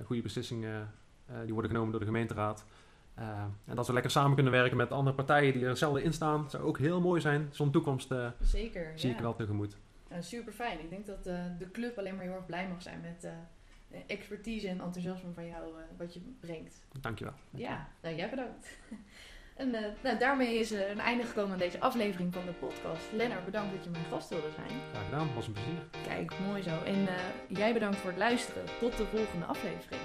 goede 0.04 0.22
beslissingen 0.22 0.94
eh, 1.26 1.36
die 1.44 1.52
worden 1.52 1.70
genomen 1.70 1.90
door 1.90 2.00
de 2.00 2.06
gemeenteraad. 2.06 2.64
En 3.64 3.74
dat 3.74 3.86
we 3.86 3.92
lekker 3.92 4.10
samen 4.10 4.34
kunnen 4.34 4.52
werken 4.52 4.76
met 4.76 4.90
andere 4.90 5.16
partijen 5.16 5.52
die 5.52 5.62
er 5.62 5.68
hetzelfde 5.68 6.02
in 6.02 6.12
staan. 6.12 6.50
Zou 6.50 6.62
ook 6.62 6.78
heel 6.78 7.00
mooi 7.00 7.20
zijn. 7.20 7.48
Zo'n 7.50 7.70
toekomst 7.70 8.14
zeker. 8.40 8.92
zie 8.98 9.08
ja. 9.08 9.14
ik 9.14 9.20
wel 9.20 9.34
tegemoet. 9.34 9.76
super 10.18 10.52
fijn. 10.52 10.80
Ik 10.80 10.90
denk 10.90 11.06
dat 11.06 11.24
de 11.24 11.70
club 11.72 11.98
alleen 11.98 12.14
maar 12.14 12.24
heel 12.24 12.34
erg 12.34 12.46
blij 12.46 12.68
mag 12.68 12.82
zijn 12.82 13.00
met 13.00 13.28
expertise 14.06 14.68
en 14.68 14.80
enthousiasme 14.80 15.32
van 15.34 15.46
jou, 15.46 15.78
eh, 15.78 15.84
wat 15.96 16.14
je 16.14 16.20
brengt. 16.40 16.86
Dankjewel. 17.00 17.34
Ja, 17.50 17.88
nou 18.02 18.16
jij 18.16 18.30
bedankt. 18.30 18.68
En 19.56 19.74
eh, 19.74 19.90
nou, 20.02 20.18
daarmee 20.18 20.58
is 20.58 20.70
er 20.70 20.90
een 20.90 21.00
einde 21.00 21.24
gekomen 21.24 21.52
aan 21.52 21.58
deze 21.58 21.80
aflevering 21.80 22.32
van 22.34 22.44
de 22.46 22.52
podcast. 22.52 23.12
Lennart, 23.12 23.44
bedankt 23.44 23.74
dat 23.74 23.84
je 23.84 23.90
mijn 23.90 24.04
gast 24.04 24.28
wilde 24.28 24.50
zijn. 24.54 24.80
Graag 24.90 25.04
gedaan. 25.04 25.34
Was 25.34 25.46
een 25.46 25.52
plezier. 25.52 25.86
Kijk, 26.06 26.32
mooi 26.38 26.62
zo. 26.62 26.82
En 26.82 27.08
eh, 27.08 27.14
jij 27.48 27.72
bedankt 27.72 27.96
voor 27.96 28.10
het 28.10 28.18
luisteren. 28.18 28.64
Tot 28.80 28.96
de 28.96 29.06
volgende 29.06 29.44
aflevering. 29.44 30.02